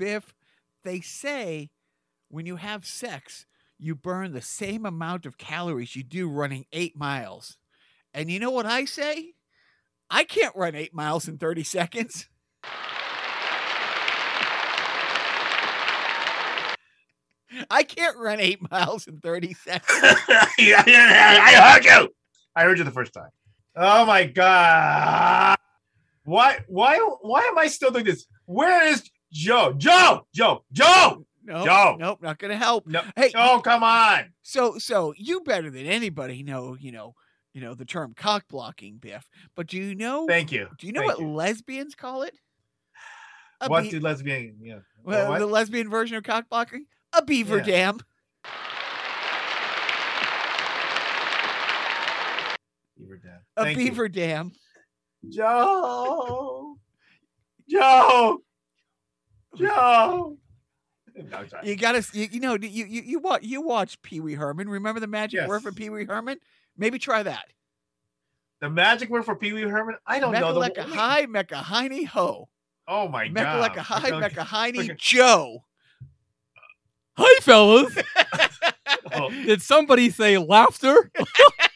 [0.00, 0.34] Biff,
[0.82, 1.70] they say
[2.30, 3.44] when you have sex,
[3.78, 7.58] you burn the same amount of calories you do running eight miles.
[8.14, 9.34] And you know what I say?
[10.08, 12.28] I can't run eight miles in 30 seconds.
[17.70, 19.84] I can't run eight miles in 30 seconds.
[21.46, 22.14] I heard you.
[22.56, 23.28] I heard you the first time.
[23.76, 25.58] Oh my god!
[26.24, 26.60] Why?
[26.68, 26.96] Why?
[27.20, 28.26] Why am I still doing this?
[28.46, 29.74] Where is Joe?
[29.76, 30.26] Joe!
[30.34, 30.64] Joe!
[30.72, 31.24] Joe!
[31.44, 31.96] No, Joe.
[31.98, 32.86] nope, not gonna help.
[32.86, 33.02] No.
[33.16, 34.32] Hey, Oh, come on!
[34.42, 37.14] so so you better than anybody know, you know,
[37.54, 39.28] you know the term cock blocking, Biff.
[39.56, 40.26] But do you know?
[40.26, 40.68] Thank you.
[40.78, 42.34] do you know Thank what lesbians call it?
[43.62, 44.56] A What be- do lesbian?
[44.60, 44.78] Yeah.
[45.02, 45.38] well, what?
[45.38, 46.86] the lesbian version of cock blocking?
[47.12, 47.62] A beaver Yeah.
[47.64, 47.98] dam.
[52.98, 53.40] Beaver Dam.
[53.56, 53.84] A Thank you.
[53.86, 54.52] beaver dam.
[55.28, 56.76] Joe.
[57.68, 58.42] Joe.
[59.56, 59.66] Joe.
[59.66, 60.36] No.
[61.62, 64.68] You gotta, you, you know, you you you watch you watch Pee Wee Herman.
[64.68, 65.76] Remember the magic word for Yes.
[65.78, 66.38] Pee Wee Herman?
[66.78, 67.46] Maybe try that.
[68.60, 69.96] The magic word for Pee Wee Herman?
[70.06, 70.54] I don't know.
[70.54, 72.48] The Mecca only- hi, Mecca hiney ho.
[72.86, 73.60] Oh my Mecca god.
[73.60, 74.34] like a hi, Okay.
[74.36, 74.94] Hiney Okay.
[74.98, 75.64] Joe.
[77.16, 77.96] Hi, fellas.
[79.12, 81.10] Oh, Did somebody say laughter?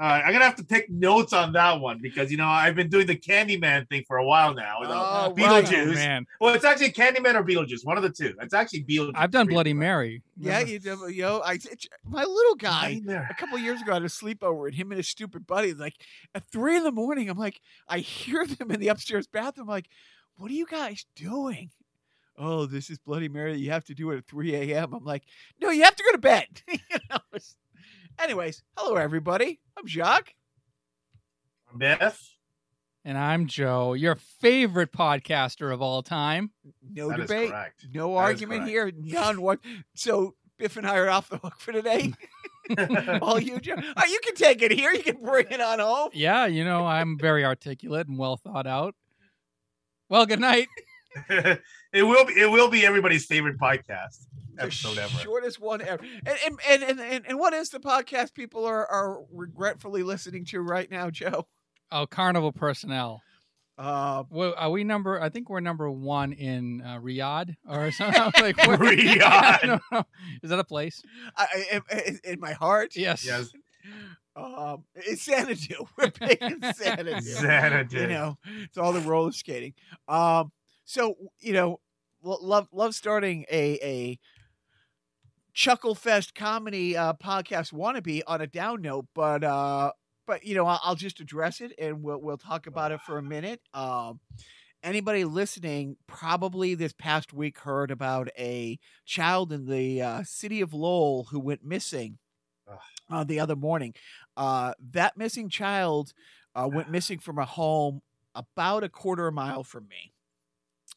[0.00, 2.74] all right, I'm gonna have to take notes on that one because you know I've
[2.74, 4.78] been doing the Candyman thing for a while now.
[4.82, 4.94] you know.
[4.94, 5.64] Oh, right.
[5.64, 5.90] Beetlejuice.
[5.90, 6.26] Oh, man.
[6.40, 8.34] Well, it's actually Candyman or Beetlejuice, one of the two.
[8.40, 9.12] It's actually Beetlejuice.
[9.14, 10.22] I've done Bloody Mary.
[10.36, 11.40] Yeah, you do, yo.
[11.44, 11.58] I
[12.04, 12.94] my little guy.
[12.94, 13.28] Nightmare.
[13.30, 15.94] a couple years ago I had a sleepover and him and his stupid buddy like
[16.34, 19.88] at three in the morning I'm like I hear them in the upstairs bathroom like
[20.36, 21.70] what are you guys doing
[22.36, 24.92] oh this is Bloody Mary you have to do it at 3 a.m.
[24.92, 25.22] I'm like
[25.62, 26.78] no you have to go to bed you
[27.10, 27.54] know it's-
[28.18, 30.34] anyways hello everybody I'm Jacques
[31.72, 32.30] I'm Biff.
[33.06, 36.52] And I'm Joe, your favorite podcaster of all time.
[36.88, 37.52] no That is debate
[37.92, 39.60] no That is argument here none what
[39.94, 42.14] so Biff and I are off the hook for today
[43.20, 46.10] all you Joe oh, you can take it here you can bring it on home
[46.14, 48.94] Yeah, you know, I'm very articulate and well thought out.
[50.08, 50.68] Well, good night.
[51.94, 52.34] it will be.
[52.34, 54.26] It will be everybody's favorite podcast
[54.58, 55.08] episode ever.
[55.18, 56.02] shortest one ever.
[56.26, 60.44] And and, and and and and what is the podcast people are are regretfully listening
[60.46, 61.46] to right now, Joe?
[61.90, 63.22] Oh, Carnival Personnel.
[63.76, 65.20] Uh, Well, are we number?
[65.20, 68.22] I think we're number one in uh, Riyadh or something.
[68.40, 69.20] like what- Riyadh.
[69.22, 69.58] I
[69.90, 70.06] don't.
[70.42, 71.02] Is that a place?
[71.36, 73.24] I, I, in- in my heart, Yes.
[73.26, 73.50] Yes.
[74.36, 75.86] um, it's Xanadu.
[75.98, 77.20] We're big in Xanadu.
[77.20, 78.00] Xanadu.
[78.00, 79.74] You know, it's all the roller skating.
[80.08, 80.52] Um,
[80.84, 81.80] so you know, lo-
[82.24, 84.18] love love starting a a
[85.52, 89.92] chuckle fest comedy uh, podcast wannabe on a down note, but uh,
[90.26, 93.18] but you know, I'll, I'll just address it and we'll we'll talk about it for
[93.18, 93.60] a minute.
[93.72, 94.20] Um,
[94.82, 100.74] anybody listening probably this past week heard about a child in the uh, city of
[100.74, 102.18] Lowell who went missing
[103.10, 103.94] uh, the other morning.
[104.36, 106.12] Uh, that missing child
[106.54, 108.02] uh, went missing from a home
[108.34, 110.12] about a quarter mile from me.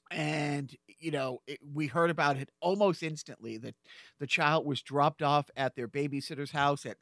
[0.10, 3.76] And, you know, it, we heard about it almost instantly that
[4.20, 6.98] the child was dropped off at their babysitter's house at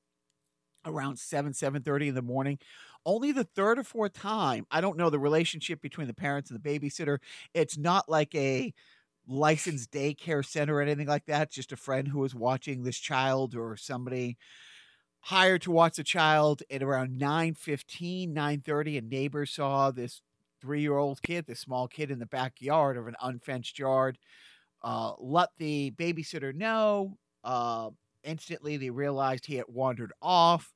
[0.85, 2.59] around 7 7.30 in the morning.
[3.05, 6.59] Only the third or fourth time i don't know the relationship between the parents and
[6.61, 7.19] the babysitter.
[7.53, 8.73] It's not like a
[9.28, 11.51] licensed daycare center or anything like that.
[11.51, 14.38] Just a friend who was watching this child or somebody
[15.22, 20.22] hired to watch the child at around 9.15 9.30 a neighbor saw this
[20.66, 24.18] three-year-old kid this small kid in the backyard of an unfenced yard
[24.84, 27.90] uh, let the babysitter know uh,
[28.23, 30.73] instantly they realized he had wandered off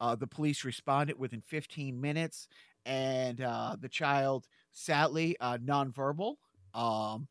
[0.00, 2.46] uh, the police responded within 15 minutes
[2.86, 6.34] and uh, the child sadly uh, nonverbal
[6.74, 7.28] um,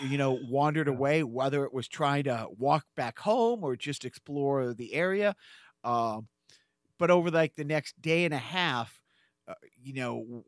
[0.00, 4.74] you know, wandered away, whether it was trying to walk back home or just explore
[4.74, 5.34] the area.
[5.82, 6.28] Um,
[6.98, 9.00] but over like the next day and a half,
[9.48, 10.44] uh, you know,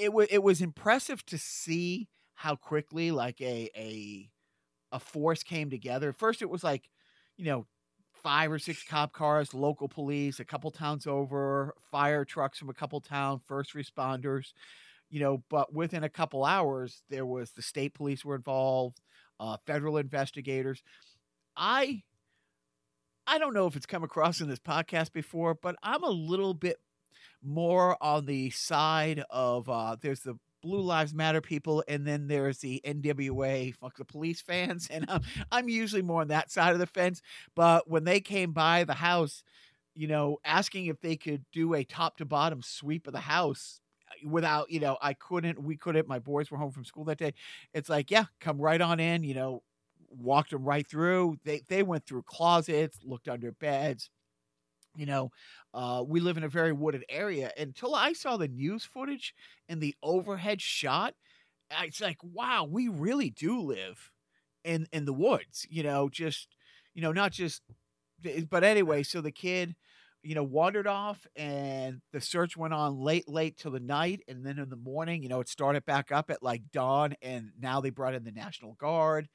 [0.00, 4.30] it was it was impressive to see how quickly like a a
[4.92, 6.12] a force came together.
[6.12, 6.88] First, it was like,
[7.36, 7.66] you know,
[8.14, 12.74] five or six cop cars, local police, a couple towns over, fire trucks from a
[12.74, 14.52] couple towns, first responders
[15.10, 19.00] you know but within a couple hours there was the state police were involved
[19.40, 20.82] uh, federal investigators
[21.56, 22.02] i
[23.26, 26.54] i don't know if it's come across in this podcast before but i'm a little
[26.54, 26.78] bit
[27.46, 32.58] more on the side of uh, there's the blue lives matter people and then there's
[32.58, 35.20] the nwa fuck the police fans and I'm,
[35.52, 37.22] I'm usually more on that side of the fence
[37.54, 39.44] but when they came by the house
[39.94, 43.80] you know asking if they could do a top to bottom sweep of the house
[44.24, 47.34] without you know I couldn't we couldn't my boys were home from school that day.
[47.74, 49.24] It's like yeah, come right on in.
[49.24, 49.62] You know,
[50.10, 51.36] walked them right through.
[51.44, 54.10] They they went through closets, looked under beds.
[54.96, 55.30] You know,
[55.74, 57.52] uh, we live in a very wooded area.
[57.56, 59.34] Until I saw the news footage
[59.68, 61.14] and the overhead shot,
[61.82, 64.10] it's like wow, we really do live
[64.64, 65.66] in in the woods.
[65.70, 66.48] You know, just
[66.94, 67.62] you know not just.
[68.50, 69.76] But anyway, so the kid
[70.26, 74.22] you know, wandered off and the search went on late, late till the night.
[74.26, 77.14] And then in the morning, you know, it started back up at like dawn.
[77.22, 79.28] And now they brought in the National Guard.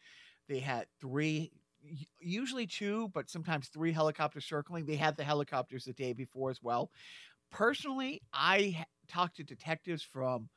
[0.50, 1.54] They had three,
[2.20, 4.86] usually two, but sometimes three helicopters circling.
[4.86, 6.92] They had the helicopters the day before as well.
[7.52, 10.50] Personally, I talked to detectives from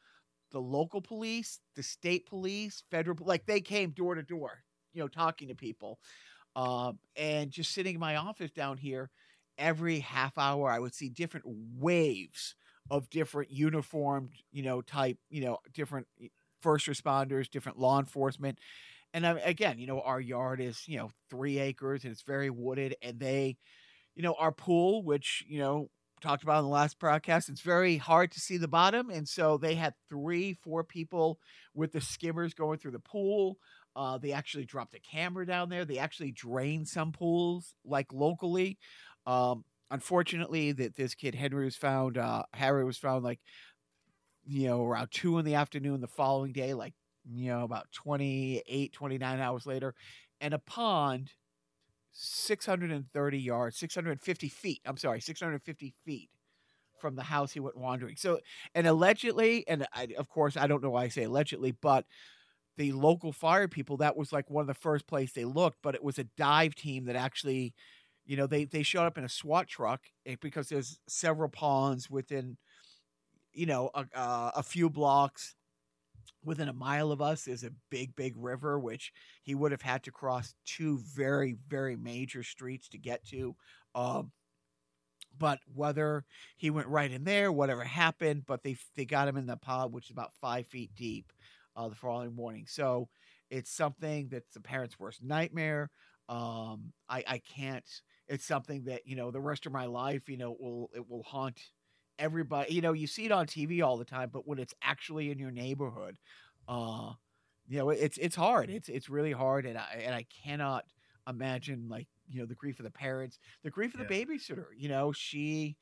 [0.53, 4.63] the local police, the state police, federal, like they came door to door,
[4.93, 5.99] you know, talking to people.
[6.57, 9.11] Um, and just sitting in my office down here,
[9.59, 12.55] every half hour I would see different waves
[12.91, 16.07] of different uniformed, you know, type, you know, different
[16.61, 18.59] first responders, different law enforcement.
[19.15, 22.51] And uh, again, you know, our yard is, you know, three acres and it's very
[22.51, 22.97] wooded.
[23.01, 23.57] And they,
[24.17, 25.89] you know, our pool, which, you know,
[26.21, 29.11] talked about in the last broadcast, it's very hard to see the bottom.
[29.11, 31.39] And so they had three, four people
[31.75, 33.59] with the skimmers going through the pool.
[33.97, 35.85] Uh, they actually dropped a camera down there.
[35.85, 38.79] They actually drained some pools, like locally.
[39.27, 42.19] Um, unfortunately, that this kid Henry was found.
[42.19, 43.39] Uh, Harry was found like
[44.47, 46.95] you know around two in the afternoon the following day, like
[47.31, 49.95] you know about 28, 29 hours later,
[50.41, 51.31] and a pond
[52.13, 54.81] 630 yards, 650 feet.
[54.85, 56.31] I'm sorry, 650 feet
[57.01, 58.17] from the house he went wandering.
[58.17, 58.41] So,
[58.75, 62.07] and allegedly, and I, of course, I don't know why I say allegedly, but
[62.77, 65.95] the local fire people, that was like one of the first place they looked, but
[65.95, 67.75] it was a dive team that actually
[68.27, 72.09] you know, they they showed up in a SWAT truck eh, because there's several ponds
[72.09, 72.57] within,
[73.53, 75.55] you know, a, uh, a few blocks
[76.45, 79.13] within a mile of us is a big big river which
[79.43, 83.55] he would have had to cross two very very major streets to get to
[83.95, 84.31] um,
[85.39, 86.25] but whether
[86.57, 89.93] he went right in there whatever happened but they they got him in the pod
[89.93, 91.33] which is about five feet deep
[91.77, 92.67] uh, the following morning.
[92.69, 93.09] So
[93.51, 95.91] it's something that's the parents worst nightmare.
[96.29, 97.85] Um, I, I can't
[98.27, 101.23] it's something that you know the rest of my life you know will it will
[101.23, 101.61] haunt
[102.19, 105.31] everybody you know you see it on tv all the time but when it's actually
[105.31, 106.17] in your neighborhood
[106.69, 107.11] uh
[107.67, 110.85] you know it's it's hard it's it's really hard and i and i cannot
[111.29, 114.89] imagine like you know the grief of the parents the grief of the babysitter you
[114.89, 115.77] know she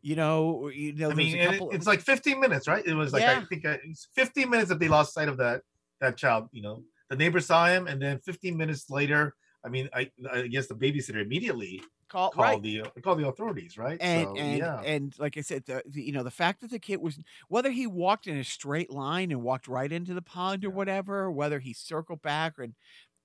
[0.00, 2.84] you know you know i mean couple, it's like 15 minutes right?
[2.84, 3.38] It was like yeah.
[3.40, 5.62] i think uh, it's 15 minutes that they lost sight of that
[6.00, 6.82] that child you know?
[7.10, 9.34] The neighbor saw him and then 15 minutes later
[9.64, 11.82] I mean, I, I guess the babysitter immediately
[12.14, 12.62] call call right.
[12.62, 13.98] the call the authorities, right?
[14.00, 14.80] And so, and yeah.
[14.82, 17.18] and like I said, the, the, you know the fact that the kid was
[17.48, 20.74] whether he walked in a straight line and walked right into the pond or yeah.
[20.74, 22.74] whatever, whether he circled back and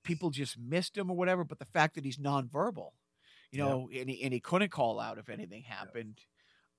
[0.02, 2.90] people just missed him or whatever, but the fact that he's nonverbal,
[3.52, 4.00] you know, yeah.
[4.00, 6.18] and he and he couldn't call out if anything happened.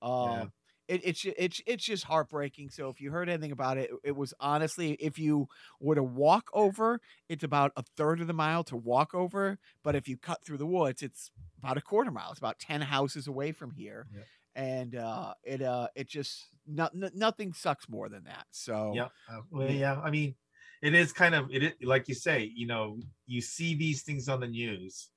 [0.02, 0.52] Um,
[0.92, 2.68] it, it's it's it's just heartbreaking.
[2.68, 5.48] So if you heard anything about it, it was honestly, if you
[5.80, 9.58] were to walk over, it's about a third of the mile to walk over.
[9.82, 11.30] But if you cut through the woods, it's
[11.62, 12.28] about a quarter mile.
[12.30, 14.22] It's about ten houses away from here, yeah.
[14.54, 18.46] and uh, it uh, it just not, n- nothing sucks more than that.
[18.50, 19.98] So yeah, uh, well, yeah.
[19.98, 20.34] I mean,
[20.82, 21.62] it is kind of it.
[21.62, 25.08] Is, like you say, you know, you see these things on the news,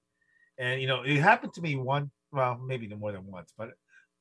[0.57, 2.11] and you know, it happened to me one.
[2.31, 3.71] Well, maybe more than once, but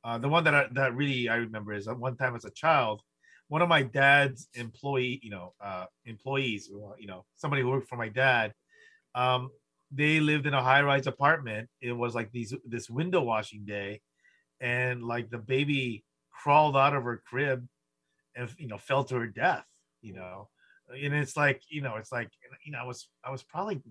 [0.04, 3.02] uh, the one that I, that really I remember is one time as a child,
[3.48, 6.68] one of my dad's employee, you know, uh, employees,
[6.98, 8.52] you know, somebody who worked for my dad,
[9.14, 9.50] um,
[9.90, 11.68] they lived in a high-rise apartment.
[11.80, 14.00] It was like these this window washing day,
[14.60, 17.66] and like the baby crawled out of her crib,
[18.36, 19.66] and you know fell to her death.
[20.02, 20.48] You know,
[20.90, 22.30] and it's like you know it's like
[22.64, 23.82] you know I was I was probably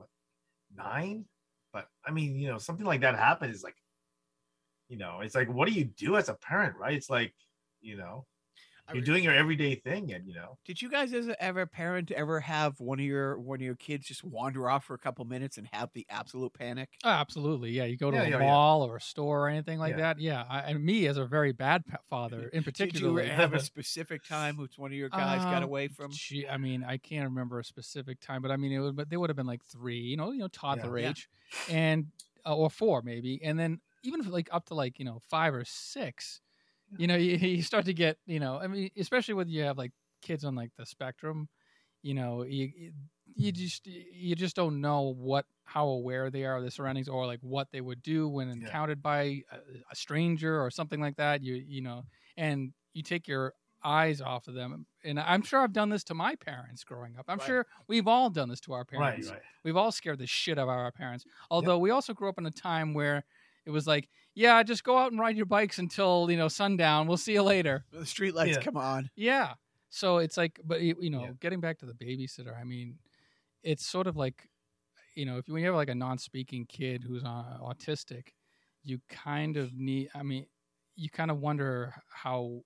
[0.76, 1.26] nine,
[1.72, 3.76] but I mean you know something like that happened is like
[4.94, 6.94] you know it's like what do you do as a parent right?
[6.94, 7.34] It's like
[7.82, 8.26] you know
[8.94, 10.58] you're doing your everyday thing and you know.
[10.66, 13.76] Did you guys as a, ever parent ever have one of your one of your
[13.76, 16.90] kids just wander off for a couple minutes and have the absolute panic?
[17.04, 18.92] Oh, absolutely yeah you go to yeah, a yeah, mall yeah.
[18.92, 21.84] or a store or anything like that yeah I, and me as a very bad
[22.08, 25.58] father in particular did you have a specific time which one of your guys got
[25.58, 26.12] um, away from?
[26.12, 29.10] gee, i mean i can't remember a specific time but i mean it would but
[29.10, 31.30] they would have been like three you know you know toddler age
[31.70, 32.08] and
[32.46, 35.64] uh, or four maybe and then even like up to like you know five or
[35.66, 36.42] six
[36.98, 39.78] you know you, you start to get you know i mean especially when you have
[39.78, 39.92] like
[40.22, 41.48] kids on like the spectrum
[42.02, 42.72] you know you
[43.36, 43.64] you mm-hmm.
[43.64, 47.40] just you just don't know what how aware they are of the surroundings or like
[47.42, 49.02] what they would do when encountered yeah.
[49.02, 49.58] by a,
[49.92, 52.04] a, stranger or something like that you you know
[52.38, 54.86] and you take your eyes off of them.
[55.04, 57.26] And I'm sure I've done this to my parents growing up.
[57.28, 57.48] I'm Right.
[57.48, 59.30] sure we've all done this to our parents.
[59.30, 59.42] right.
[59.64, 61.26] We've all scared the shit out of our parents.
[61.52, 63.26] Although we also grew up in a time where
[63.66, 67.08] it was like, yeah, just go out and ride your bikes until you know sundown.
[67.08, 67.86] We'll see you later.
[67.92, 68.64] The street lights Yeah.
[68.64, 69.10] come on.
[69.16, 69.54] Yeah.
[69.90, 71.32] So it's like, but you you know, Yeah.
[71.40, 72.98] getting back to the babysitter, I mean,
[73.64, 74.50] it's sort of like,
[75.16, 78.30] you know, if you, when you have like a non-speaking kid who's uh, autistic,
[78.84, 80.10] you kind of need.
[80.16, 80.48] I mean,
[80.96, 82.64] you kind of wonder how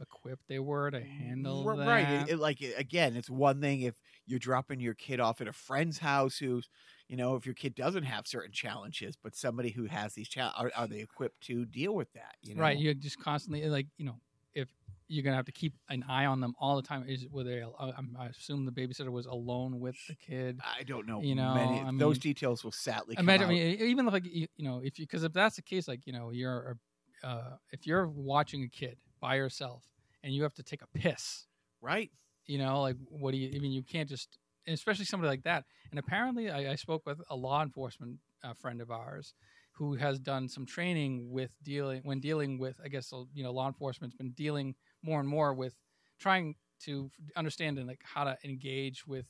[0.00, 1.88] equipped they were to handle R- that.
[1.88, 2.08] Right.
[2.08, 3.94] It, it- like again, it's one thing if
[4.28, 6.68] you're dropping your kid off at a friend's house who's,
[7.08, 10.58] you know, if your kid doesn't have certain challenges, but somebody who has these challenges,
[10.58, 12.36] are, are they equipped to deal with that?
[12.42, 12.62] You know?
[12.62, 12.78] Right.
[12.78, 14.20] You're just constantly like, you know,
[14.54, 14.68] if
[15.08, 17.62] you're gonna have to keep an eye on them all the time, is were they?
[17.62, 20.60] I, assume the babysitter was alone with the kid.
[20.62, 21.22] I don't know.
[21.22, 24.26] You know, many, I those details will sadly come Imagine, I mean, even if like
[24.26, 26.76] you, you know, if you because if that's the case, like you know, you're
[27.24, 29.84] uh, if you're watching a kid by yourself
[30.22, 31.46] and you have to take a piss,
[31.80, 32.10] right.
[32.48, 33.52] You know, like what do you?
[33.54, 35.64] I mean, you can't just, especially somebody like that.
[35.90, 39.34] And apparently, I, I spoke with a law enforcement uh, friend of ours
[39.72, 43.68] who has done some training with dealing when dealing with, I guess, you know, law
[43.68, 45.76] enforcement's been dealing more and more with
[46.18, 49.26] trying to understand and like how to engage with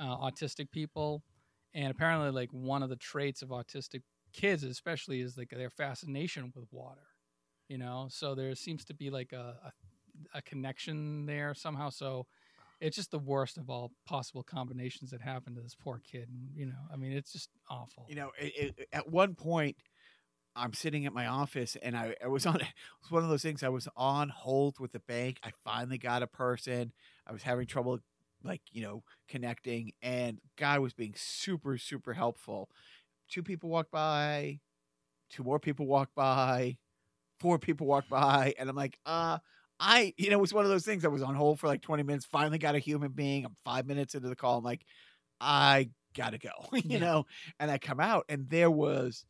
[0.00, 1.22] uh, autistic people.
[1.74, 6.52] And apparently, like one of the traits of autistic kids, especially, is like their fascination
[6.54, 7.06] with water.
[7.68, 9.56] You know, so there seems to be like a,
[10.34, 11.90] a, a connection there somehow.
[11.90, 12.26] So
[12.80, 16.28] it's just the worst of all possible combinations that happened to this poor kid.
[16.28, 18.06] And, you know, I mean, it's just awful.
[18.08, 19.76] You know, it, it, at one point,
[20.54, 22.66] I'm sitting at my office and I, I was on, it
[23.02, 23.62] was one of those things.
[23.62, 25.38] I was on hold with the bank.
[25.44, 26.92] I finally got a person.
[27.26, 27.98] I was having trouble,
[28.44, 32.70] like, you know, connecting, and guy was being super, super helpful.
[33.28, 34.60] Two people walked by,
[35.30, 36.78] two more people walked by,
[37.40, 39.38] four people walked by, and I'm like, uh,
[39.80, 41.04] I, you know, it was one of those things.
[41.04, 43.44] I was on hold for like 20 minutes, finally got a human being.
[43.44, 44.58] I'm five minutes into the call.
[44.58, 44.84] I'm like,
[45.40, 47.00] I gotta go, you Yeah.
[47.00, 47.26] know,
[47.60, 49.24] and I come out and there was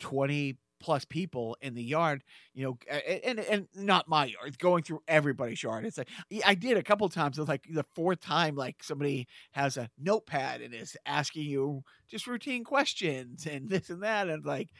[0.00, 2.78] 20 plus people in the yard, you know,
[3.24, 5.86] and and not my yard, going through everybody's yard.
[5.86, 6.10] It's like
[6.44, 7.38] I did a couple times.
[7.38, 12.26] It's like the fourth time, like somebody has a notepad and is asking you just
[12.26, 14.70] routine questions and this and that, and like.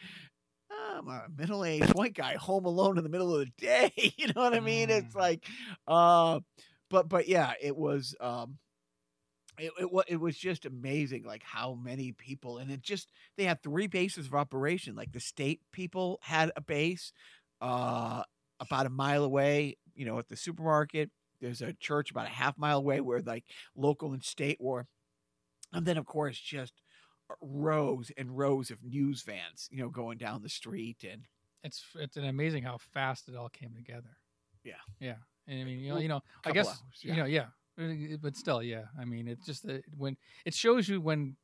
[0.95, 3.93] I'm a middle-aged white guy home alone in the middle of the day.
[4.19, 4.91] You know what I mean?
[4.91, 5.21] It's Mm.
[5.21, 5.47] like,
[5.89, 6.41] uh,
[6.91, 8.59] but but yeah, it was um,
[9.59, 13.63] it it, it was just amazing, like how many people, and it just they had
[13.63, 14.97] three bases of operation.
[14.97, 17.13] Like the state people had a base,
[17.61, 18.23] uh,
[18.61, 19.77] about a mile away.
[19.95, 21.11] You know, at the supermarket.
[21.41, 23.45] There's a church about a half mile away where like
[23.77, 24.87] local and state were,
[25.73, 26.73] and then of course just
[27.41, 29.69] rows and rows of news vans.
[29.71, 31.27] You know, going down the street and
[31.63, 34.17] it's it's an amazing how fast it all came together.
[34.63, 34.75] Yeah.
[35.01, 35.17] Yeah.
[35.47, 37.47] And I mean, you know, you know, I guess hours, you know, yeah,
[38.21, 38.85] but still, yeah.
[38.99, 41.37] I mean, it's just that when it shows you when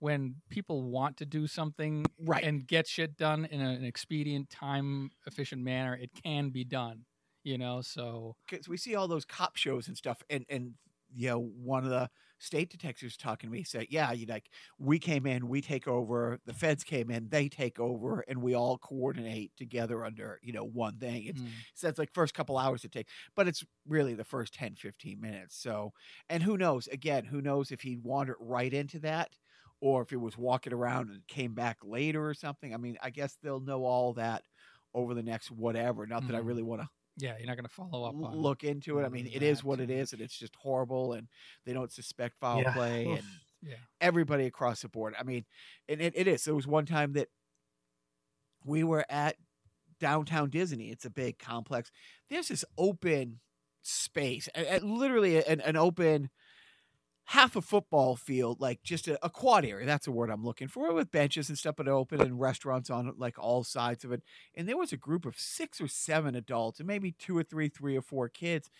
[0.00, 2.44] when people want to do something right.
[2.44, 7.04] and get shit done in an expedient, time efficient manner, it can be done.
[7.42, 10.74] You know, so because we see all those cop shows and stuff, and and
[11.14, 14.98] you know one of the state detectives talking to me said, "Yeah, you like we
[14.98, 16.38] came in, we take over.
[16.46, 20.64] The feds came in, they take over, and we all coordinate together under you know
[20.64, 24.14] one thing." It's mm, so it's like first couple hours to take, but it's really
[24.14, 25.56] the first 10, 15 minutes.
[25.56, 25.92] So,
[26.28, 26.88] and who knows?
[26.88, 29.38] Again, who knows if he wandered right into that,
[29.80, 32.74] or if he was walking around and came back later or something.
[32.74, 34.44] I mean, I guess they'll know all that
[34.94, 36.06] over the next whatever.
[36.06, 36.40] Not that I Mhm.
[36.40, 39.04] really want to yeah, you're not going to follow up on look into it.
[39.04, 41.28] I mean, it is what it is, and it's just horrible, and
[41.66, 42.72] they don't suspect foul Yeah.
[42.72, 43.18] play, Oof.
[43.18, 43.26] and
[43.70, 43.76] Yeah.
[44.00, 45.14] everybody across the board.
[45.18, 45.44] I mean,
[45.88, 46.44] and it, it is.
[46.44, 47.28] There was one time that
[48.64, 49.36] we were at
[50.00, 50.90] downtown Disney.
[50.90, 51.90] It's a big complex.
[52.30, 53.40] There's this open
[53.82, 56.30] space, a- a- literally an, an open
[57.28, 59.84] half a football field, like just a, a quad area.
[59.84, 63.12] That's the word I'm looking for, with benches and stuff, but open and restaurants on
[63.18, 64.22] like all sides of it.
[64.54, 67.68] And there was a group of six or seven adults, and maybe two or three,
[67.68, 68.70] three or four kids.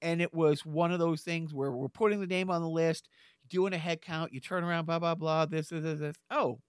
[0.00, 3.10] And it was one of those things where we're putting the name on the list,
[3.46, 6.00] doing a head count, you turn around, blah blah blah, this, this, this.
[6.00, 6.16] this.
[6.30, 6.60] Oh,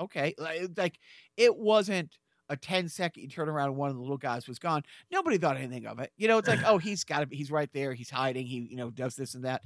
[0.00, 0.34] okay.
[0.38, 0.98] Like, like
[1.36, 2.16] it wasn't
[2.48, 5.36] a 10 second you turn around and one of the little guys was gone nobody
[5.36, 7.68] thought anything of it you know it's like oh he's got to be he's right
[7.74, 9.60] there he's hiding he you know does this and that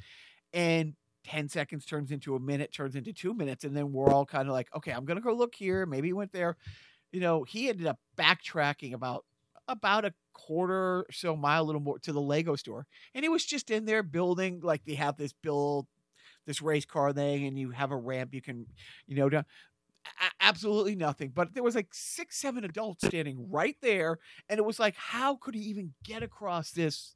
[0.52, 0.94] and
[1.25, 4.49] 10 seconds turns into a minute turns into two minutes and then we're all kind
[4.49, 6.56] of like okay i'm gonna go look here maybe he went there
[7.12, 9.25] you know he ended up backtracking about
[9.68, 13.44] about a quarter so mile a little more to the lego store and he was
[13.44, 15.87] just in there building like they have this build
[16.47, 18.66] this race car thing and you have a ramp you can
[19.06, 19.44] you know down
[20.21, 21.30] a- absolutely nothing.
[21.35, 24.18] But there was like six, seven adults standing right there,
[24.49, 27.14] and it was like, how could he even get across this?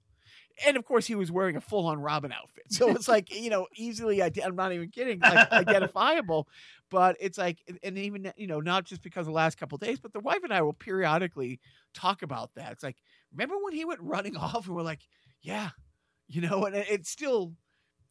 [0.65, 3.67] And of course he was wearing a full-on Robin outfit, so it's like you know
[3.75, 4.23] easily.
[4.23, 6.49] ide- I'm not even kidding, like identifiable.
[6.89, 9.83] But it's like, and even you know, not just because of the last couple of
[9.83, 11.59] days, but the wife and I will periodically
[11.95, 12.71] talk about that.
[12.71, 12.97] It's like,
[13.33, 15.01] remember when he went running off, and we're like,
[15.43, 15.71] yeah,
[16.29, 17.55] you know, and it- it's still.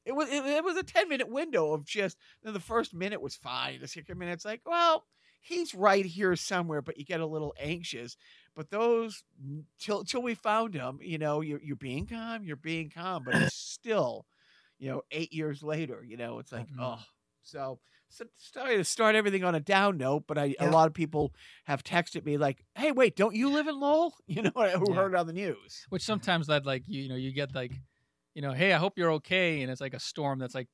[0.05, 3.21] It was it, it was a ten minute window of just then the first minute
[3.21, 3.79] was fine.
[3.81, 5.05] The second minute's like, well,
[5.45, 8.17] he's right here somewhere, but you get a little anxious.
[8.55, 9.23] But those
[9.79, 13.37] till till we found him, you know, you're you're being calm, you're being calm, but
[13.37, 14.25] it's still,
[14.77, 16.79] you know, eight years later, you know, it's like, Mhm.
[16.79, 17.03] oh,
[17.41, 17.79] so.
[18.09, 20.67] So sorry to start everything on a down note, but I, a Yeah.
[20.67, 21.33] lot of people
[21.65, 24.93] have texted me like, "Hey, wait, don't you live in Lowell?" You know, who Yeah.
[24.93, 25.87] heard on the news.
[25.89, 27.73] Which sometimes that like you, you know you get like,
[28.35, 30.69] you know, hey, I hope you're okay, and it's like a storm that's like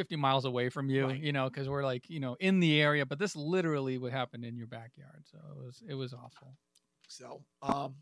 [0.00, 1.20] 50 miles away from you, Right.
[1.20, 4.44] you know, because we're like you know in the area, but this literally would happen
[4.44, 6.56] in your backyard, so it was it was awful.
[7.06, 7.96] So, um,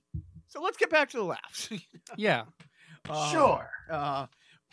[0.46, 1.70] so let's get back to the laughs.
[2.16, 2.44] Yeah,
[3.10, 3.68] Um, sure.
[3.90, 4.26] Uh,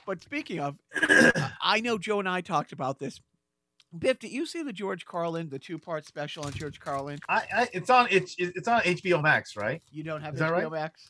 [0.06, 1.32] but speaking of, uh,
[1.64, 3.20] I know Joe and I talked about this.
[3.98, 7.18] Biff, did you see the George Carlin, the two-part special on George Carlin?
[7.28, 9.82] I, I it's on it's it's on HBO Max, right?
[9.90, 10.72] You don't have Is that HBO right?
[10.72, 11.10] Max.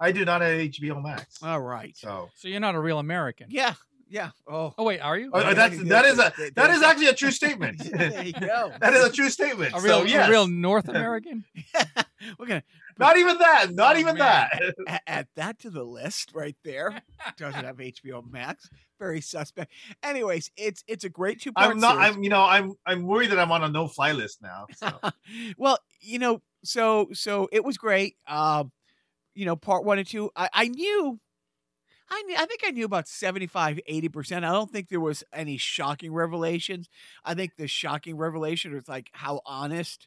[0.00, 1.40] I do not have HBO Max.
[1.44, 1.96] All right.
[1.96, 3.46] So so you're not a real American.
[3.50, 3.74] Yeah,
[4.14, 4.30] yeah.
[4.46, 5.30] Oh, Oh wait, are you?
[5.32, 6.76] Oh, Yeah, that's yeah, that is a yeah, that yeah.
[6.76, 7.78] is actually a true statement.
[7.92, 8.72] there you go.
[8.80, 9.74] that is a true statement.
[9.74, 10.28] a real, so, yes.
[10.28, 11.44] a real North American.
[12.38, 12.62] We're gonna
[12.98, 13.74] Not even that.
[13.74, 14.48] Not Oh, even man.
[14.52, 14.74] that.
[14.86, 17.02] add, add that to the list right there.
[17.36, 18.68] Doesn't have HBO Max.
[19.00, 19.72] Very suspect.
[20.04, 21.72] Anyways, it's it's a great two-part.
[21.72, 21.96] I'm not.
[21.96, 22.16] series.
[22.16, 22.22] I'm.
[22.22, 22.44] You know.
[22.44, 22.72] I'm.
[22.86, 24.66] I'm worried that I'm on a no-fly list now.
[24.76, 24.92] So.
[25.58, 28.16] well, you know, so so it was great.
[28.28, 28.70] Um,
[29.34, 30.30] you know, part one and two.
[30.36, 31.18] I, I knew
[32.10, 34.36] I knew, I think I knew about 75, 80%.
[34.36, 36.88] I don't think there was any shocking revelations.
[37.24, 40.06] I think the shocking revelation was like how honest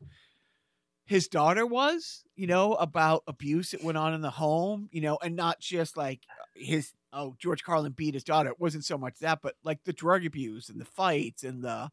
[1.05, 5.17] his daughter was, you know, about abuse that went on in the home, you know,
[5.23, 6.19] and not just like
[6.53, 8.49] his oh George Carlin beat his daughter.
[8.49, 11.89] It wasn't so much that, but like the drug abuse and the fights and the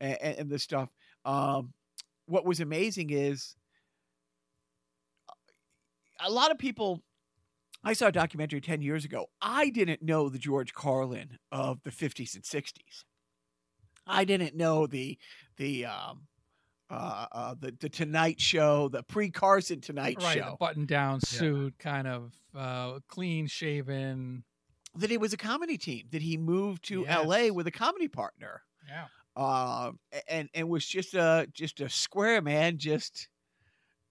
[0.00, 0.88] and, and the stuff.
[1.24, 1.74] Um,
[2.26, 3.56] what was amazing is
[6.24, 7.02] a lot of people.
[7.82, 9.26] I saw a documentary ten years ago.
[9.40, 13.04] I didn't know the George Carlin of the fifties and sixties.
[14.06, 15.18] I didn't know the
[15.56, 16.26] the um,
[16.90, 20.26] uh, uh, the the Tonight Show, the pre Carson Tonight show.
[20.26, 20.56] right, the Show.
[20.60, 21.38] button down Yeah.
[21.38, 24.44] suit, kind of uh, clean shaven.
[24.96, 26.06] That it was a comedy team.
[26.10, 27.10] That he moved to Yes.
[27.24, 27.50] L.A.
[27.52, 28.62] with a comedy partner.
[28.88, 29.06] Yeah.
[29.36, 33.28] um, and and was just a just a square man, just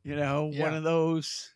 [0.03, 1.53] you know, one of those.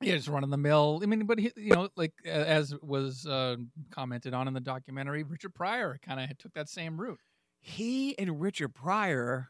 [0.00, 1.00] Yeah, just run of the mill.
[1.02, 3.56] I mean, but he, you know, like as was uh,
[3.90, 7.20] commented on in the documentary, Richard Pryor kind of took that same route.
[7.60, 9.48] He and Richard Pryor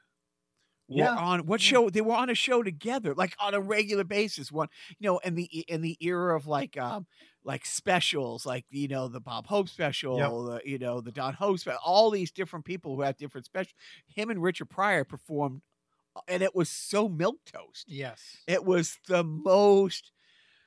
[0.88, 1.16] were Yeah.
[1.16, 1.88] on what show?
[1.90, 4.52] They were on a show together, like on a regular basis.
[4.52, 7.06] One, you know, in the in the era of like um
[7.42, 11.56] like specials, like you know the Bob Hope special, the, you know the Don Ho
[11.56, 13.74] special, all these different people who have different specials.
[14.06, 15.62] Him and Richard Pryor performed,
[16.28, 17.86] and it was so milk toast.
[17.88, 18.20] Yes.
[18.46, 20.12] It was the most,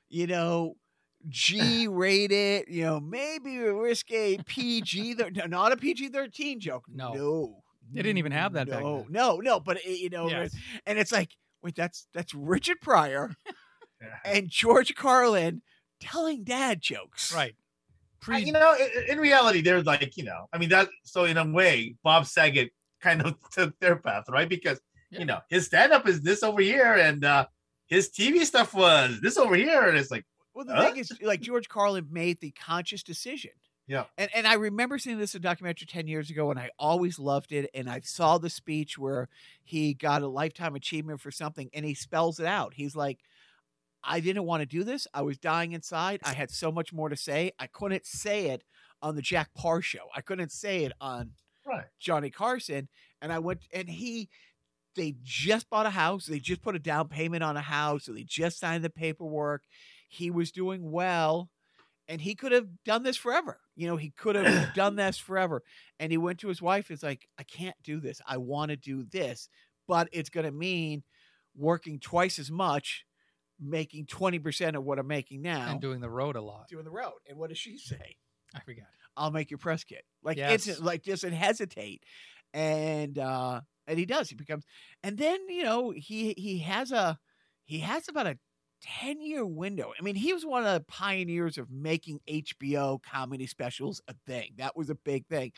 [0.10, 0.76] you know,
[1.30, 6.60] G rated, you know, maybe risk a risque PG, thir- no, not a PG 13
[6.60, 6.86] joke.
[6.93, 7.13] No.
[7.13, 7.63] No.
[7.91, 9.06] They didn't even have that no, back then.
[9.13, 10.56] No, no, but it, you know, Yes.
[10.86, 11.32] and it's like,
[11.63, 13.34] wait, that's that's Richard Pryor
[14.26, 15.62] and George Carlin
[16.00, 17.34] telling dad jokes.
[17.34, 17.56] Right.
[17.58, 17.62] I-
[18.20, 20.89] Pre- you know, i- in reality, they're like, you know, I mean, that.
[21.04, 24.50] So in a way, Bob Saget kind of took their path, right?
[24.50, 25.20] Because Yeah.
[25.20, 27.46] you know, his stand-up is this over here, and uh
[27.88, 30.86] his TV stuff was this over here, and it's like, Well, the Huh?
[30.86, 33.52] thing is, like George Carlin made the conscious decision.
[33.88, 34.06] Yeah.
[34.17, 37.19] And and I remember seeing this in a documentary ten years ago, and I always
[37.19, 37.69] loved it.
[37.73, 39.30] And I saw the speech where
[39.63, 42.73] he got a lifetime achievement for something, and he spells it out.
[42.73, 43.21] He's like,
[44.04, 45.08] "I didn't want to do this.
[45.13, 46.21] I was dying inside.
[46.23, 47.52] I had so much more to say.
[47.60, 48.63] I couldn't say it
[49.02, 50.08] on the Jack Paar show.
[50.15, 51.34] I couldn't say it on
[51.65, 52.89] right, Johnny Carson.
[53.21, 54.30] And I went and he
[54.97, 56.25] they just bought a house.
[56.25, 58.03] They just put a down payment on a house.
[58.05, 59.63] So they just signed the paperwork.
[60.10, 61.49] He was doing well.
[62.10, 63.60] And he could have done this forever.
[63.75, 65.62] You know, he could have done this forever.
[65.99, 68.21] And he went to his wife, it's like, I can't do this.
[68.27, 69.47] I want to do this.
[69.88, 71.03] But it's gonna mean
[71.55, 73.05] working twice as much,
[73.60, 75.69] making 20% of what I'm making now.
[75.71, 76.67] and doing the road a lot.
[76.69, 77.13] doing the road.
[77.27, 78.15] And what does she say?
[78.55, 78.86] I forgot.
[79.15, 80.03] I'll make your press kit.
[80.23, 80.67] Like Yes.
[80.67, 82.03] it's like doesn't hesitate.
[82.53, 84.30] And uh and he does.
[84.30, 84.65] He becomes
[85.04, 87.17] and then, you know, he he has a
[87.65, 88.38] he has about a
[88.82, 89.91] 10 year window.
[90.00, 94.52] I mean, he was one of the pioneers of making HBO comedy specials a thing.
[94.58, 95.52] That was a big thing.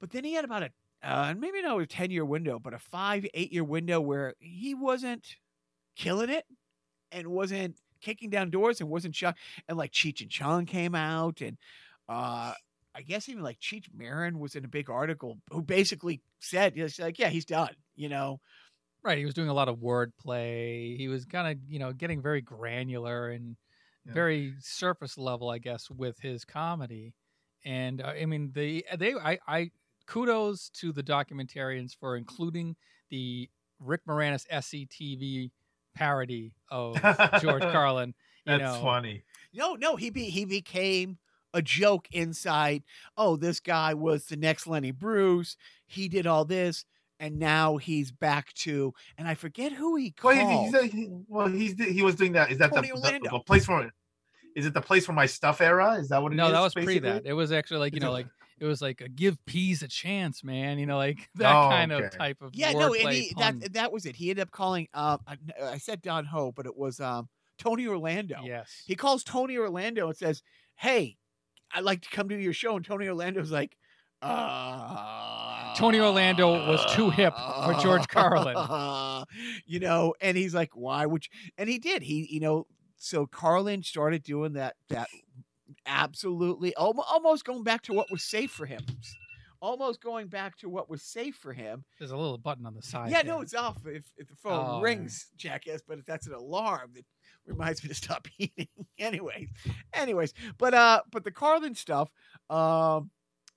[0.00, 2.78] But then he had about a uh, maybe not a 10 year window, but a
[2.78, 5.36] five, eight year window where he wasn't
[5.96, 6.44] killing it
[7.12, 9.38] and wasn't kicking down doors and wasn't shocked.
[9.68, 11.58] And like Cheech and Chong came out, and
[12.08, 12.54] uh,
[12.94, 16.98] I guess even like Cheech Marin was in a big article who basically said, "It's
[16.98, 18.40] like, yeah, he's done." You know,
[19.02, 19.18] Right.
[19.18, 20.96] He was doing a lot of wordplay.
[20.96, 23.56] He was kind of, you know, getting very granular and
[24.04, 24.14] Yeah.
[24.14, 27.14] very surface level, I guess, with his comedy.
[27.64, 29.70] And uh, I mean, they, they, I, I,
[30.06, 32.76] kudos to the documentarians for including
[33.10, 33.48] the
[33.78, 35.52] Rick Moranis SCTV
[35.94, 37.04] parody of
[37.36, 38.14] George Carlin.
[38.44, 39.24] You That's know, funny.
[39.52, 41.18] no, no, he be he became
[41.54, 42.82] a joke inside.
[43.16, 45.56] Oh, this guy was the next Lenny Bruce.
[45.86, 46.84] He did all this,
[47.18, 48.92] and now he's back to.
[49.16, 50.74] And I forget who he Well, called.
[50.74, 52.50] he, he's, he, well, he's he was doing that.
[52.50, 53.90] Is that the, the, the place for?
[54.56, 55.94] Is it the place for my stuff era?
[55.94, 56.38] Is that what it is?
[56.38, 57.22] No, that was pre that.
[57.26, 58.26] It was actually like, you It's know, a- like,
[58.58, 60.80] it was like a give peas a chance, man.
[60.80, 63.60] You know, like that Oh, kind of type of Yeah, no, and he, pun.
[63.60, 64.16] that that was it.
[64.16, 64.88] He ended up calling.
[64.92, 68.40] Uh, I, I said Don Ho, but it was um, Tony Orlando.
[68.44, 68.82] yes.
[68.84, 70.42] He calls Tony Orlando and says,
[70.74, 71.17] "Hey,
[71.72, 73.76] I'd like to come to your show." And Tony Orlando's like,
[74.20, 78.56] uh, Tony Orlando was too hip for George Carlin.
[79.66, 81.50] you know, and he's like, "Why would?" You?
[81.56, 82.02] And he did.
[82.02, 84.74] He, you know, so Carlin started doing that.
[84.88, 85.08] That
[85.86, 88.80] absolutely, almost going back to what was safe for him.
[89.60, 91.84] Almost going back to what was safe for him.
[91.98, 93.10] There's a little button on the side.
[93.10, 93.32] Yeah, there.
[93.34, 95.82] no, it's off if, if the phone Oh, rings, jackass.
[95.86, 97.04] But if that's an alarm that
[97.48, 98.68] reminds me to stop eating.
[98.98, 99.48] anyways,
[99.92, 102.10] anyways, but uh, but the Carlin stuff,
[102.50, 103.10] um,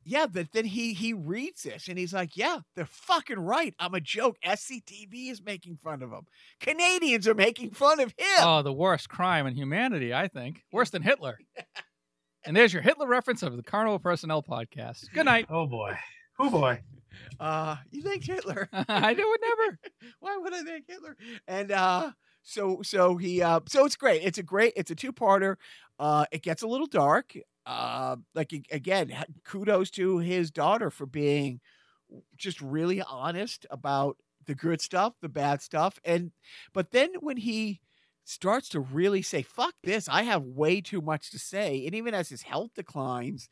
[0.03, 0.25] yeah.
[0.25, 3.73] That then he he reads this and he's like, yeah, they're fucking right.
[3.79, 4.37] I'm a joke.
[4.45, 6.25] SCTV is making fun of him.
[6.59, 8.27] Canadians are making fun of him.
[8.39, 10.63] Oh, the worst crime in humanity, I think.
[10.71, 11.37] Worse than Hitler.
[12.45, 15.11] and there's your Hitler reference of the Carnival Personnel podcast.
[15.13, 15.45] Good night.
[15.49, 15.95] Oh boy.
[16.39, 16.81] Oh boy.
[17.39, 18.69] Uh, you think Hitler?
[18.73, 19.79] I do it never.
[20.21, 21.15] Why would I thank Hitler?
[21.47, 22.11] And uh
[22.43, 24.23] so so he uh so it's great.
[24.23, 25.55] It's a great it's a two-parter.
[25.99, 27.33] Uh it gets a little dark.
[27.65, 29.13] Uh like again,
[29.45, 31.61] kudos to his daughter for being
[32.37, 35.99] just really honest about the good stuff, the bad stuff.
[36.03, 36.31] And
[36.73, 37.81] but then when he
[38.25, 41.85] starts to really say fuck this, I have way too much to say.
[41.85, 43.49] And even as his health declines,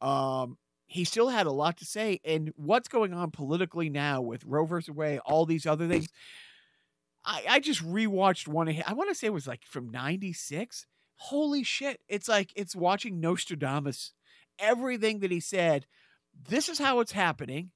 [0.00, 2.20] um he still had a lot to say.
[2.24, 4.94] And what's going on politically now with Roe versus
[5.26, 6.08] all these other things.
[7.26, 8.68] I, I just rewatched one.
[8.86, 10.86] I want to say it was like from '96.
[11.16, 12.00] Holy shit!
[12.08, 14.12] It's like it's watching Nostradamus.
[14.58, 15.86] Everything that he said.
[16.48, 17.70] This is how it's happening.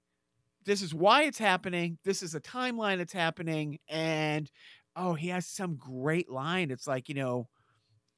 [0.65, 1.99] This is why it's happening.
[2.05, 3.79] This is a timeline it's happening.
[3.89, 4.51] And
[4.95, 6.71] oh, he has some great line.
[6.71, 7.49] It's like you know,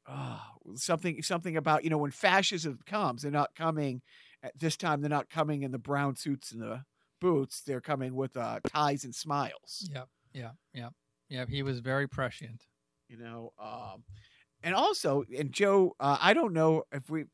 [0.08, 0.42] oh,
[0.74, 4.02] something something about you know when fascism comes, they're not coming
[4.42, 5.00] at this time.
[5.00, 6.84] They're not coming in the brown suits and the
[7.20, 7.62] boots.
[7.62, 9.88] They're coming with uh, ties and smiles.
[9.92, 10.50] Yeah, Yeah.
[10.74, 10.88] Yeah.
[11.32, 11.46] Yeah.
[11.48, 12.62] He was very prescient.
[13.08, 14.04] you know um
[14.62, 17.24] and also and joe uh, i don't know if we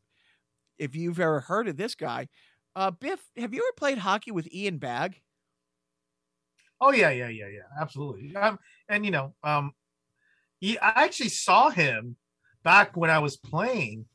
[0.78, 2.28] if you've ever heard of this guy
[2.74, 5.20] uh biff have you ever played hockey with Ian Bagg
[6.80, 7.66] Oh yeah, yeah, yeah, yeah.
[7.80, 8.36] Absolutely.
[8.36, 8.58] Um,
[8.88, 9.72] and you know, um,
[10.60, 12.14] he, I actually saw him
[12.62, 14.06] back when I was playing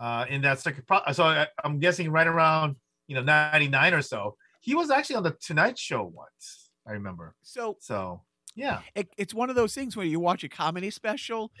[0.00, 0.86] uh, in that second.
[0.86, 4.36] Pro- so I, I'm guessing right around you know '99 or so.
[4.60, 6.70] He was actually on the Tonight Show once.
[6.88, 7.34] I remember.
[7.42, 8.22] so So
[8.56, 8.80] yeah.
[8.94, 11.52] it, it's one of those things where you watch a comedy special.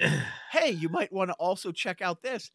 [0.50, 2.50] Hey you might want to also check out this.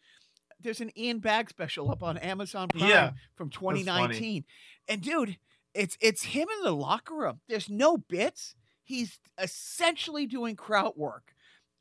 [0.60, 4.44] There's an Ian Bagg special up on amazon prime Yeah, from 2019
[4.88, 5.38] and dude
[5.74, 7.40] it's it's him in the locker room.
[7.48, 8.56] There's no bits.
[8.84, 11.34] He's essentially doing crowd work.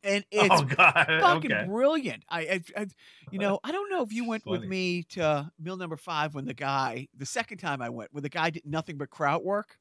[0.02, 1.66] And it's oh fucking okay.
[1.66, 2.24] brilliant.
[2.28, 2.86] I, I, I,
[3.30, 6.46] you know, I don't know if you went with me to meal number five when
[6.46, 9.78] the guy, the second time I went, when the guy did nothing but crowd work.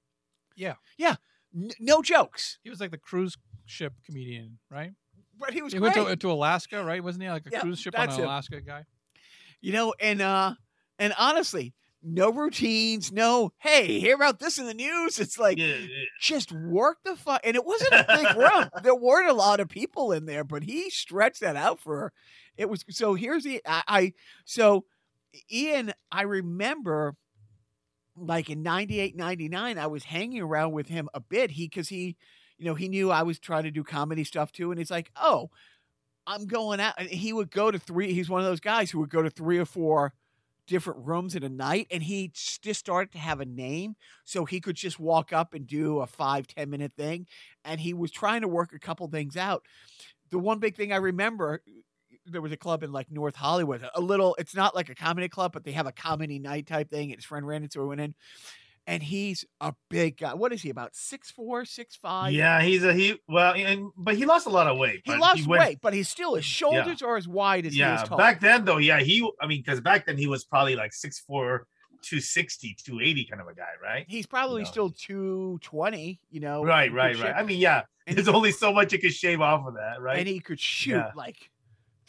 [0.56, 0.74] Yeah.
[0.98, 1.16] yeah,
[1.56, 3.36] N- no jokes, He was like the cruise
[3.66, 4.92] ship comedian, right?
[5.40, 5.96] but he was He great.
[5.96, 7.04] went to, to Alaska, right?
[7.04, 8.28] Wasn't he like a Yeah, cruise ship on that's an him.
[8.30, 8.84] Alaska guy?
[9.62, 10.54] you know, and uh,
[11.00, 13.52] and honestly, no routines, no.
[13.58, 15.20] Hey, hear about this in the news?
[15.20, 16.04] It's like Yeah, yeah.
[16.22, 17.42] just work the fuck.
[17.44, 18.70] And it wasn't a big room.
[18.84, 22.14] There weren't a lot of people in there, but he stretched that out for.
[22.58, 23.14] It was so.
[23.16, 24.14] Here's the I, I
[24.46, 24.86] so
[25.52, 25.94] Ian.
[26.12, 27.16] I remember
[28.20, 32.16] like in 98 99 i was hanging around with him a bit he because he
[32.58, 35.12] you know he knew i was trying to do comedy stuff too and he's like
[35.16, 35.50] oh
[36.28, 39.00] i'm going out and he would go to three he's one of those guys who
[39.00, 40.14] would go to three or four
[40.70, 44.62] different rooms in a night and he just started to have a name so he
[44.62, 47.26] could just walk up and do a five ten minute thing
[47.66, 49.66] and he was trying to work a couple things out.
[50.30, 51.64] The one big thing i remember
[52.32, 55.28] there was a club in like north hollywood a little it's not like a comedy
[55.28, 57.86] club but they have a comedy night type thing and his friend ran into it
[57.86, 58.14] went in
[58.88, 60.34] and he's a big guy.
[60.34, 62.34] What is he about six four, six five?
[62.34, 63.20] yeah, he's a he.
[63.28, 65.02] Well, and but he lost a lot of weight.
[65.06, 68.04] He lost went- weight, but he's still his shoulders are as wide as he Yeah,
[68.06, 69.30] back then though, yeah, he.
[69.40, 71.60] I mean, because back then he was probably like 6'4",
[72.02, 74.06] 260, 280 kind of a guy, right?
[74.08, 74.68] he's probably No.
[74.70, 76.20] still two twenty.
[76.32, 77.36] You know, Right, right, right.
[77.36, 80.18] I mean, yeah, And there's only so much you can shave off of that, right?
[80.18, 81.12] and he could shoot Yeah.
[81.16, 81.52] like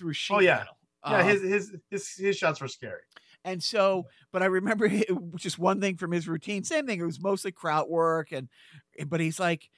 [0.01, 0.57] through sheet Oh, yeah.
[0.59, 0.77] metal.
[1.07, 3.03] yeah, Um, his his his his shots were scary.
[3.45, 6.65] And so, but I remember it just one thing from his routine.
[6.65, 6.99] Same thing.
[7.01, 8.49] It was mostly crowd work, and
[9.07, 9.71] but he's like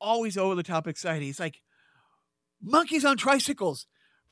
[0.00, 1.22] always over the top excited.
[1.22, 1.60] He's like,
[2.62, 3.86] monkeys on tricycles,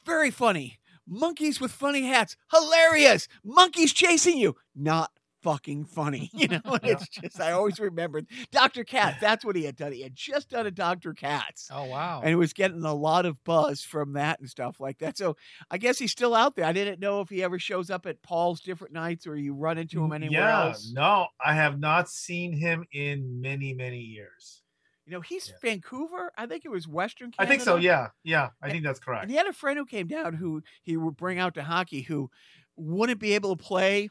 [0.04, 0.78] very funny.
[1.10, 3.28] Monkeys with funny hats, hilarious.
[3.42, 5.10] Monkeys chasing you, not
[5.42, 6.30] fucking funny.
[6.38, 8.84] You know, and it's just I always remembered Dr.
[8.84, 9.20] Katz.
[9.20, 9.92] That's what he had done.
[9.92, 11.12] He had just done a Dr.
[11.14, 11.68] Katz.
[11.72, 12.20] Oh wow.
[12.22, 15.18] And it was getting a lot of buzz from that and stuff like that.
[15.18, 15.36] So
[15.70, 16.64] I guess he's still out there.
[16.64, 19.78] I didn't know if he ever shows up at Paul's different nights or you run
[19.78, 20.90] into him anywhere yeah, else.
[20.94, 24.62] no, I have not seen him in many many years.
[25.06, 25.54] You know, he's Yeah.
[25.62, 26.32] Vancouver.
[26.36, 27.42] I think it was Western Canada.
[27.42, 27.76] I think so.
[27.76, 29.22] Yeah, yeah, I And- think that's correct.
[29.22, 32.02] And he had a friend who came down who he would bring out to hockey
[32.02, 32.30] who
[32.76, 34.08] wouldn't be able to play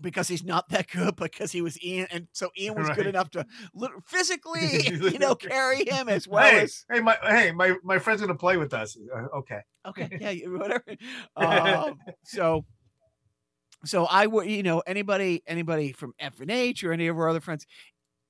[0.00, 3.30] because he's not that good because he was Ian and so Ian was good enough
[3.30, 3.46] to
[4.04, 8.20] physically you know carry him as well hey, as hey, my hey, my my friend's
[8.20, 8.96] gonna play with us.
[9.14, 9.60] Uh, okay.
[9.86, 10.84] Okay, yeah, whatever.
[11.36, 12.64] Um, so,
[13.84, 17.28] so I would, you know, anybody, anybody from F and H or any of our
[17.28, 17.66] other friends,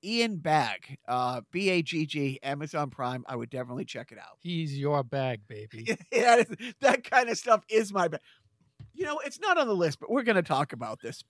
[0.03, 3.23] Ian Bagg, uh, B A G G, Amazon Prime.
[3.27, 4.37] I would definitely check it out.
[4.39, 5.97] He's your bag, baby.
[6.11, 6.43] Yeah,
[6.81, 8.21] that kind of stuff is my bag.
[8.93, 11.23] You know, it's not on the list, but we're going to talk about this.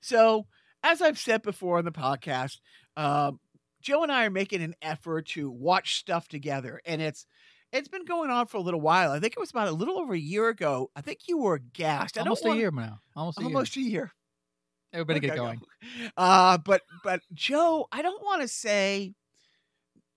[0.00, 0.46] So,
[0.82, 2.58] as I've said before on the podcast,
[2.96, 3.40] um,
[3.82, 7.26] Joe and I are making an effort to watch stuff together, and it's
[7.72, 9.10] it's been going on for a little while.
[9.10, 10.90] I think it was about a little over a year ago.
[10.94, 12.16] I think you were gassed.
[12.16, 13.00] I Almost a wanna- year now.
[13.16, 13.60] Almost a year.
[13.60, 14.12] A year.
[14.92, 15.60] Everybody get going.
[16.16, 19.12] Uh, but but Joe, I don't want to say.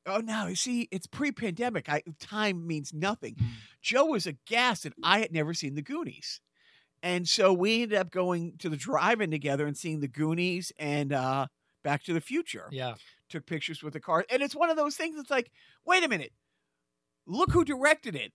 [0.06, 0.48] Oh no!
[0.48, 1.90] You see, it's pre-pandemic.
[1.90, 3.36] I time means nothing.
[3.36, 3.48] Mm.
[3.82, 6.40] Joe was aghast that I had never seen the Goonies,
[7.04, 11.14] and so we ended up going to the drive-in together and seeing the Goonies and
[11.14, 11.48] uh,
[11.84, 12.68] Back to the Future.
[12.72, 12.96] Yeah.
[13.30, 15.20] Took pictures with the car, and it's one of those things.
[15.20, 15.52] It's like,
[15.86, 16.32] wait a minute,
[17.26, 18.32] look who directed it.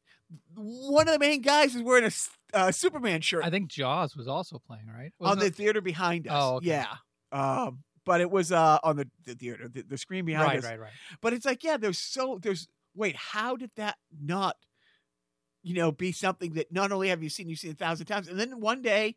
[0.54, 2.10] One of the main guys is wearing a
[2.54, 5.12] uh, Superman shirt I think Jaws was also playing, right?
[5.20, 5.54] on Wasn't the it?
[5.54, 6.34] theater behind us.
[6.34, 6.68] Oh, okay.
[6.68, 6.94] Yeah.
[7.32, 10.64] Um, but it was uh on the, the theater, the, the screen behind right, us.
[10.64, 10.92] right, right.
[11.20, 14.56] But it's like, yeah, there's so there's wait, how did that not,
[15.62, 18.28] you know, be something that not only have you seen, you've seen a thousand times,
[18.28, 19.16] and then one day,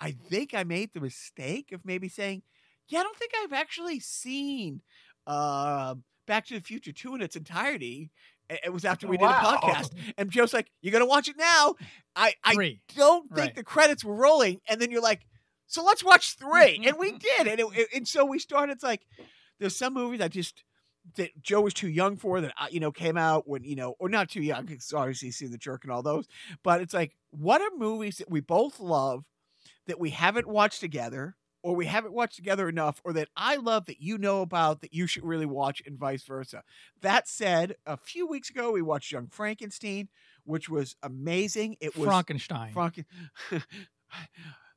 [0.00, 2.42] I think I made the mistake of maybe saying,
[2.88, 4.80] yeah, I don't think I've actually seen
[5.26, 5.94] uh,
[6.26, 8.10] Back to the Future two in its entirety.
[8.64, 11.74] It was after we did a podcast, and Joe's like, "You're gonna watch it now."
[12.14, 12.80] I I Three.
[12.96, 13.54] don't think Right.
[13.54, 15.22] the credits were rolling, and then you're like,
[15.68, 16.98] "So let's watch 3 and Mm-hmm.
[17.00, 18.72] we did, and it, it- and so we started.
[18.72, 19.02] It's like
[19.58, 20.64] there's some movies I just
[21.16, 23.94] that Joe was too young for that I, you know came out when you know
[23.98, 26.26] or not too young because obviously he's seen the jerk and all those,
[26.62, 29.24] but it's like what are movies that we both love
[29.86, 31.36] that we haven't watched together.
[31.64, 34.92] Or we haven't watched together enough, or that I love that you know about that
[34.92, 36.64] you should really watch, and vice versa.
[37.02, 40.08] That said, a few weeks ago we watched Young Frankenstein,
[40.42, 41.76] which was amazing.
[41.78, 42.74] It was Frankenstein.
[42.74, 43.04] Franken.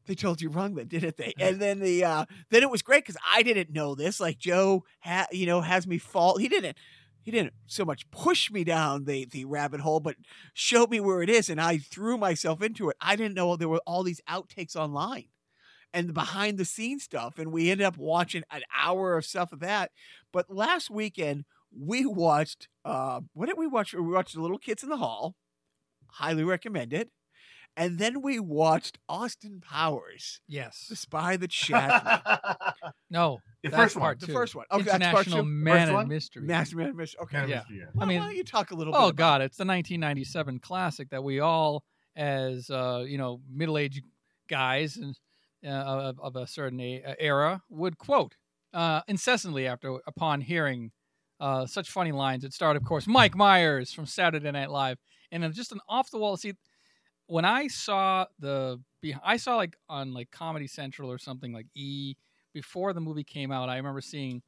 [0.06, 1.34] they told you wrong then, didn't they?
[1.40, 4.20] And then the uh then it was great because I didn't know this.
[4.20, 6.38] Like Joe, ha- you know, has me fall.
[6.38, 6.78] He didn't.
[7.22, 10.16] He didn't so much push me down the the rabbit hole, but
[10.54, 12.98] showed me where it is, and I threw myself into it.
[13.02, 15.26] I didn't know there were all these outtakes online
[15.94, 19.52] and the behind the scenes stuff, and we ended up watching an hour of stuff
[19.52, 19.92] of that.
[20.32, 22.68] But last weekend we watched.
[22.84, 23.94] Uh, what did we watch?
[23.94, 25.36] We watched The Little Kids in the Hall.
[26.08, 27.10] Highly recommend it.
[27.78, 30.86] And then we watched Austin Powers, yes.
[30.90, 32.90] The Spy That Shagged Me.
[33.10, 33.40] No.
[33.64, 34.02] the That's first one.
[34.02, 34.34] part The two.
[34.34, 34.66] first one.
[34.72, 35.50] Okay, that's part International two.
[35.50, 36.10] Man First and?
[36.10, 36.44] Mystery.
[36.44, 37.20] Master Man Mission.
[37.24, 37.32] Okay.
[37.38, 37.56] Kind of Yeah.
[37.58, 37.84] mystery, yeah.
[37.86, 38.98] I Well, mean- why don't you talk a little bit.
[39.00, 41.84] Oh about God, it's the 1997 classic that we all,
[42.16, 44.04] as uh, you know, middle-aged
[44.48, 45.16] guys and
[45.66, 48.36] uh, of, of a certain a- uh, era, would quote
[48.74, 50.92] uh, incessantly after upon hearing
[51.40, 52.44] uh, such funny lines.
[52.46, 54.98] It started, of course, Mike Myers from Saturday Night Live,
[55.32, 56.38] and then just an off-the-wall.
[56.38, 56.54] See,
[57.28, 58.80] when I saw the,
[59.24, 62.16] I saw like on like Comedy Central or something like E
[62.54, 63.70] before the movie came out.
[63.70, 64.42] I remember seeing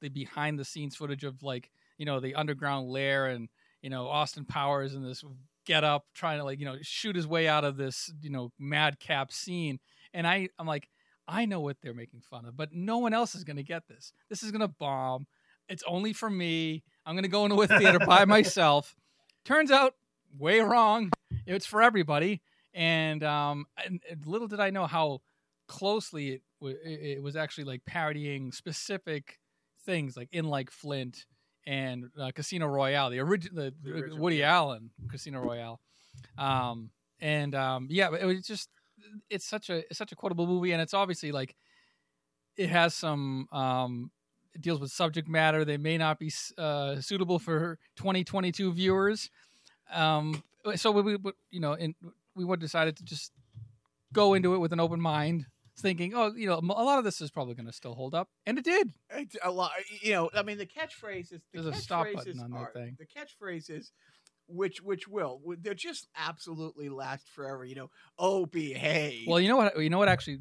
[0.00, 3.48] the behind-the-scenes footage of like you know the underground lair and
[3.82, 5.24] you know Austin Powers in this
[5.64, 8.52] get up trying to like you know shoot his way out of this you know
[8.58, 9.78] madcap scene.
[10.12, 10.88] And I I'm like
[11.26, 13.88] I know what they're making fun of but no one else is going to get
[13.88, 14.12] this.
[14.28, 15.26] This is going to bomb.
[15.68, 16.84] It's only for me.
[17.04, 18.94] I'm going to go into a theater by myself.
[19.44, 19.94] Turns out
[20.38, 21.10] way wrong
[21.54, 22.42] it's for everybody
[22.74, 25.20] and um and, little did I know how
[25.68, 29.38] closely it, w- it was actually like parodying specific
[29.84, 31.26] things like in like Flint
[31.66, 34.54] and uh, Casino Royale, the, origi- the, The original, Woody yeah.
[34.54, 35.80] Allen Casino Royale.
[36.38, 38.68] Um, and um, yeah, it was just
[39.30, 41.56] it's such a it's such a quotable movie, and it's obviously like
[42.56, 44.10] it has some um,
[44.54, 49.30] it deals with subject matter that may not be uh, suitable for 2022 viewers.
[49.92, 50.42] Um,
[50.74, 51.94] so we, we you know, and
[52.34, 53.32] we would decided to just
[54.12, 55.46] go into it with an open mind,
[55.78, 58.28] thinking, oh, you know, a lot of this is probably going to still hold up,
[58.46, 58.92] and it did.
[59.10, 59.72] It's a lot.
[60.00, 61.30] You know, I mean, the catchphrases.
[61.30, 62.96] The There's a stop button on that are- thing.
[62.98, 63.90] The catchphrases,
[64.48, 67.64] which which will, they're just absolutely last forever.
[67.64, 69.26] You know, oh behave.
[69.26, 69.78] Well, you know what?
[69.80, 70.08] You know what?
[70.08, 70.38] Actually,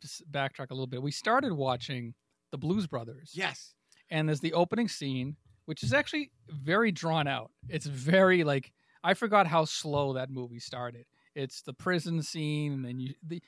[0.00, 1.02] just backtrack a little bit.
[1.02, 2.14] We started watching
[2.50, 3.32] the Blues Brothers.
[3.34, 3.74] yes,
[4.10, 5.36] and there's the opening scene
[5.66, 10.60] which is actually very drawn out it's very like i forgot how slow that movie
[10.60, 11.06] started.
[11.34, 13.42] It's the prison scene and then you the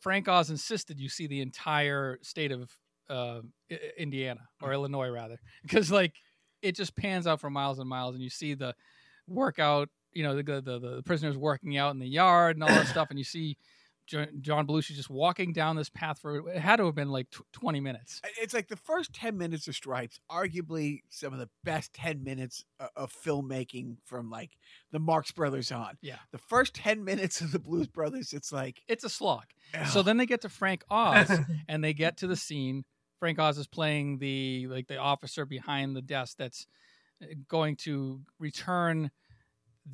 [0.00, 2.70] frank oz insisted you see the entire state of
[3.10, 3.40] uh,
[3.96, 6.14] indiana or illinois rather because like
[6.62, 8.74] it just pans out for miles and miles and you see the
[9.26, 12.68] workout you know the the, the, the prisoners working out in the yard and all
[12.68, 13.56] that stuff and you see
[14.40, 17.42] John Belushi just walking down this path for it had to have been like tw-
[17.52, 18.20] 20 minutes.
[18.40, 22.64] it's like the first ten minutes of Stripes, arguably some of the best ten minutes
[22.80, 24.56] o- of filmmaking from like
[24.92, 25.96] the Marx Brothers on.
[26.00, 26.16] Yeah.
[26.32, 29.44] the first ten minutes of the Blues Brothers, it's like It's a slog.
[29.90, 31.30] So then they get to Frank Oz
[31.68, 32.84] and they get to the scene.
[33.20, 36.66] Frank Oz is playing the like the officer behind the desk that's
[37.22, 39.10] uh, going to return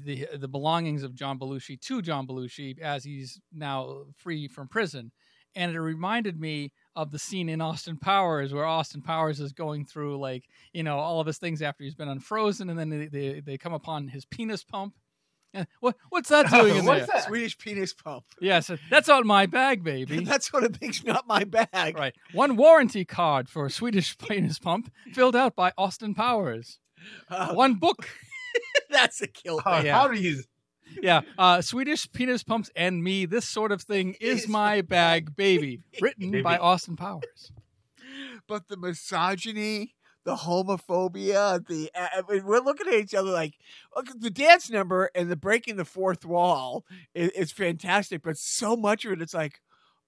[0.05, 5.13] the the belongings of John Belushi to John Belushi as he's now free from prison.
[5.57, 9.85] And it reminded me of the scene in Austin Powers where Austin Powers is going
[9.85, 13.07] through like, you know, all of his things after he's been unfrozen and then they,
[13.07, 14.95] they, they come upon his penis pump.
[15.55, 17.15] Eh, What what's that doing in What's there?
[17.15, 17.25] that?
[17.29, 18.25] Swedish penis pump.
[18.41, 20.25] Yes, that's on my bag, baby.
[20.25, 21.97] That sort of thing's not my bag.
[21.97, 22.15] Right.
[22.33, 26.81] One warranty card for a Swedish penis pump filled out by Austin Powers.
[27.31, 28.09] Uh, One book.
[28.91, 29.61] that's a kill.
[29.65, 29.95] Oh, Yeah.
[29.99, 30.43] How do you?
[31.03, 31.23] Yeah.
[31.39, 33.27] Uh, Swedish penis pumps and me.
[33.27, 35.81] This sort of thing is Is my bag, baby.
[36.01, 36.43] Written Baby.
[36.43, 37.53] by Austin Powers.
[38.47, 43.55] but the misogyny, the homophobia, the uh, I mean, we're looking at each other like
[43.97, 48.77] look, the dance number and the breaking the fourth wall is, is fantastic, but so
[48.77, 49.61] much of it, it's like,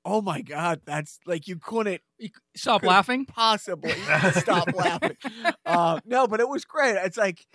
[0.04, 3.26] oh my god, that's like you couldn't You- Stop Could- laughing.
[3.26, 3.92] possibly
[4.32, 5.16] stop laughing.
[5.64, 6.96] Uh, no, but it was great.
[6.96, 7.46] It's like.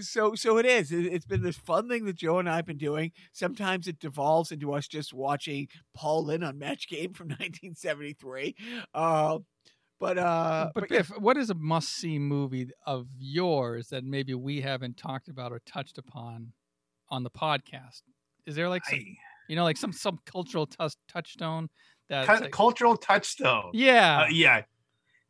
[0.00, 0.92] So, so it is.
[0.92, 3.12] It, it's been this fun thing that Joe and I have been doing.
[3.32, 7.28] Sometimes it devolves into us just watching Paul Lynde on Match Game from
[7.80, 8.54] 1973.
[8.94, 9.38] Uh,
[9.98, 14.96] but, uh, but Biff, what is a must-see movie of yours that maybe we haven't
[14.96, 16.52] talked about or touched upon
[17.08, 18.02] on the podcast?
[18.46, 19.16] Is there like some, I-
[19.48, 21.68] you know, like some some cultural tus touchstone
[22.08, 22.26] that?
[22.26, 23.70] cu- cultural touchstone.
[23.72, 24.22] yeah.
[24.22, 24.62] Uh, yeah.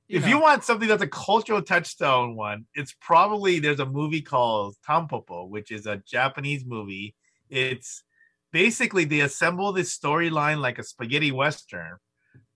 [0.08, 0.28] If know.
[0.28, 5.48] you want something that's a cultural touchstone one, it's probably there's a movie called Tampopo,
[5.48, 7.14] which is a Japanese movie.
[7.50, 8.02] It's
[8.52, 11.96] basically they assemble this storyline like a spaghetti western,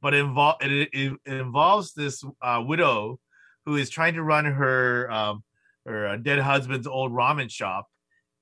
[0.01, 3.19] but involve it, it, it involves this uh, widow
[3.67, 5.43] who is trying to run her um,
[5.87, 7.87] her uh, dead husband's old ramen shop,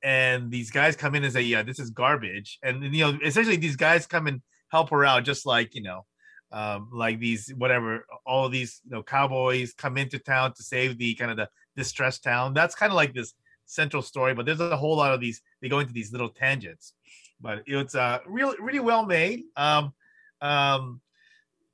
[0.03, 3.57] and these guys come in and say, "Yeah, this is garbage," and you know, essentially
[3.57, 6.05] these guys come and help her out, just like you know
[6.53, 10.99] um, like these whatever all of these you know cowboys come into town to save
[10.99, 12.55] the kind of the distressed town.
[12.55, 13.35] That's kind of like this
[13.67, 16.95] central story but there's a whole lot of these they go into these little tangents.
[17.41, 19.93] But it's uh really really well made um
[20.41, 21.01] um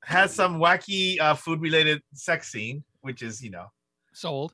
[0.03, 3.67] has some wacky uh food related sex scene which is you know
[4.13, 4.53] sold.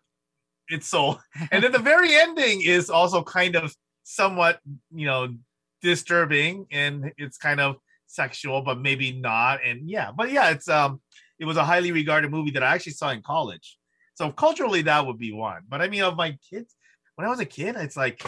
[0.70, 1.20] it's so
[1.52, 4.60] and then the very ending is also kind of somewhat
[4.94, 5.34] you know
[5.82, 7.78] disturbing and it's kind of
[8.14, 11.00] sexual but maybe not and yeah but yeah it's um
[11.40, 13.78] it was a highly regarded movie that i actually saw in college
[14.16, 16.76] so culturally that would be one but i mean of my kids
[17.16, 18.22] when i was a kid it's like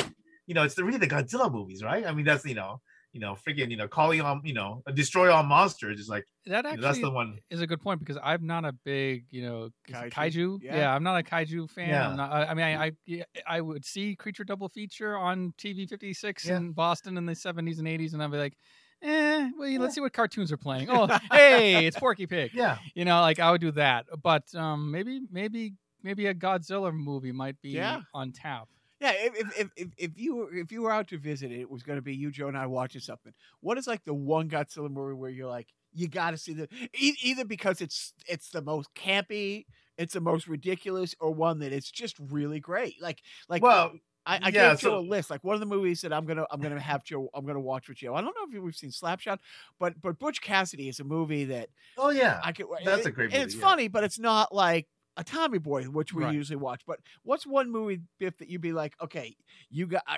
[0.47, 2.79] you know it's the really the godzilla movies right i mean that's you know
[3.11, 6.49] you know freaking you know calling on you know destroy all monsters is like That
[6.49, 9.25] you know, actually that's the one is a good point because I'm not a big,
[9.29, 10.09] you know, Kaiju?
[10.11, 10.59] kaiju.
[10.63, 10.77] Yeah.
[10.77, 10.95] Yeah.
[10.95, 11.89] I'm not a kaiju fan.
[11.89, 12.09] Yeah.
[12.09, 13.25] I'm not, I I mean, I, I
[13.57, 16.57] I would see Creature Double Feature on TV 56 Yeah.
[16.57, 18.57] in Boston in the 70s and 80s, and I'd be like,
[19.03, 19.79] eh, well, Yeah.
[19.79, 20.89] let's see what cartoons are playing.
[20.89, 22.51] Oh, hey, it's Porky Pig.
[22.55, 26.93] yeah You know, like I would do that, but um, maybe maybe maybe a Godzilla
[26.93, 28.01] movie might be Yeah.
[28.13, 28.67] on tap.
[28.99, 31.69] Yeah, if if, if if if you were if you were out to visit, it
[31.69, 33.33] was going to be you, Joe, and I watching something.
[33.59, 36.69] What is like the one Godzilla movie where you're like, you got to see the
[36.97, 39.65] e- either because it's it's the most campy,
[39.97, 43.01] it's the most ridiculous, or one that it's just really great.
[43.01, 43.91] Like like well
[44.26, 45.30] I, I Yeah, gave Joe so- a list.
[45.30, 47.88] Like one of the movies that I'm gonna I'm gonna have Joe I'm gonna watch
[47.89, 48.15] with Joe.
[48.15, 49.39] I don't know if we've seen Slapshot,
[49.80, 52.39] but but Butch Cassidy is a movie that Oh yeah.
[52.43, 52.67] I could.
[52.86, 53.61] That's a and- great And it's yeah.
[53.61, 56.34] funny, but it's not like a Tommy Boy, which we Right.
[56.34, 56.82] usually watch.
[56.88, 59.36] But what's one movie Biff that you'd be like, okay,
[59.69, 60.17] you got I,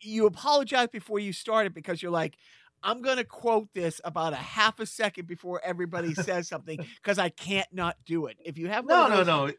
[0.00, 2.36] you apologize before you start it because you're like.
[2.84, 7.28] I'm gonna quote this about a half a second before everybody says something because I
[7.28, 8.38] can't not do it.
[8.44, 9.52] If you have No, no, no.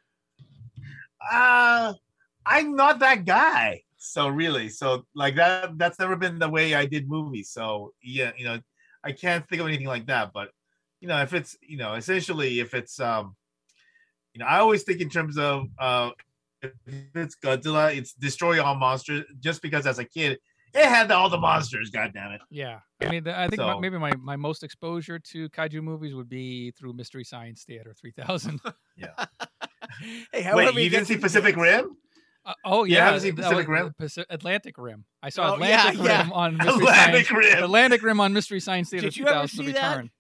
[1.32, 1.94] Uh
[2.46, 3.84] I'm not that guy.
[3.98, 7.50] So really, so like that that's never been the way I did movies.
[7.50, 8.60] So yeah, you know,
[9.04, 10.32] I can't think of anything like that.
[10.34, 10.50] But
[11.00, 13.36] you know, if it's you know, essentially if it's um
[14.34, 16.12] you know, I always think in terms of uh
[16.62, 16.72] if
[17.16, 20.40] it's Godzilla, it's destroy all monsters just because as a kid
[20.74, 22.42] it had all the monsters, god damn it.
[22.50, 26.30] Yeah, I mean, I think So- maybe my, my most exposure to kaiju movies would
[26.30, 28.60] be through Mystery Science Theater 3000.
[28.98, 29.08] yeah.
[30.32, 31.96] hey, however Wait, you didn't see Pacific Rim?
[32.46, 33.96] Uh, oh You yeah, haven't seen that Pacific was- Rim?
[34.02, 35.06] Paci- Atlantic Rim.
[35.22, 36.22] I saw Oh, Atlantic yeah.
[36.24, 37.32] Rim on Mystery Atlantic Science.
[37.54, 37.64] Rim.
[37.64, 39.90] Atlantic Rim on Mystery Science Theater Did you ever 3000 see The that?
[39.92, 40.12] Return.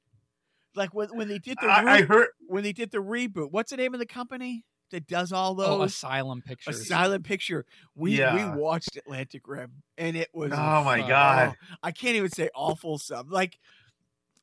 [0.76, 3.52] Like when, when they did the I, I heard when they did the reboot.
[3.52, 5.92] What's the name of the company that does all Oh, those?
[5.92, 6.88] Asylum a Pictures.
[6.88, 7.66] silent picture.
[7.96, 8.54] We Yeah.
[8.56, 10.52] we watched Atlantic Rim, and it was.
[10.52, 11.56] Oh my uh, god.
[11.60, 13.28] oh, I can't even say awful stuff.
[13.30, 13.60] Like,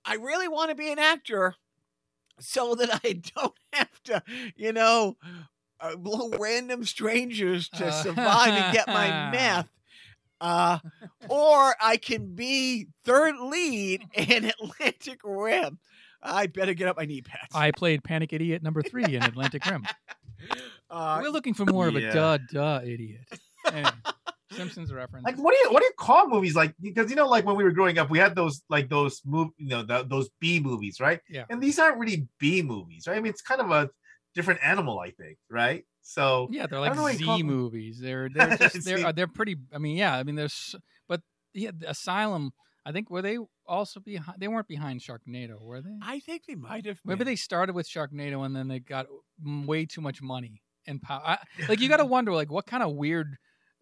[0.05, 1.55] I really want to be an actor,
[2.39, 4.23] so that I don't have to,
[4.55, 5.17] you know,
[5.81, 5.97] uh,
[6.39, 9.69] random strangers to Uh, survive and get my meth.
[10.43, 10.79] Uh,
[11.29, 15.79] or I can be third lead in Atlantic Rim.
[16.23, 17.55] I better get up my knee pads.
[17.55, 19.85] I played Panic Idiot number three in Atlantic Rim.
[20.91, 22.13] uh, We're looking for more of a yeah.
[22.15, 23.21] duh duh idiot.
[23.71, 23.91] Anyway,
[24.53, 25.27] Simpsons reference.
[25.27, 27.55] like what do you what do you call movies like because you know like when
[27.57, 30.59] we were growing up we had those like those move you know the, those b
[30.59, 31.45] movies right Yeah.
[31.51, 33.91] and these aren't really b movies right i mean it's kind of a
[34.35, 37.43] different animal i think right so Yeah, they're like don't know what you call Z
[37.43, 38.01] movies.
[38.01, 39.57] They're they're just they're uh, they're pretty.
[39.73, 40.17] I mean, yeah.
[40.17, 40.75] I mean, there's
[41.09, 41.21] but
[41.55, 42.53] yeah, the Asylum.
[42.87, 44.41] I think were they also behind?
[44.41, 45.99] They weren't behind Sharknado, were they?
[46.03, 46.99] I think they might have.
[47.05, 47.27] Maybe been.
[47.27, 49.07] they started with Sharknado and then they got
[49.45, 51.23] way too much money and power.
[51.25, 53.37] I, like you got to wonder, like what kind of weird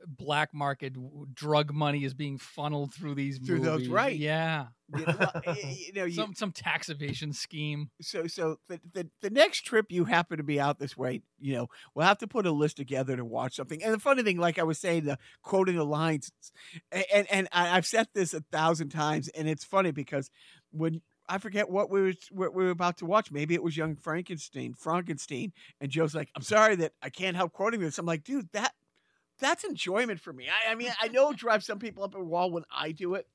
[0.07, 0.95] black market
[1.35, 4.17] drug money is being funneled through these Through those, right.
[4.17, 7.91] Yeah, You know, you know, you, some some tax evasion scheme.
[8.01, 11.55] so so the, the the next trip you happen to be out this way, you
[11.55, 13.83] know, we'll have to put a list together to watch something.
[13.83, 16.31] And the funny thing, like I was saying, the quoting the lines,
[16.93, 20.31] and and, I've said this a thousand times, and it's funny because
[20.71, 23.77] when I forget what we were what we were about to watch, maybe it was
[23.77, 28.07] Young Frankenstein, Frankenstein, and Joe's like, "I'm sorry that I can't help quoting this." I'm
[28.07, 28.73] like, dude, that
[29.39, 30.49] that's enjoyment for me.
[30.49, 33.15] I, I mean, I know it drives some people up a wall when I do
[33.15, 33.27] it.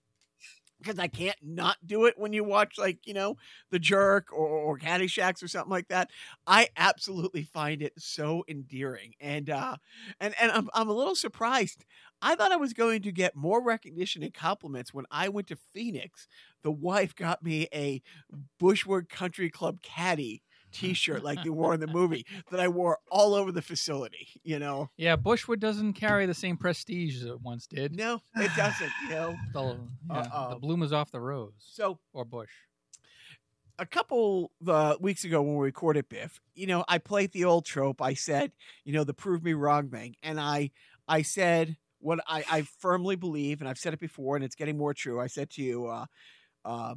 [0.80, 3.38] Because I can't not do it when you watch, like, you know,
[3.70, 6.10] The Jerk or, or or something like that.
[6.46, 9.78] I absolutely find it so endearing, and uh,
[10.20, 11.86] and and I'm I'm a little surprised.
[12.22, 15.58] I thought I was going to get more recognition and compliments when I went to
[15.74, 16.28] Phoenix.
[16.64, 18.02] The wife got me a
[18.62, 20.42] Bushwood Country Club caddy
[20.74, 24.28] T-shirt like they wore in the movie that I wore all over the facility.
[24.44, 27.96] You know, Yeah, Bushwood doesn't carry the same prestige as it once did.
[27.96, 28.92] no, it doesn't.
[29.04, 32.50] You know, The, yeah, the bloom is off the rose so or bush.
[33.80, 37.66] a couple uh, weeks ago when we recorded Biff, you know, I played the old
[37.66, 38.02] trope.
[38.02, 38.52] I said,
[38.84, 40.72] you know, the prove me wrong thing, and I
[41.08, 44.78] I said what I, I firmly believe, and I've said it before, and it's getting
[44.78, 45.22] more true.
[45.22, 46.06] I said to you, uh,
[46.66, 46.96] uh,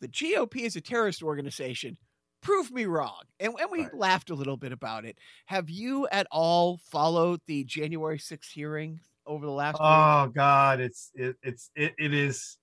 [0.00, 1.96] the GOP is a terrorist organization.
[2.42, 3.94] Prove me wrong, and, and we Right.
[3.94, 5.18] laughed a little bit about it.
[5.46, 10.08] Have you at all followed the January 6th hearing over the last week?
[10.18, 12.56] oh god it's it, it's it, it is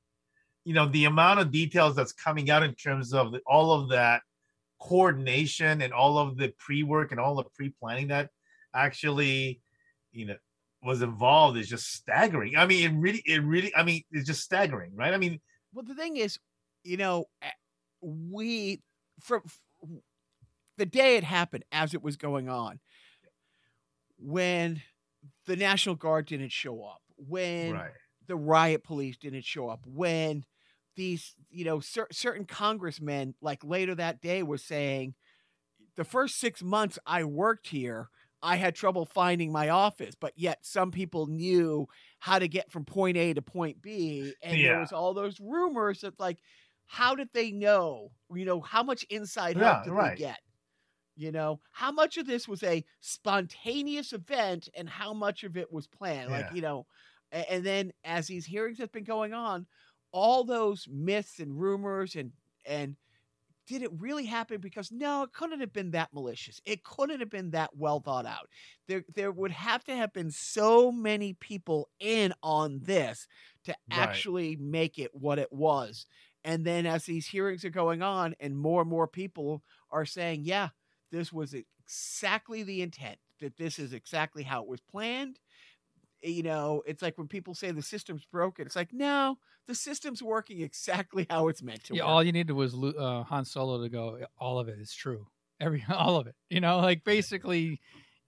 [0.66, 3.90] you know the amount of details that's coming out in terms of the, all of
[3.90, 4.24] that
[4.82, 8.32] coordination and all of the pre-work and all the pre-planning that
[8.76, 9.62] actually
[10.12, 10.38] you know
[10.84, 14.44] was involved is just staggering i mean it really it really i mean it's just
[14.44, 15.40] staggering right i mean
[15.74, 16.40] Well, the thing is,
[16.84, 17.52] you know, eh,
[18.02, 18.82] we
[19.22, 19.44] from
[20.78, 22.80] the day it happened, as it was going on,
[24.18, 24.82] when
[25.46, 27.92] the National Guard didn't show up, when right
[28.28, 30.44] the riot police didn't show up, when
[30.96, 35.14] these, you know, cer- certain congressmen, like later that day, were saying,
[35.96, 38.10] the first six months I worked here,
[38.44, 41.88] I had trouble finding my office, but yet some people knew
[42.20, 44.34] how to get from point A to point B.
[44.44, 46.40] And there was all those rumors that, like,
[46.88, 48.12] how did they know?
[48.34, 49.98] You know, how much inside Yeah, help did right.
[49.98, 50.40] they get?
[51.16, 55.72] You know, how much of this was a spontaneous event and how much of it
[55.72, 56.30] was planned?
[56.30, 56.86] Like, you know,
[57.32, 59.68] a- and then as these hearings have been going on,
[60.12, 62.34] all those myths and rumors and
[62.66, 62.98] and
[63.68, 64.62] did it really happen?
[64.62, 66.62] Because no, it couldn't have been that malicious.
[66.66, 68.48] It couldn't have been that well thought out.
[68.88, 73.28] There, there would have to have been so many people in on this
[73.66, 74.28] to Right.
[74.28, 76.06] actually make it what it was.
[76.44, 80.42] And then as these hearings are going on, and more and more people are saying,
[80.44, 80.70] yeah,
[81.12, 85.40] this was exactly the intent, that this is exactly how it was planned.
[86.24, 90.24] You know, it's like when people say the system's broken, it's like, no, the system's
[90.24, 92.12] working exactly how it's meant to Yeah, work.
[92.12, 94.20] all you needed was uh, Han Solo to go.
[94.40, 95.28] All of it is true.
[95.60, 96.36] Every all of it.
[96.50, 97.80] You know, like basically,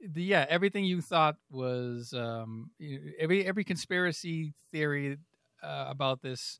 [0.08, 2.72] the yeah, everything you thought was um,
[3.20, 5.18] every every conspiracy theory
[5.64, 6.60] uh, about this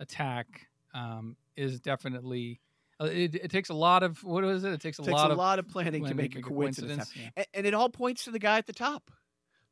[0.00, 2.60] attack um, is definitely.
[3.00, 4.72] uh, It, it takes a lot of what is it?
[4.72, 6.42] It takes a It takes lot a of lot of planning to when make a
[6.42, 7.12] coincidence.
[7.16, 7.30] Yeah.
[7.36, 9.10] And, and it all points to the guy at the top.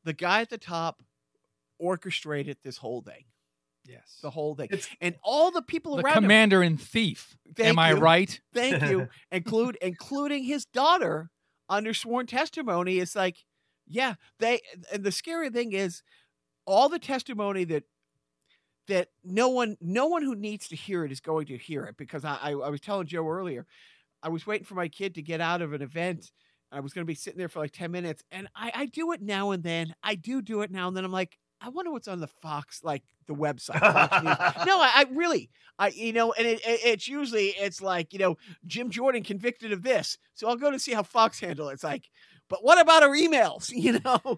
[0.03, 1.01] The guy at the top
[1.77, 3.25] orchestrated this whole thing,
[3.85, 6.23] Yes, the whole thing, It's- and all the people the around him.
[6.23, 7.35] commander and thief.
[7.55, 8.39] Thank Am I right?
[8.53, 9.07] Thank you.
[9.31, 11.31] Include including his daughter
[11.69, 12.99] under sworn testimony.
[12.99, 13.37] It's like,
[13.87, 14.59] yeah, they.
[14.93, 16.03] And the scary thing is,
[16.65, 17.83] all the testimony that
[18.89, 21.97] that no one no one who needs to hear it is going to hear it
[21.97, 23.65] because I I, I was telling Joe earlier,
[24.21, 26.31] I was waiting for my kid to get out of an event.
[26.71, 29.11] I was going to be sitting there for like ten minutes, and I I do
[29.13, 29.95] it now and then.
[30.03, 31.05] I do do it now and then.
[31.05, 31.37] I'm like.
[31.61, 33.81] I wonder what's on the Fox, like the website.
[34.65, 38.19] No, I, I really, I you know, and it, it, it's usually it's like you
[38.19, 41.73] know Jim Jordan convicted of this, so I'll go to see how Fox handle it.
[41.73, 42.05] It's like,
[42.49, 43.69] but what about our emails?
[43.75, 44.37] You know,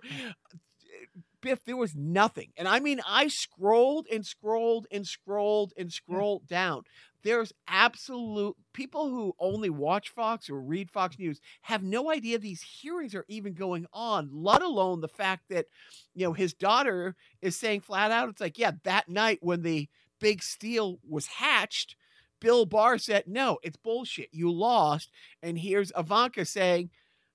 [1.42, 6.48] Biff, there was nothing, and I mean, I scrolled and scrolled and scrolled and scrolled
[6.48, 6.84] down.
[7.24, 12.62] There's absolute people who only watch Fox or read Fox News have no idea these
[12.62, 15.68] hearings are even going on, let alone the fact that
[16.16, 19.88] you know his daughter is saying flat out, it's like, yeah, that night when the
[20.20, 21.96] big steal was hatched,
[22.40, 24.30] Bill Barr said, no, it's bullshit.
[24.32, 25.12] You lost.
[25.44, 26.90] And here's Ivanka saying,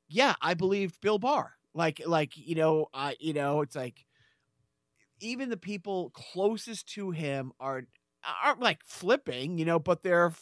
[0.08, 1.55] yeah, I believed Bill Barr.
[1.76, 4.04] Like, like, you know, uh, you know, it's like
[5.20, 7.84] even the people closest to him are
[8.42, 10.32] aren't like flipping, you know, but they're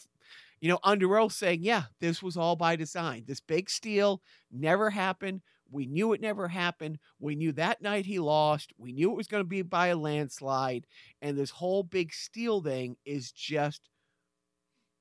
[0.61, 3.25] you know, under oath saying, yeah, this was all by design.
[3.27, 5.43] This big steal never happened.
[5.71, 6.99] We knew it never happened.
[7.21, 8.73] We knew that night he lost.
[8.79, 10.87] We knew it was going to be by a landslide.
[11.21, 13.91] And this whole big steal thing is just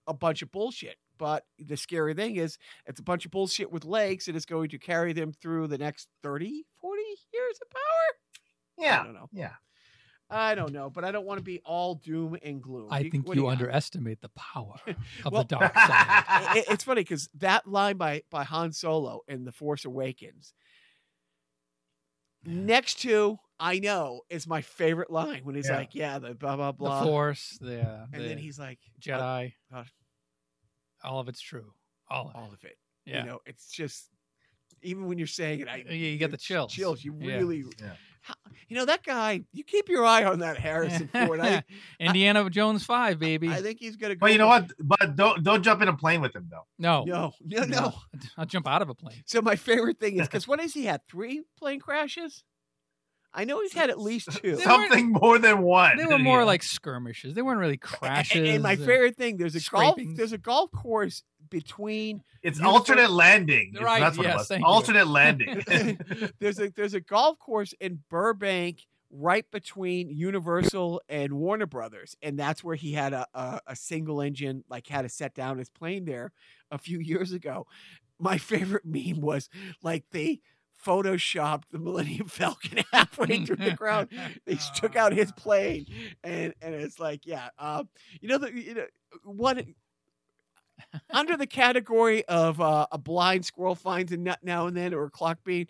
[0.08, 0.98] a bunch of bullshit.
[1.18, 4.70] But the scary thing is, it's a bunch of bullshit with legs and it's going
[4.70, 7.02] to carry them through the next 30, 40
[7.34, 8.86] years of power.
[8.86, 9.02] Yeah.
[9.02, 9.30] I don't know.
[9.32, 9.52] yeah.
[10.30, 12.88] I don't know, but I don't want to be all doom and gloom.
[12.90, 14.76] I think what do you underestimate the power
[15.26, 16.56] of Well- the dark side.
[16.56, 20.54] it- it- it's funny because that line by by Han Solo in The Force Awakens,
[22.46, 25.78] next to I know is my favorite line when he's Yeah.
[25.78, 28.80] like, "Yeah, the blah blah the blah," Force, the, uh, and the then he's like,
[28.90, 29.54] oh, Jedi.
[29.72, 29.88] God.
[31.04, 31.74] All of it's true.
[32.10, 32.38] All of it.
[32.38, 32.78] all of it.
[33.06, 33.22] Yeah.
[33.22, 34.10] You know, it's just
[34.82, 36.72] even when you're saying it, I You- you get the it's chills.
[36.74, 37.04] Chills.
[37.04, 37.36] You Yeah.
[37.38, 37.96] really, Yeah.
[38.22, 38.36] How-
[38.70, 39.44] you know, that guy.
[39.52, 41.42] You keep your eye on that Harrison Ford.
[41.42, 41.64] I,
[42.00, 43.50] Indiana Jones Five, baby.
[43.50, 44.16] I think he's gonna.
[44.16, 44.72] Go But you know what?
[44.80, 46.66] But don't don't jump in a plane with him though.
[46.80, 47.94] no, No, no, no.
[48.38, 49.22] I'll jump out of a plane.
[49.26, 51.02] So my favorite thing is because what has he had?
[51.10, 52.44] Three plane crashes.
[53.34, 54.58] I know he's had at least two.
[54.58, 55.98] Something more than one.
[55.98, 56.46] They were more Yeah.
[56.46, 57.34] like skirmishes.
[57.34, 58.48] They weren't really And- crashes.
[58.50, 62.24] And my or- favorite thing, there's a golf, there's a golf course between.
[62.42, 63.74] it's Universal- alternate landing.
[63.80, 64.48] Right, That's what yes, it was.
[64.48, 64.68] thank you.
[64.68, 66.00] Alternate landing.
[66.40, 72.38] there's a there's a golf course in Burbank right between Universal and Warner Brothers, and
[72.38, 75.70] that's where he had a, a a single engine, like had to set down his
[75.70, 76.32] plane there
[76.72, 77.68] a few years ago.
[78.20, 79.50] My favorite meme was
[79.82, 80.42] like they
[80.86, 84.10] photoshopped the Millennium Falcon halfway through the ground.
[84.46, 85.86] They took out his plane,
[86.24, 87.84] and and it's like, yeah, uh,
[88.22, 88.86] you know the you know
[89.24, 89.66] what
[91.10, 95.06] under the category of uh, a blind squirrel finds a nut now and then or
[95.06, 95.68] a clock bean,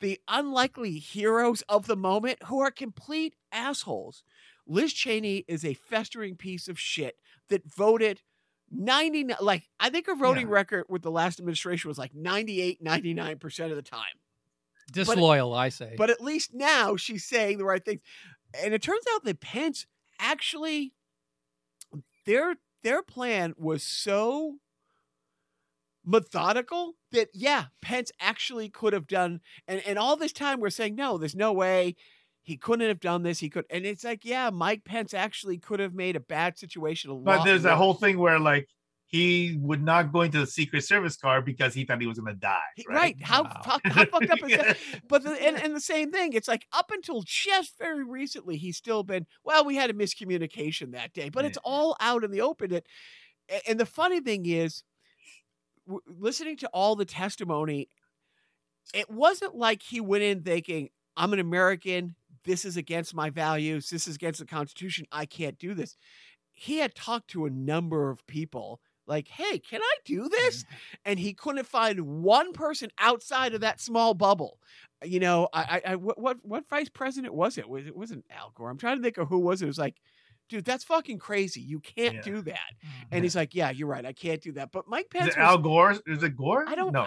[0.00, 4.22] the unlikely heroes of the moment who are complete assholes.
[4.66, 7.16] Liz Cheney is a festering piece of shit
[7.48, 8.22] that voted
[8.70, 10.54] 99 like I think her voting Yeah.
[10.54, 14.02] record with the last administration was like 98 99% of the time.
[14.90, 15.94] Disloyal, I say.
[15.96, 18.00] But at least now she's saying the right things.
[18.62, 19.86] And it turns out that Pence
[20.20, 20.92] actually
[22.24, 24.56] their their plan was so
[26.04, 30.94] methodical that yeah, Pence actually could have done and and all this time we're saying
[30.94, 31.96] no, there's no way
[32.42, 33.40] he couldn't have done this.
[33.40, 37.10] He could and it's like yeah, Mike Pence actually could have made a bad situation
[37.10, 38.68] a but lot there's that whole thing where like
[39.16, 42.34] he would not go into the Secret Service car because he thought he was going
[42.34, 42.58] to die.
[42.88, 42.96] Right.
[42.96, 43.16] right.
[43.22, 43.62] How, Wow.
[43.64, 44.76] fuck, how fucked up is that?
[45.08, 46.32] But the, and, and the same thing.
[46.32, 49.26] It's like up until just very recently, he's still been.
[49.44, 52.70] Well, we had a miscommunication that day, but it's all out in the open.
[52.70, 52.86] That,
[53.68, 54.82] and the funny thing is,
[55.86, 57.88] w- listening to all the testimony,
[58.94, 62.14] it wasn't like he went in thinking, "I'm an American.
[62.44, 63.90] This is against my values.
[63.90, 65.06] This is against the Constitution.
[65.12, 65.96] I can't do this."
[66.52, 70.64] He had talked to a number of people, like, "Hey, can I do this?"
[71.04, 74.58] And he couldn't find one person outside of that small bubble.
[75.04, 77.68] You know, I, I, I what, what, what vice president was it?
[77.68, 78.70] Was it wasn't Al Gore?
[78.70, 79.66] I'm trying to think of who was it.
[79.66, 79.96] It was like,
[80.48, 81.60] dude, that's fucking crazy.
[81.60, 82.20] You can't Yeah.
[82.22, 82.54] do that.
[82.54, 83.02] Mm-hmm.
[83.12, 84.06] And he's like, yeah, you're right.
[84.06, 84.72] I can't do that.
[84.72, 85.96] But Mike Is Pence it was, Al Gore?
[86.06, 86.64] Is it Gore?
[86.66, 87.04] I don't- know.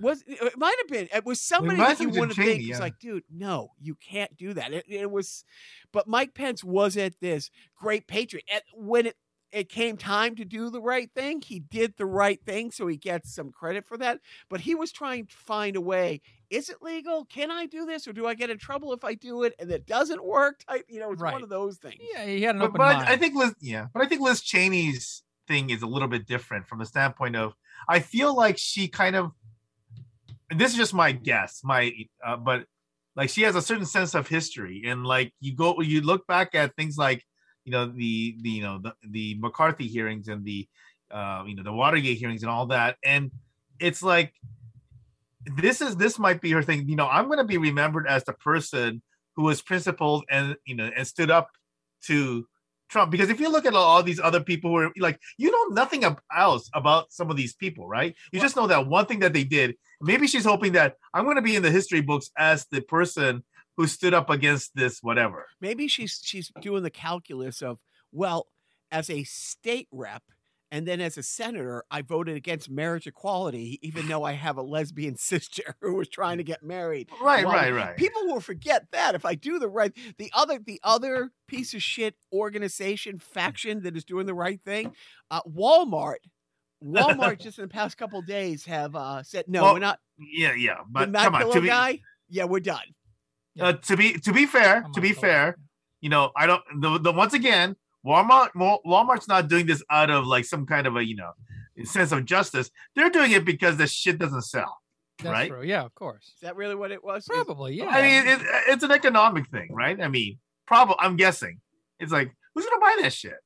[0.00, 2.68] Was it might have been it was somebody might that you wouldn't Cheney, think was
[2.68, 2.78] yeah.
[2.78, 4.72] like, dude, no, you can't do that.
[4.72, 5.44] It, it was,
[5.92, 8.44] but Mike Pence wasn't this great patriot.
[8.52, 9.16] And when it
[9.52, 12.96] it came time to do the right thing, he did the right thing, so he
[12.96, 14.20] gets some credit for that.
[14.48, 16.20] But he was trying to find a way.
[16.50, 17.24] Is it legal?
[17.24, 19.70] Can I do this, or do I get in trouble if I do it and
[19.70, 20.64] it doesn't work?
[20.68, 21.32] Type, you know, it's Right.
[21.32, 22.00] one of those things.
[22.12, 23.08] Yeah, he had an but, open but mind.
[23.08, 26.26] I, I think Liz, yeah, but I think Liz Cheney's thing is a little bit
[26.26, 27.54] different from the standpoint of
[27.88, 29.32] I feel like she kind of,
[30.50, 31.92] and this is just my guess, my,
[32.24, 32.66] uh, but
[33.16, 36.54] like she has a certain sense of history, and like you go, you look back
[36.54, 37.24] at things like,
[37.70, 40.66] you know, the the you know the the McCarthy hearings and the,
[41.12, 43.30] uh, you know, the Watergate hearings and all that, and
[43.78, 44.34] it's like
[45.56, 46.88] this is this might be her thing.
[46.88, 49.02] You know, I'm going to be remembered as the person
[49.36, 51.50] who was principled and you know and stood up
[52.06, 52.44] to
[52.88, 55.72] Trump because if you look at all these other people who are like you know
[55.72, 56.04] nothing
[56.36, 58.16] else about some of these people, right?
[58.32, 59.76] You just know that one thing that they did.
[60.00, 63.44] Maybe she's hoping that I'm going to be in the history books as the person
[63.80, 65.46] who stood up against this whatever.
[65.60, 67.78] maybe she's she's doing the calculus of
[68.12, 68.46] well
[68.90, 70.22] as a state rep
[70.72, 74.62] and then as a senator i voted against marriage equality even though i have a
[74.62, 77.96] lesbian sister who was trying to get married Right, Well, right, right.
[77.96, 81.82] people will forget that if i do the right the other the other piece of
[81.82, 84.92] shit organization faction that is doing the right thing
[85.30, 86.16] uh, walmart
[86.84, 90.52] walmart just in the past couple days have uh, said no Well, we're not yeah,
[90.54, 91.50] yeah, but come on.
[91.52, 92.84] To be, guy yeah we're done
[93.60, 95.20] uh, to be to be fair, I'm to be both.
[95.20, 95.56] fair,
[96.00, 96.62] you know, I don't.
[96.80, 100.96] The, the once again, Walmart Walmart's not doing this out of like some kind of
[100.96, 101.32] a you know
[101.84, 102.70] sense of justice.
[102.94, 104.80] They're doing it because the shit doesn't sell.
[105.22, 105.50] That's right?
[105.50, 105.62] true.
[105.62, 106.32] Yeah, of course.
[106.34, 107.74] is that really what it was Probably.
[107.74, 107.88] Yeah.
[107.88, 110.00] I mean, it, it's an economic thing, right?
[110.00, 110.96] I mean, probably.
[110.98, 111.60] I'm guessing
[111.98, 113.38] it's like who's gonna buy that shit?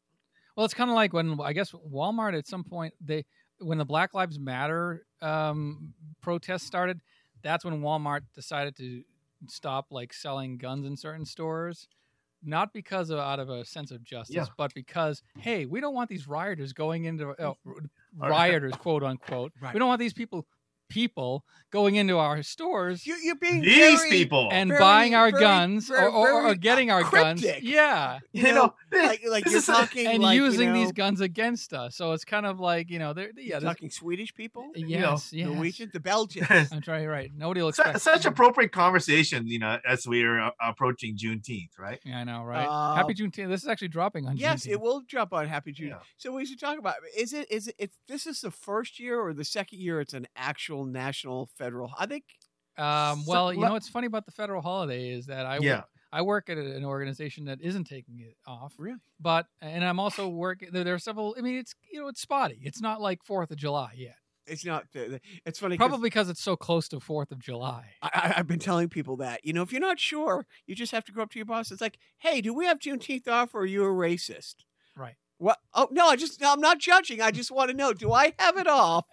[0.57, 3.25] Well, it's kind of like when I guess Walmart at some point they
[3.59, 7.01] when the Black Lives Matter um, protests started.
[7.43, 9.03] That's when Walmart decided to
[9.51, 11.89] stop like selling guns in certain stores,
[12.43, 14.45] not because of out of a sense of justice, Yeah.
[14.57, 17.55] but because hey, we don't want these rioters going into uh,
[18.17, 19.53] rioters, quote unquote.
[19.61, 19.73] Right.
[19.75, 20.47] We don't want these people
[20.95, 25.31] people going into our stores you, you're being These very- people, and very, buying our
[25.33, 27.45] very, guns very, or, or, or getting uh, our guns.
[27.61, 28.21] Yeah.
[28.33, 31.73] you know, like like this you're is talking and like, you using these guns against
[31.73, 31.97] us.
[31.97, 34.99] So it's kind of like you know, they're, yeah, you're talking Swedish people, yes, you
[35.01, 35.11] know,
[35.51, 35.55] yes.
[35.55, 36.47] Norwegian, the Belgians.
[36.73, 37.09] I'm trying.
[37.09, 37.31] Right.
[37.37, 39.49] Nobody will su- expect such appropriate conversation.
[39.49, 41.99] you know, as we are uh, approaching Juneteenth, right?
[42.05, 42.67] Yeah, I know, right?
[42.67, 43.49] Uh, Happy Juneteenth.
[43.49, 44.37] This is actually dropping on.
[44.37, 45.89] yes, it will drop on Happy Juneteenth.
[45.89, 45.99] Yeah.
[46.19, 49.21] So we should talk about is it is it it's this is the first year
[49.21, 51.93] or the second year it's an actual national federal.
[51.99, 52.25] I think
[52.77, 55.77] Um, well, you know what's funny about the federal holiday is that I Yeah.
[55.77, 58.75] work, I work at an organization that isn't taking it off.
[58.79, 58.99] Really?
[59.21, 60.71] But and I'm also working.
[60.73, 61.35] There, there are several.
[61.39, 62.61] I mean, it's you know it's spotty.
[62.63, 64.17] It's not like Fourth of July yet.
[64.47, 64.85] it's not.
[64.93, 67.93] It's funny Probably because it's so close to Fourth of July.
[68.03, 71.05] I, I've been telling people that you know if you're not sure, you just have
[71.05, 71.71] to go up to your boss.
[71.71, 74.57] It's like, hey, do we have Juneteenth off, or are you a racist?
[74.97, 75.15] Right.
[75.39, 75.59] What?
[75.75, 77.21] Oh no, I just I'm not judging.
[77.23, 79.07] I just want to know, do I have it off,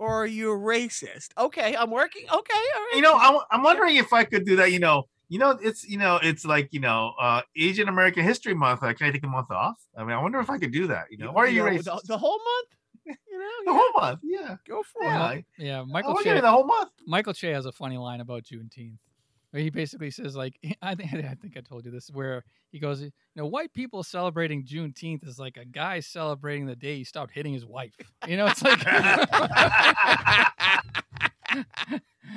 [0.00, 1.28] or are you a racist?
[1.38, 2.22] Okay, I'm working.
[2.22, 2.32] Okay,
[2.76, 2.92] all right.
[2.96, 4.72] you know, I'm, I'm wondering if I could do that.
[4.72, 8.54] You know, you know, it's you know, it's like you know, uh, Asian American History
[8.54, 8.82] Month.
[8.82, 9.76] Uh, can I take a month off?
[9.96, 11.04] I mean, I wonder if I could do that.
[11.10, 11.84] You know, or are you know, racist?
[11.84, 12.68] the, the whole month?
[13.06, 14.56] You know, The yeah, whole month, yeah.
[14.68, 15.44] go for Yeah, it.
[15.58, 16.38] Yeah, Michael want to Che.
[16.38, 16.90] it the whole month.
[17.06, 18.98] Michael Che has a funny line about Juneteenth.
[19.50, 22.78] Where he basically says, like, I think I think I told you this, where he
[22.78, 27.04] goes, you know, white people celebrating Juneteenth is like a guy celebrating the day he
[27.04, 27.94] stopped hitting his wife.
[28.28, 28.78] You know, it's like,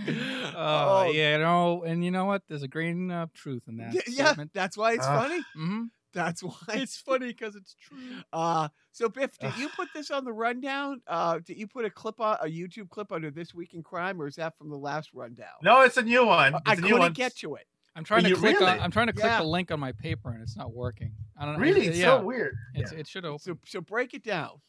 [0.09, 1.11] oh, Oh.
[1.13, 2.41] yeah, you know, and you know what?
[2.47, 3.93] There's a grain of truth in that.
[4.07, 4.51] Yeah, statement.
[4.53, 5.39] that's why it's Uh, funny.
[5.55, 5.83] hmm
[6.13, 7.97] That's why It's funny because it's true.
[8.31, 11.01] Uh, so Biff, did you put this on the rundown?
[11.07, 14.21] Uh, did you put a clip on a YouTube clip under this week in crime,
[14.21, 15.47] or is that from the last rundown?
[15.63, 16.53] No, it's a new one.
[16.53, 17.13] Uh, It's I a couldn't one.
[17.13, 17.67] get to it.
[17.95, 18.79] I'm trying to you click on.
[18.79, 19.39] I'm trying to click Yeah.
[19.39, 21.11] the link on my paper and it's not working.
[21.37, 21.59] I don't know.
[21.59, 22.55] Really, it's yeah, so weird.
[22.73, 22.99] It's, Yeah.
[22.99, 23.39] It should open.
[23.39, 24.61] So so break it down.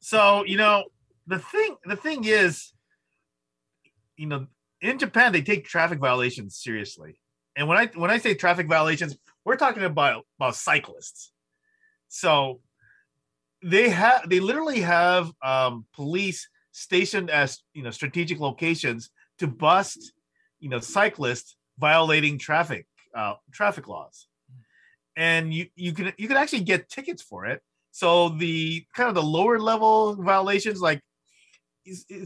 [0.00, 0.84] So you know,
[1.26, 2.72] the thing, the thing is,
[4.16, 4.46] you know,
[4.80, 7.20] in Japan they take traffic violations seriously,
[7.56, 9.16] and when I when I say traffic violations,
[9.48, 11.32] we're talking about about cyclists.
[12.08, 12.60] So
[13.62, 20.12] they have they literally have um, police stationed as you know strategic locations to bust
[20.60, 22.86] you know cyclists violating traffic
[23.16, 24.28] uh, traffic laws,
[25.16, 27.62] and you you can you can actually get tickets for it.
[27.90, 31.00] So the kind of the lower level violations, like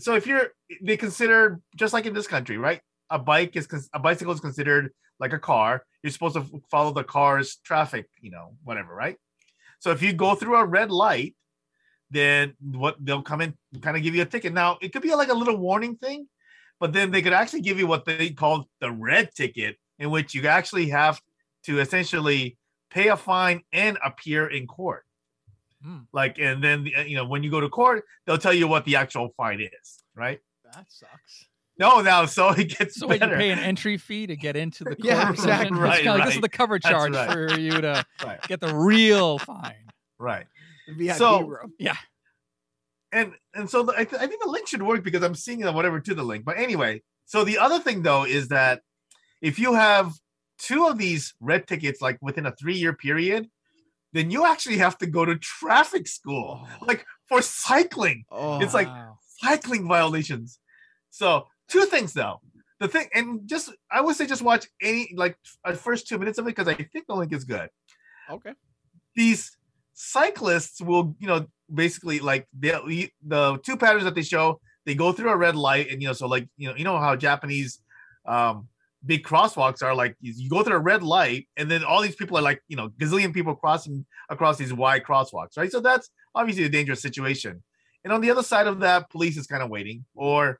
[0.00, 0.48] so if you're
[0.82, 2.80] they consider just like in this country, right?
[3.10, 5.84] A bike is a bicycle is considered like a car.
[6.02, 9.16] You're supposed to follow the car's traffic, you know, whatever, right?
[9.78, 11.34] So if you go through a red light,
[12.10, 14.52] then what they'll come in kind of give you a ticket.
[14.52, 16.28] Now it could be like a little warning thing,
[16.78, 20.34] but then they could actually give you what they call the red ticket, in which
[20.34, 21.20] you actually have
[21.64, 22.58] to essentially
[22.90, 25.04] pay a fine and appear in court.
[25.82, 26.00] Hmm.
[26.12, 28.96] Like, and then you know when you go to court, they'll tell you what the
[28.96, 30.40] actual fine is, right?
[30.64, 31.46] That sucks.
[31.78, 32.26] No, no.
[32.26, 33.30] So it gets so better.
[33.32, 35.04] you pay an entry fee to get into the court.
[35.04, 35.78] yeah, exactly.
[35.78, 36.26] Right, like, right.
[36.26, 37.30] This is the cover charge right.
[37.30, 39.74] for you to right, get the real fine.
[40.18, 40.46] right.
[40.88, 41.72] The VIP So- room.
[43.12, 45.64] and and so the, I, th- I think the link should work because I'm seeing
[45.64, 46.44] uh, whatever to the link.
[46.44, 48.80] But anyway, so the other thing though is that
[49.40, 50.12] if you have
[50.58, 53.48] two of these red tickets like within a three year period,
[54.12, 56.84] then you actually have to go to traffic school, Oh.
[56.86, 59.18] like for cycling, Oh, It's like- Wow.
[59.40, 60.58] cycling violations.
[61.10, 62.40] So two things though.
[62.80, 65.36] The thing, and just I would say just watch any like
[65.76, 67.68] first two minutes of it because I think the link is good.
[68.30, 68.52] okay.
[69.14, 69.56] these
[69.94, 75.12] cyclists will you know basically like they the two patterns that they show they go
[75.12, 77.80] through a red light and you know so like you know you know how japanese
[78.26, 78.68] um
[79.04, 82.36] big crosswalks are like you go through a red light and then all these people
[82.38, 86.64] are like you know gazillion people crossing across these wide crosswalks right so that's obviously
[86.64, 87.62] a dangerous situation
[88.04, 90.58] and on the other side of that police is kind of waiting or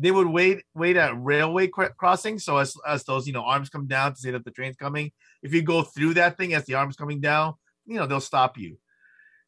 [0.00, 3.68] they would wait wait at railway cr- crossings so as, as those you know arms
[3.68, 5.10] come down to say that the train's coming
[5.42, 7.54] if you go through that thing as the arms coming down
[7.86, 8.76] you know they'll stop you.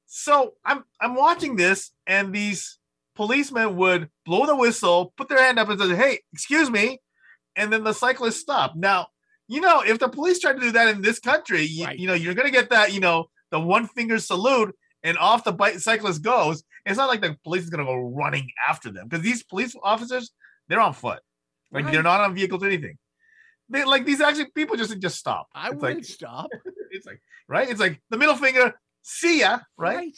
[0.06, 2.78] So i'm i'm watching this and these
[3.14, 6.98] policemen would blow the whistle put their hand up and say hey excuse me.
[7.56, 8.74] And then the cyclist stop.
[8.76, 9.08] Now
[9.48, 11.98] you know if the police try to do that in this country you, Right.
[11.98, 15.52] you know you're gonna get that you know the one finger salute and off the
[15.52, 19.24] bike cyclist goes it's not like the police is gonna go running after them because
[19.24, 20.30] these police officers
[20.68, 21.20] they're on foot.
[21.72, 21.92] Like Right.
[21.92, 22.96] they're not on vehicles or anything.
[23.68, 25.48] They like these actually people just just stop.
[25.54, 26.50] I it's wouldn't like stop.
[26.90, 27.68] it's like right?
[27.70, 30.14] It's like the middle finger see ya right?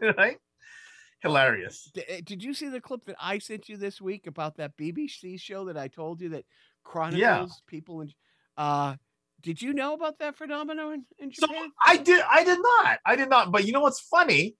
[0.00, 0.36] Right.
[1.20, 1.90] Hilarious.
[1.92, 4.76] D- uh, Did you see the clip that I sent you this week about that
[4.76, 6.44] BBC show that I told you that
[6.82, 8.10] chronicles people in?
[8.56, 8.96] Uh,
[9.42, 11.46] did you know about that phenomenon in, in so
[11.86, 12.98] i did i did not.
[13.06, 13.50] I did not.
[13.50, 14.56] But you know what's funny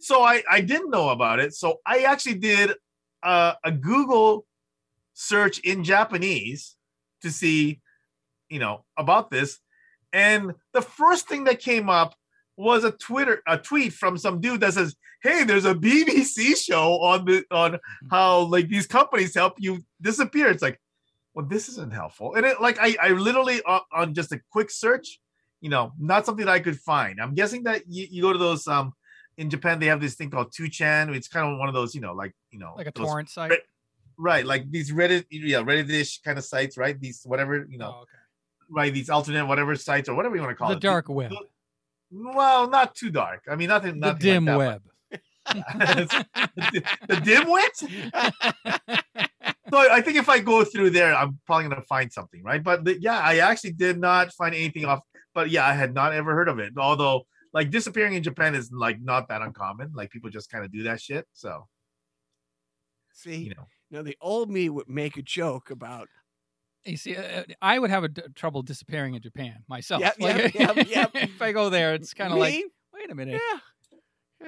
[0.00, 1.54] so i i didn't know about it.
[1.54, 2.72] So i actually did
[3.22, 4.46] uh, a google
[5.14, 6.76] search in japanese
[7.22, 7.80] to see
[8.48, 9.58] you know about this.
[10.12, 12.14] And the first thing that came up
[12.56, 17.00] was a twitter a tweet from some dude that says hey there's a bbc show
[17.00, 17.78] on the on
[18.10, 20.48] how like these companies help you disappear.
[20.48, 20.80] It's like
[21.34, 22.34] well this isn't helpful.
[22.34, 25.20] And it like i i literally on, on just a quick search
[25.60, 27.20] you know not something that i could find.
[27.20, 28.94] I'm guessing that you, you go to those um
[29.40, 32.00] in japan they have this thing called 2chan it's kind of one of those you
[32.00, 33.52] know like you know Like a those- torrent site.
[34.30, 34.44] Right.
[34.52, 38.18] like these reddit yeah reddit-ish kind of sites right these whatever you know Oh, okay.
[38.68, 41.08] right these alternate whatever sites or whatever you want to call The it the dark
[41.08, 41.32] web.
[42.10, 44.18] well not too dark i mean nothing nothing.
[44.18, 44.82] The dim like that, web.
[46.56, 47.74] the, the dimwit
[49.70, 52.62] so I think if I go through there, I'm probably gonna find something, right?
[52.62, 55.00] But the, yeah, I actually did not find anything off.
[55.32, 56.72] But yeah, I had not ever heard of it.
[56.76, 59.92] Although, like disappearing in Japan is like not that uncommon.
[59.94, 61.26] Like people just kind of do that shit.
[61.32, 61.66] So
[63.12, 66.08] See, you know, now the old me would make a joke about
[66.84, 70.00] You see, uh, I would have a d- trouble disappearing in Japan myself.
[70.00, 71.10] Yep, Like, yep, yep, yep.
[71.14, 72.54] if I go there, it's kind of like,
[72.94, 73.58] wait a minute, yeah.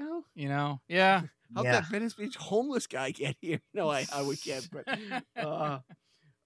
[0.00, 1.22] Well, you know, yeah.
[1.54, 1.72] how'd Yeah.
[1.72, 3.60] that Venice Beach homeless guy get here?
[3.74, 4.88] No, I, I would get, but
[5.36, 5.80] uh,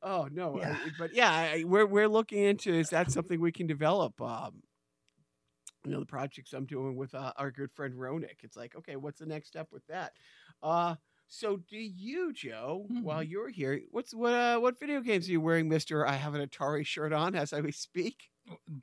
[0.03, 0.77] oh no, Yeah.
[0.85, 4.21] I- but yeah, I, we're we're looking into is that something we can develop?
[4.21, 4.63] Um,
[5.87, 8.43] you know, the projects I'm doing with uh, our good friend Ronick.
[8.43, 10.15] It's like, okay, what's the next step with that?
[10.63, 10.97] Uh,
[11.29, 12.89] so do you, Joe?
[13.03, 13.31] While Mhm.
[13.31, 16.07] you're here, what's what uh, what video games are you wearing, Mister?
[16.07, 18.31] I have an Atari shirt on as I speak.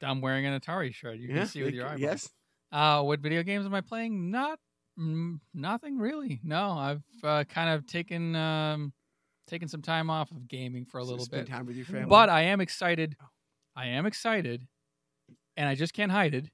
[0.02, 1.18] I'm wearing an Atari shirt.
[1.18, 2.00] You can see with your eyes.
[2.00, 2.30] Yes.
[2.72, 4.32] Uh, what video games am I playing?
[4.32, 4.60] Not,
[4.98, 6.40] mm, nothing really.
[6.44, 8.94] No, I've uh, kind of taken um,
[9.48, 11.52] taken some time off of gaming for a So little spend bit.
[11.54, 12.08] time with your family.
[12.08, 13.16] But I am excited.
[13.76, 14.68] I am excited,
[15.56, 16.50] and I just can't hide it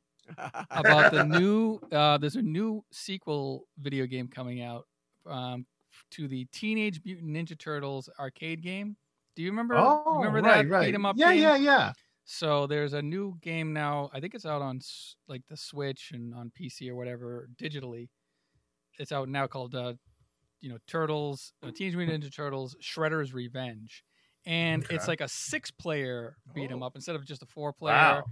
[0.69, 1.79] about the new.
[1.91, 4.85] Uh, there's a new sequel video game coming out
[5.25, 5.65] um,
[6.11, 8.95] to the Teenage Mutant Ninja Turtles arcade game.
[9.35, 9.75] Do you remember?
[9.77, 11.41] oh, remember right, that right, beat 'em up yeah, game?
[11.41, 11.93] yeah, yeah.
[12.25, 14.09] So there's a new game now.
[14.13, 14.81] I think it's out on
[15.27, 18.09] like the Switch and on PC or whatever digitally.
[18.99, 19.93] It's out now called uh,
[20.61, 24.03] you know Turtles, uh, Teenage Mutant Ninja Turtles, Shredder's Revenge,
[24.45, 26.87] and it's like a six-player beat 'em Oh.
[26.87, 28.23] up instead of just a four-player.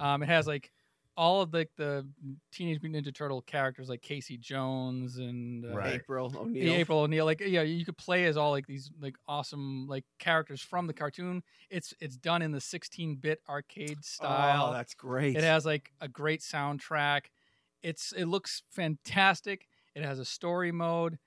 [0.00, 0.14] Wow.
[0.14, 0.70] Um, it has like
[1.16, 2.06] all of the the
[2.52, 5.94] Teenage Mutant Ninja Turtle characters like Casey Jones and uh, Right.
[5.94, 6.74] April yeah, O'Neil.
[6.74, 7.24] April O'Neil.
[7.24, 10.92] Like yeah, you could play as all like these like awesome like characters from the
[10.92, 11.42] cartoon.
[11.70, 14.68] It's it's done in the 16-bit arcade style.
[14.68, 15.36] Oh, that's great.
[15.36, 17.22] It has like a great soundtrack.
[17.82, 19.66] It's it looks fantastic.
[19.94, 21.18] It has a story mode.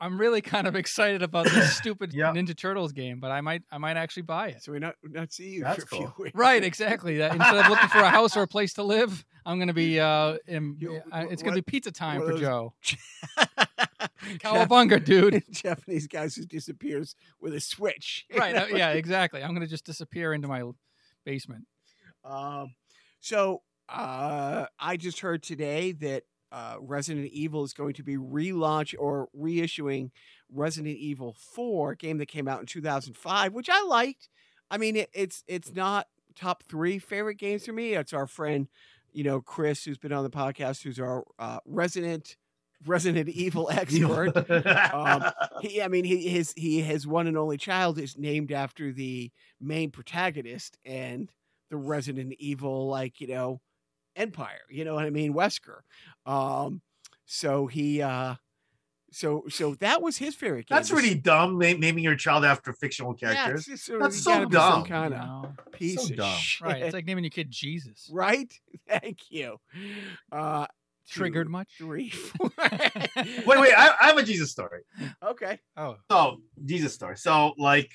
[0.00, 2.32] I'm really kind of excited about this stupid Yeah.
[2.32, 4.62] Ninja Turtles game, but I might I might actually buy it.
[4.62, 6.24] so we not not see you That's for a few cool.
[6.24, 6.36] weeks.
[6.36, 7.18] Right, exactly.
[7.18, 10.00] That instead of looking for a house or a place to live, I'm gonna be
[10.00, 12.74] uh, in, You- uh, it's gonna what- be pizza time for those- Joe.
[12.82, 12.98] Jeff-
[14.40, 15.42] Cowabunga, dude.
[15.50, 18.26] Japanese guys who disappears with a switch.
[18.36, 18.54] right.
[18.56, 19.42] uh, yeah, exactly.
[19.42, 20.62] I'm gonna just disappear into my
[21.24, 21.66] basement.
[22.24, 22.74] Um,
[23.20, 26.24] so uh, I just heard today that
[26.54, 30.12] uh, Resident Evil is going to be relaunch or reissuing
[30.48, 34.28] Resident Evil 4, a game that came out in 2005, which I liked.
[34.70, 37.94] I mean, it, it's it's not top three favorite games for me.
[37.94, 38.68] It's our friend,
[39.12, 42.36] you know, Chris, who's been on the podcast, who's our uh, resident
[42.86, 44.36] Resident Evil expert.
[44.94, 45.24] Um,
[45.60, 49.32] he, I mean, he his he his one and only child is named after the
[49.60, 51.32] main protagonist and
[51.68, 53.60] the Resident Evil, like you know,
[54.16, 54.60] Empire.
[54.70, 55.80] You know what I mean, Wesker.
[56.26, 56.80] Um,
[57.26, 58.34] so he, uh,
[59.12, 60.76] so so that was his favorite game.
[60.76, 61.58] That's really dumb.
[61.58, 63.66] Naming your child after fictional Yeah, characters.
[63.66, 64.84] just sort That's so gotta be some dumb.
[64.86, 65.52] kind you of know?
[65.72, 66.36] piece So of dumb.
[66.38, 66.66] shit.
[66.66, 66.82] Right.
[66.82, 68.10] It's like naming your kid Jesus.
[68.12, 68.52] right.
[68.88, 69.58] Thank you.
[70.32, 70.66] Uh,
[71.08, 71.68] two, Triggered much?
[71.78, 72.12] Three.
[72.40, 72.50] wait,
[73.46, 73.72] wait.
[73.76, 74.80] I, I have a Jesus story.
[75.22, 75.60] okay.
[75.76, 77.16] Oh, So Jesus story.
[77.16, 77.92] So like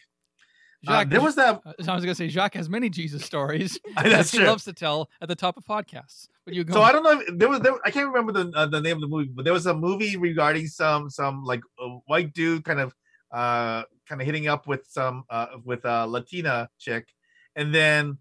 [0.87, 1.61] uh, there was that.
[1.65, 4.47] Uh, I was going to say Jacques has many Jesus stories That's that he true.
[4.47, 6.27] loves to tell at the top of podcasts.
[6.45, 6.73] But you go.
[6.73, 7.19] So I don't know.
[7.19, 9.43] If, there was there, I can't remember the uh, the name of the movie, but
[9.45, 12.93] there was a movie regarding some some like a white dude kind of
[13.31, 17.07] uh kind of hitting up with some uh with a Latina chick,
[17.55, 18.17] and then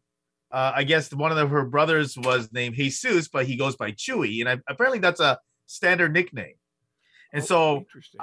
[0.51, 4.41] uh I guess one of her brothers was named Jesus, but he goes by Chewy,
[4.41, 6.55] and I, apparently that's a standard nickname.
[7.33, 8.21] And Oh, so interesting.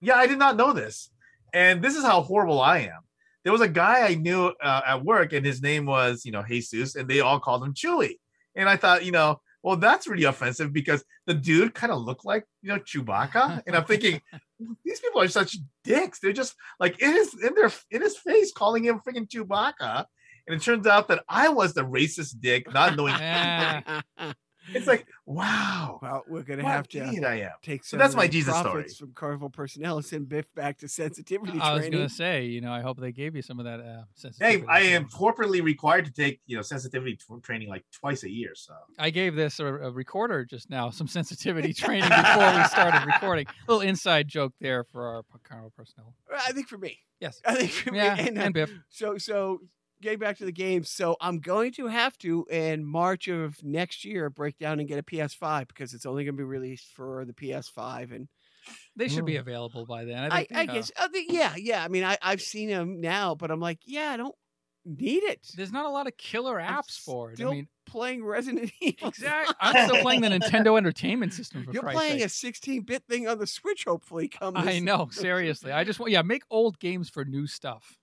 [0.00, 1.10] yeah, I did not know this.
[1.54, 3.00] And this is how horrible I am.
[3.44, 6.42] There was a guy I knew uh, at work, and his name was, you know,
[6.42, 8.16] Jesus, and they all called him Chewy.
[8.54, 12.24] And I thought, you know, well, that's really offensive because the dude kind of looked
[12.24, 13.62] like, you know, Chewbacca.
[13.66, 14.20] And I'm thinking,
[14.84, 16.18] these people are such dicks.
[16.18, 20.06] They're just like in his in their in his face calling him freaking Chewbacca.
[20.46, 23.14] And it turns out that I was the racist dick, not knowing.
[24.70, 24.78] Yeah.
[24.78, 27.50] it's like, wow, well, we're gonna have to idiot I am.
[27.62, 27.98] take some.
[27.98, 28.84] that's my the Jesus story.
[28.88, 31.62] from Carnival personnel and send Biff back to sensitivity training.
[31.66, 33.80] I was going to say, you know, I hope they gave you some of that
[33.80, 34.64] uh, Hey.
[34.68, 38.52] I am corporately required to take, you know, sensitivity t- training like twice a year.
[38.54, 43.04] So I gave this a, a recorder just now some sensitivity training before we started
[43.06, 43.46] recording.
[43.46, 46.14] A little inside joke there for our Carnival personnel.
[46.32, 46.98] I think for me.
[47.20, 47.40] Yes.
[47.44, 48.28] I think for Yeah, me.
[48.28, 48.70] And, uh, and Biff.
[48.90, 49.60] so so
[50.02, 50.84] getting back to the game.
[50.84, 54.98] So I'm going to have to in March of next year break down and get
[54.98, 58.28] a PS5 because it's only going to be released for the PS5 and
[58.94, 59.40] They should be Mm.
[59.40, 60.18] available by then.
[60.30, 62.68] I, I, think, I, you guess uh, the- yeah yeah I mean I I've seen
[62.68, 64.34] them now but I'm like yeah I don't
[64.84, 65.46] need it.
[65.56, 67.40] there's not a lot of killer I'm apps for it.
[67.40, 69.08] I mean, playing Resident Evil.
[69.08, 69.54] exactly.
[69.60, 72.54] I'm still playing the Nintendo Entertainment System for You're Christ's playing sake.
[72.54, 73.84] a 16-bit thing on the Switch.
[73.86, 74.56] Hopefully, come.
[74.56, 75.70] I know, seriously.
[75.70, 77.96] I just want, yeah, make old games for new stuff.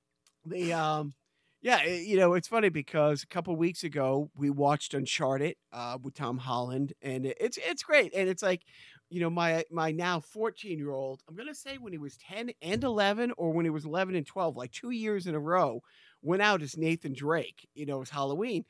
[0.46, 1.14] the um
[1.62, 5.98] yeah it- you know it's funny because a couple weeks ago we watched uncharted uh
[6.02, 8.62] with tom holland and it's it's great and it's like
[9.10, 12.52] you know my my now 14 year old i'm gonna say when he was 10
[12.62, 15.82] and 11 or when he was 11 and 12 like two years in a row
[16.22, 18.64] went out as nathan drake you know was halloween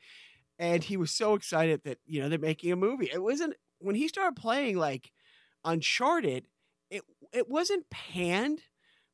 [0.58, 3.10] and he was so excited that you know they're making a movie.
[3.12, 5.10] It wasn't when he started playing like
[5.64, 6.46] uncharted
[6.90, 8.60] it it wasn't panned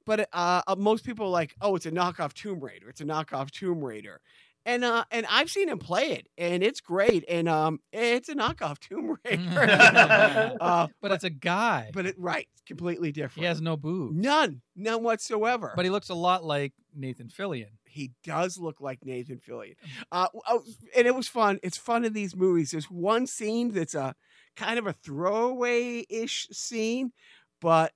[0.07, 2.89] but uh, uh, most people are like, oh, it's a knockoff Tomb Raider.
[2.89, 4.21] It's a knockoff Tomb Raider,
[4.65, 8.35] and uh, and I've seen him play it, and it's great, and um, it's a
[8.35, 10.57] knockoff Tomb Raider.
[10.61, 11.91] uh, But it's a guy.
[11.93, 13.43] but it right, completely different.
[13.43, 14.17] he has no boobs.
[14.17, 15.73] none, none whatsoever.
[15.77, 17.69] But he looks a lot like Nathan Fillion.
[17.85, 19.75] he does look like Nathan Fillion.
[20.11, 20.63] Uh, oh,
[20.97, 21.59] and it was fun.
[21.63, 22.71] It's fun in these movies.
[22.71, 24.15] There's one scene that's a
[24.57, 27.13] kind of a throwaway ish scene,
[27.61, 27.93] but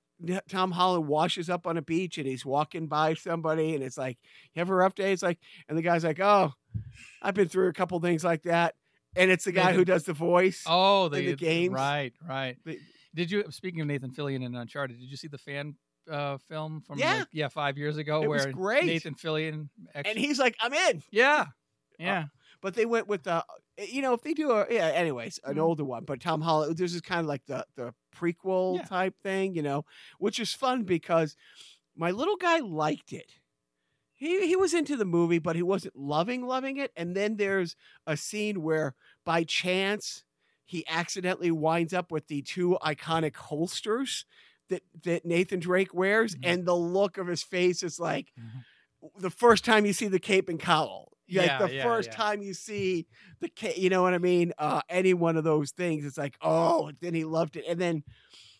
[0.49, 4.17] Tom Holland washes up on a beach and he's walking by somebody, and it's like,
[4.53, 6.53] "You have a rough day?" It's like, and the guy's like, "Oh,
[7.21, 8.75] I've been through a couple things like that."
[9.15, 10.63] And it's the guy who does the voice.
[10.65, 11.73] Oh, the, the games.
[11.73, 12.57] Right, right.
[12.65, 12.79] The-
[13.13, 13.43] did you?
[13.51, 15.75] Speaking of Nathan Fillion and Uncharted, did you see the fan
[16.09, 17.15] uh, film from Yeah.
[17.19, 18.85] like, yeah five years ago It was where great.
[18.85, 19.67] Nathan Fillion?
[19.93, 21.47] and he's like, "I'm in." yeah,
[21.99, 22.25] yeah.
[22.61, 23.43] But they went with uh,
[23.79, 25.61] eh, you know, if they do a yeah, anyways, an Mhm.
[25.61, 28.85] older one, but Tom Holland, this is kind of like the the prequel Yeah.
[28.85, 29.85] type thing, you know,
[30.19, 31.35] which is fun because
[31.95, 33.33] my little guy liked it.
[34.15, 36.91] He he was into the movie, but he wasn't loving loving it.
[36.95, 37.75] And then there's
[38.07, 38.95] a scene where
[39.25, 40.23] by chance
[40.65, 44.25] he accidentally winds up with the two iconic holsters
[44.69, 46.43] that that Nathan Drake wears, Mhm.
[46.43, 48.65] and the look of his face is like Mhm.
[49.17, 51.13] the first time you see the cape and cowl.
[51.33, 52.11] Like Yeah, the yeah, first yeah.
[52.11, 53.07] time you see
[53.39, 54.53] the you know what I mean?
[54.57, 57.65] Uh, any one of those things, it's like, oh, then he loved it.
[57.67, 58.03] And then,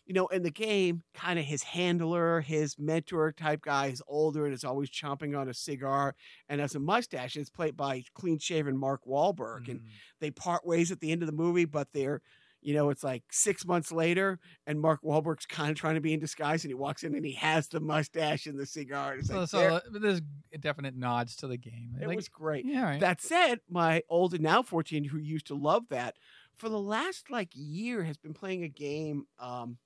[0.06, 4.44] you know, in the game, kind of his handler, his mentor type guy is older
[4.46, 6.14] and is always chomping on a cigar
[6.48, 7.36] and has a mustache.
[7.36, 9.68] It's played by clean shaven Mark Wahlberg.
[9.68, 10.00] And Mm.
[10.20, 12.20] they part ways at the end of the movie, but they're,
[12.62, 16.14] you know, it's like six months later, and Mark Wahlberg's kind of trying to be
[16.14, 19.16] in disguise, and he walks in and he has the mustache and the cigar.
[19.16, 20.20] It's So, like, so there- there's
[20.60, 21.96] definite nods to the game.
[22.00, 22.64] it Like, was great.
[22.64, 23.00] yeah, right.
[23.00, 26.16] That said, my old and now 14, who used to love that,
[26.54, 29.78] for the last like year has been playing a game, um,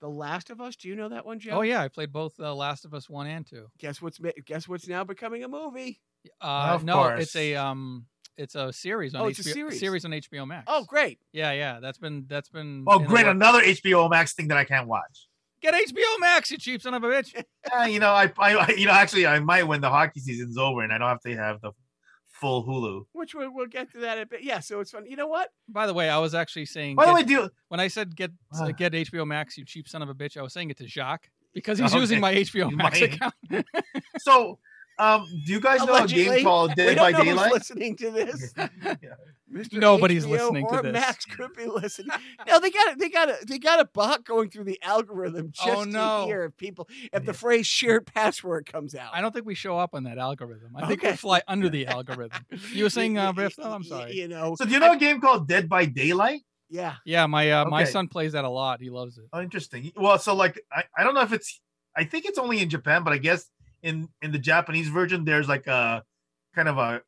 [0.00, 0.74] The Last of Us.
[0.76, 1.58] Do you know that one, Joe?
[1.58, 3.68] oh yeah, I played both uh, Last of Us one and two.
[3.78, 6.00] Guess what's guess what's now becoming a movie?
[6.40, 7.22] Uh, Of no, course.
[7.22, 8.06] it's a um,
[8.36, 9.78] it's a series on Oh, HBO, it's a series.
[9.80, 10.64] series on HBO Max.
[10.66, 11.18] Oh, great.
[11.32, 11.78] yeah, yeah.
[11.80, 12.84] That's been that's been.
[12.86, 13.26] Oh, great!
[13.26, 15.28] Another HBO Max thing that I can't watch.
[15.62, 17.42] Get HBO Max, you cheap son of a bitch.
[17.74, 20.58] Uh, you know, I, I, I- you know, actually, I might when the hockey season's
[20.58, 21.72] over and I don't have to have the
[22.26, 23.06] full Hulu.
[23.12, 24.42] Which we'll, we'll get to that a bit.
[24.42, 25.06] Yeah, so it's fun.
[25.06, 25.48] You know what?
[25.66, 26.96] By the way, I was actually saying.
[26.96, 28.68] By the get- way, do when I said get Ah.
[28.72, 31.30] get HBO Max, you cheap son of a bitch, I was saying it to Jacques
[31.54, 32.00] because he's Okay.
[32.00, 33.14] using my HBO Max might.
[33.14, 33.34] account.
[34.18, 34.58] so.
[34.98, 37.52] Um, do you guys know a game called we Dead don't by know who's Daylight?
[37.52, 38.54] listening to this.
[39.52, 39.74] Mr.
[39.78, 40.92] Nobody's HBO listening to or this.
[40.92, 42.10] Max could be listening.
[42.46, 42.98] No, they got it.
[42.98, 43.46] They got it.
[43.48, 46.20] They got a bot going through the algorithm just Oh, no.
[46.22, 49.10] to hear if people if the phrase shared password comes out.
[49.14, 50.76] I don't think we show up on that algorithm.
[50.76, 51.12] I think Okay.
[51.12, 52.44] we fly under the algorithm.
[52.72, 53.54] You were saying, uh, Biff?
[53.58, 54.12] Oh, I'm sorry.
[54.14, 56.42] You know, So do you know a game called Dead by Daylight?
[56.68, 56.96] yeah.
[57.04, 58.80] Yeah, my uh, my son plays that a lot.
[58.80, 59.24] He loves it.
[59.32, 59.92] Oh, interesting.
[59.96, 61.60] Well, so like I, I don't know if it's
[61.96, 63.48] I think it's only in Japan, but I guess
[63.84, 66.02] in in the Japanese version there's like a
[66.56, 67.02] kind of a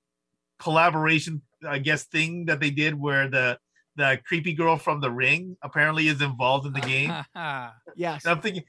[0.59, 3.59] collaboration I guess thing that they did where the
[3.97, 7.12] the creepy girl from the ring apparently is involved in the game.
[7.97, 8.24] Yes.
[8.24, 8.64] And I'm thinking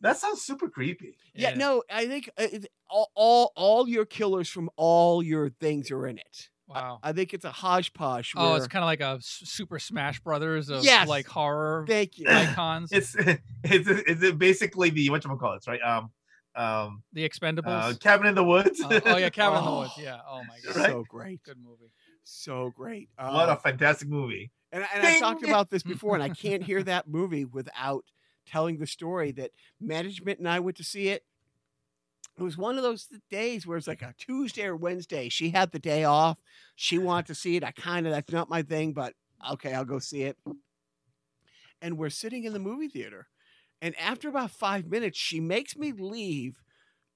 [0.00, 1.16] that sounds super creepy.
[1.34, 5.90] Yeah, no, I think uh, it- all, all all your killers from all your things
[5.92, 6.48] are in it.
[6.66, 6.98] Wow.
[7.02, 8.32] I think it's a hodgepodge.
[8.36, 11.06] Oh, where- it's kind of like a Super Smash Brothers of Yes.
[11.06, 12.26] like horror thank you.
[12.28, 12.90] icons.
[12.98, 13.14] It's
[13.64, 15.80] it's it's basically the what you call it, right?
[15.80, 16.10] Um
[16.54, 17.66] um the Expendables.
[17.66, 18.80] uh, Cabin in the Woods.
[18.80, 19.70] Uh, oh yeah, Cabin in the.
[19.70, 19.92] Woods.
[19.98, 20.18] Yeah.
[20.28, 20.76] Oh my god.
[20.76, 20.90] Right?
[20.90, 21.90] so great, Good movie.
[22.24, 23.08] so great.
[23.16, 24.50] what a Um, fantastic movie.
[24.70, 28.04] And, and I talked about this before, and I can't hear that movie without
[28.46, 29.50] telling the story that
[29.80, 31.24] management and I went to see it.
[32.38, 35.28] It was one of those days where it's like a Tuesday or Wednesday.
[35.28, 36.38] She had the day off.
[36.76, 37.62] She wanted to see it.
[37.64, 39.12] I kind of, that's not my thing, but
[39.52, 40.38] okay, I'll go see it.
[41.82, 43.26] And we're sitting in the movie theater.
[43.82, 46.62] And after about five minutes, she makes me leave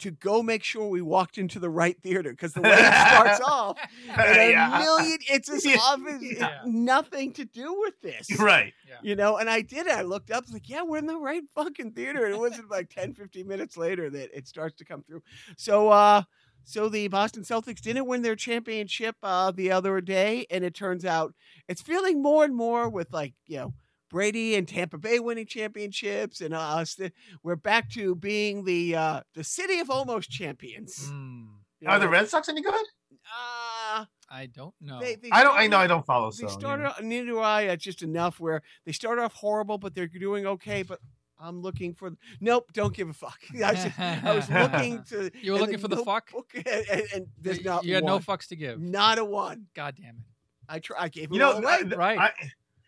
[0.01, 3.41] to go make sure we walked into the right theater because the way it starts
[3.47, 4.79] off, and a Yeah.
[4.79, 5.79] million, it's as Yeah.
[5.81, 6.59] obvious, Yeah.
[6.67, 8.39] nothing to do with this.
[8.39, 8.75] Right.
[9.03, 9.93] You know, and I did it.
[9.93, 12.27] I looked up, I was like, yeah, we're in the right fucking theater.
[12.27, 15.23] And it wasn't like 10, 15 minutes later that it starts to come through.
[15.57, 16.23] So, uh,
[16.65, 21.05] so the Boston Celtics didn't win their championship uh, the other day, and it turns
[21.05, 21.33] out
[21.69, 23.75] it's feeling more and more with like you know
[24.11, 26.95] Brady and Tampa Bay winning championships, and us.
[26.97, 31.09] that we're back to being the uh, the city of almost champions.
[31.11, 31.47] Mm,
[31.81, 32.09] You Are the?
[32.09, 32.75] Red Sox any good?
[32.75, 35.01] Uh, I don't know.
[35.01, 35.57] they, they I don't.
[35.57, 35.79] I know.
[35.79, 36.31] I don't follow.
[36.31, 36.89] they So started yeah.
[36.91, 37.63] off, neither do I.
[37.63, 40.83] It's just enough where they start off horrible, but they're doing okay.
[40.83, 41.01] But
[41.41, 42.71] I'm looking for nope.
[42.73, 43.39] Don't give a fuck.
[43.65, 45.31] I was, I was looking to.
[45.43, 46.31] You were and looking for the fuck?
[46.33, 48.13] notebook, And, and, and there's you, not you had one.
[48.13, 48.81] no fucks to give.
[48.81, 49.67] Not a one.
[49.75, 50.23] God damn it.
[50.69, 50.97] I try.
[51.03, 51.67] I gave You know, away.
[51.67, 52.19] I- Right.
[52.19, 52.31] I,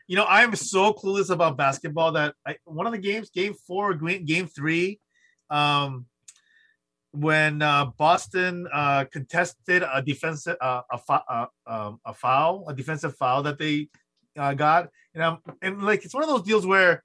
[0.09, 3.93] you know, I'm so clueless about basketball that I, one of the games, game four,
[3.95, 4.99] game, three,
[5.51, 6.07] um,
[7.13, 13.17] when uh, Boston uh, contested a defensive uh, a, uh, um, a foul, a defensive
[13.17, 13.89] foul that they
[14.39, 17.05] uh, got, and um, and like it's one of those deals where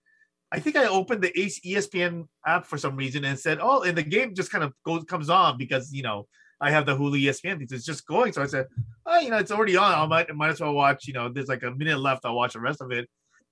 [0.52, 4.04] I think I opened the ESPN app for some reason and said, "Oh," and the
[4.04, 6.28] game just kind of goes comes on because you know
[6.64, 8.32] I have the Hulu ESPN thing, it's just going.
[8.32, 8.68] So I said,
[9.06, 9.94] "Oh, you know, it's already on.
[9.94, 11.08] I might might as well watch.
[11.08, 12.26] You know, there's like a minute left.
[12.26, 13.10] I'll watch the rest of it."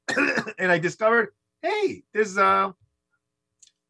[0.58, 1.30] and I discovered,
[1.62, 2.72] hey, there's uh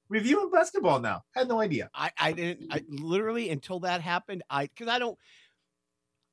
[0.09, 1.23] reviewing basketball now.
[1.35, 1.89] I Had no idea.
[1.93, 2.73] I, I didn't.
[2.73, 4.43] I literally until that happened.
[4.49, 5.17] I because I don't.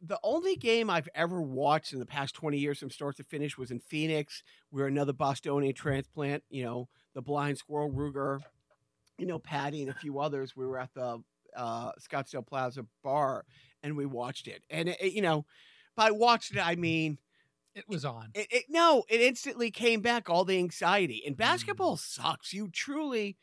[0.01, 3.59] The only game I've ever watched in the past twenty years from start to finish
[3.59, 6.43] was in Phoenix, where another Bostonian transplant.
[6.51, 8.41] You know, the blind squirrel Ruger,
[9.19, 10.57] you know, Patty and a few others.
[10.57, 11.23] We were at the
[11.57, 13.45] uh, Scottsdale Plaza bar
[13.83, 14.63] and we watched it.
[14.71, 15.47] And it, you know,
[15.97, 17.19] by watched it, I mean
[17.75, 18.31] It was on.
[18.35, 20.31] It, it, no, it instantly came back.
[20.31, 22.53] All the anxiety and basketball sucks.
[22.53, 23.39] You truly,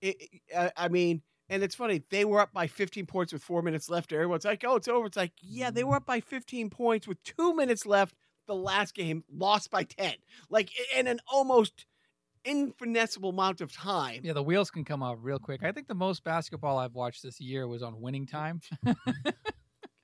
[0.00, 2.02] it, it- uh, I mean, and it's funny.
[2.10, 4.12] They were up by 15 points with four minutes left.
[4.12, 7.22] Everyone's like, "Oh, it's over." It's like, yeah, they were up by 15 points with
[7.24, 8.14] two minutes left.
[8.46, 10.14] The last game lost by 10,
[10.50, 11.86] like in an almost
[12.44, 14.20] infinitesimal amount of time.
[14.22, 15.62] Yeah, the wheels can come off real quick.
[15.62, 18.60] I think the most basketball I've watched this year was on Winning Time.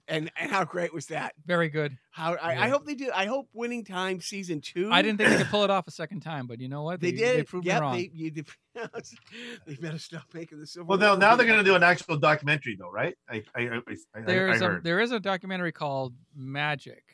[0.08, 1.34] And and how great was that?
[1.44, 1.96] Very good.
[2.10, 3.10] How I, I hope they do.
[3.14, 4.88] I hope Winning Time season two.
[4.90, 7.00] I didn't think they could pull it off a second time, but you know what?
[7.00, 7.40] They, did.
[7.40, 7.94] They proved yep, me wrong.
[7.94, 8.30] They, you,
[9.66, 10.88] they better stop making the silver.
[10.88, 13.16] Well, now, now they're going to do an actual documentary, though, right?
[13.28, 13.80] I, I, I,
[14.14, 14.84] I, There's I a heard.
[14.84, 17.04] there is a documentary called Magic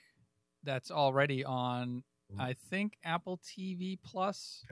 [0.63, 2.41] that's already on mm-hmm.
[2.41, 4.65] I think Apple TV Plus.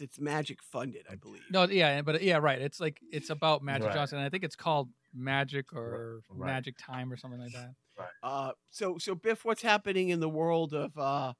[0.00, 1.42] It's Magic funded, I believe.
[1.50, 2.60] No, yeah, but yeah, right.
[2.60, 3.94] It's like it's about Magic Right.
[3.94, 4.18] Johnson.
[4.18, 6.46] And I think it's called Magic or Right.
[6.54, 7.70] Magic Time or something like that.
[8.22, 11.32] Uh, so so Biff, what's happening in the world of uh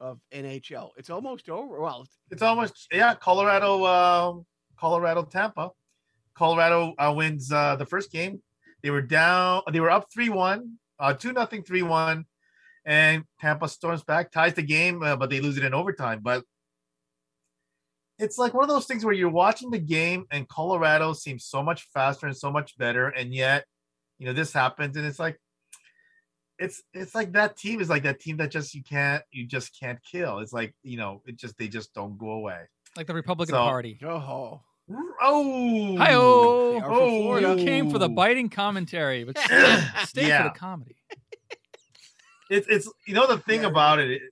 [0.00, 0.90] of NHL?
[0.96, 1.80] It's almost over.
[1.80, 3.14] Well, It's almost yeah.
[3.14, 4.46] Colorado, um,
[4.78, 5.70] Colorado, Tampa.
[6.34, 8.42] Colorado uh, wins uh, the first game.
[8.82, 9.62] They were down.
[9.72, 12.26] They were up three one, uh, two nothing, three one,
[12.84, 16.20] and Tampa storms back, ties the game, uh, but they lose it in overtime.
[16.22, 16.44] But
[18.18, 21.62] it's like one of those things where you're watching the game, and Colorado seems so
[21.62, 23.64] much faster and so much better, and yet,
[24.18, 25.38] you know, this happens, and it's like.
[26.58, 29.78] It's it's like that team is like that team that just you can't you just
[29.78, 30.38] can't kill.
[30.38, 32.60] It's like you know it just they just don't go away.
[32.96, 33.98] Like the Republican So- Party.
[34.02, 34.62] oh,
[35.20, 36.72] Oh, Hi-oh!
[36.72, 37.08] They are from oh.
[37.22, 37.48] Florida.
[37.58, 40.44] You came for the biting commentary, but stay, stay Yeah.
[40.44, 40.96] for the comedy.
[42.48, 43.68] It's it's you know the thing Yeah.
[43.68, 44.22] about it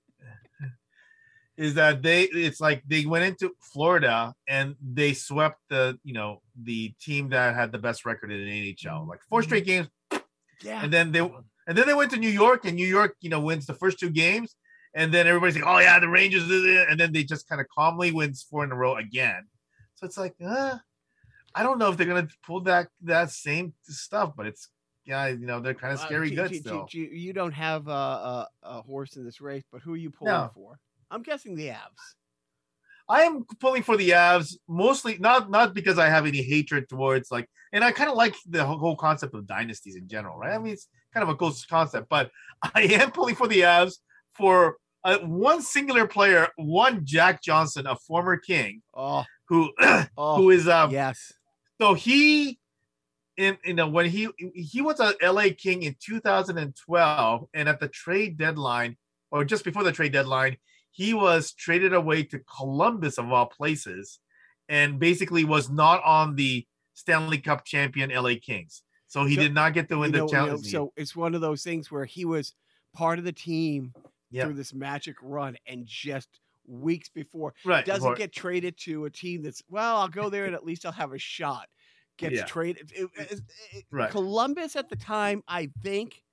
[1.57, 6.41] is that they it's like they went into Florida and they swept the you know
[6.61, 9.87] the team that had the best record in the NHL like four straight games
[10.61, 10.83] yeah.
[10.83, 11.19] and then they
[11.67, 13.99] and then they went to New York and New York you know wins the first
[13.99, 14.55] two games
[14.93, 16.43] and then everybody's like oh yeah the Rangers
[16.89, 19.43] and then they just kind of calmly wins four in a row again
[19.95, 20.77] so it's like uh,
[21.53, 24.67] I don't know if they're gonna pull that that same stuff but it's
[25.05, 26.85] yeah you know they're kind of Uh, scary G- good G- G- still.
[26.87, 30.09] G- you don't have a, a, a horse in this race, but who are you
[30.11, 30.51] pulling No.
[30.53, 30.79] for?
[31.11, 32.15] I'm guessing the Avs.
[33.07, 37.31] I am pulling for the Avs mostly not not because I have any hatred towards
[37.31, 40.53] like, and I kind of like the whole concept of dynasties in general, right?
[40.53, 42.31] I mean, it's kind of a cool concept, but
[42.75, 43.97] I am pulling for the Avs
[44.33, 49.71] for uh, one singular player, one Jack Johnson, a former King, Oh, who
[50.17, 51.31] oh, who is um yes.
[51.79, 52.59] so he
[53.37, 57.87] in you know when he he was a LA King in 2012 and at the
[57.87, 58.97] trade deadline
[59.31, 60.57] or just before the trade deadline
[60.95, 64.19] he was traded away to Columbus of all places
[64.69, 69.53] and basically was not on the Stanley Cup champion LA Kings so he So- did
[69.53, 71.91] not get to win the know- you know, challenge so it's one of those things
[71.91, 72.53] where he was
[72.93, 73.93] part of the team
[74.31, 74.45] Yeah.
[74.45, 76.29] through this magic run, and just
[76.65, 80.45] weeks before right doesn't or- get traded to a team that's well, I'll go there
[80.45, 81.67] and at least I'll have a shot.
[82.17, 82.45] Gets Yeah.
[82.45, 82.91] traded.
[82.95, 83.41] it- it-
[83.73, 84.09] it- Right.
[84.09, 86.23] Columbus at the time, I think.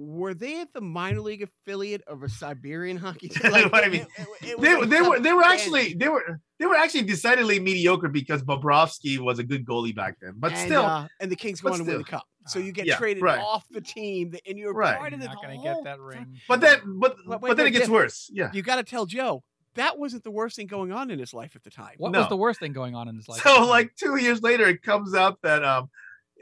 [0.00, 3.50] Were they at the minor league affiliate of a Siberian hockey team?
[3.50, 4.02] That's what I mean.
[4.02, 7.02] it- it- it they, was they were they were actually they were they were actually
[7.02, 11.30] decidedly mediocre because Bobrovsky was a good goalie back then but and, still uh, and
[11.32, 12.22] the Kings go but on to win the cup.
[12.46, 13.40] So you get Yeah, traded right.
[13.40, 14.96] off the team, that- and you're Right.
[14.96, 16.36] part of You're this not going to get that ring.
[16.48, 17.92] but then but Wait, wait, but then wait, it gets Biff.
[17.92, 19.42] worse yeah You got to tell Joe
[19.74, 21.94] that wasn't the worst thing going on in his life at the time.
[21.98, 23.42] What was the worst thing going on in his life?
[23.42, 25.90] So like two years later, it comes out that um,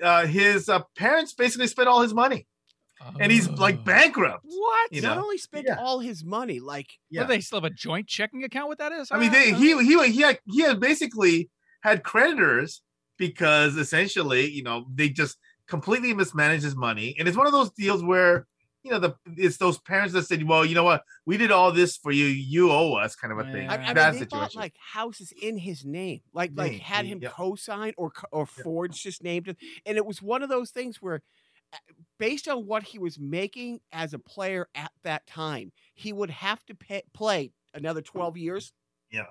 [0.03, 2.47] uh, his uh, parents basically spent all his money,
[3.21, 3.85] and he's like Oh.
[3.85, 4.45] bankrupt.
[4.45, 4.93] What?
[4.93, 5.25] You Not know?
[5.25, 5.79] only spent Yeah.
[5.79, 8.93] all his money, like Yeah, What, they still have a joint checking account with that
[8.93, 9.09] is?
[9.11, 11.51] I mean, they, he he he had, he had basically
[11.83, 12.83] had creditors
[13.19, 15.37] because essentially, you know, they just
[15.69, 18.47] completely mismanaged his money, and it's one of those deals where.
[18.83, 21.03] You know, the it's those parents that said, "Well, you know what?
[21.25, 22.27] We did all this for you.
[22.27, 23.65] You owe us," kind of a thing.
[23.65, 23.73] Yeah.
[23.73, 24.61] I, I mean, That they bought situation.
[24.61, 27.31] like houses in his name, like like had yeah, him yeah.
[27.31, 28.63] co-sign or co- or Yeah.
[28.63, 31.21] Ford's just named it, and it was one of those things where,
[32.19, 36.65] based on what he was making as a player at that time, he would have
[36.67, 38.73] to pay, play another twelve years.
[39.11, 39.27] Yeah.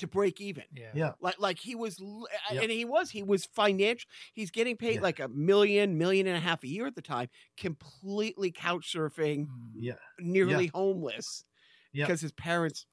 [0.00, 0.64] To break even.
[0.74, 0.90] Yeah.
[0.94, 1.12] Yeah.
[1.20, 2.62] Like like he was, l- Yeah.
[2.62, 4.08] and he was he was financial.
[4.32, 5.00] He's getting paid Yeah.
[5.02, 7.28] like a million, million and a half a year at the time.
[7.56, 9.70] Completely couch surfing, Mm.
[9.76, 11.44] yeah, nearly homeless,
[11.92, 12.04] Yeah.
[12.06, 12.86] because his parents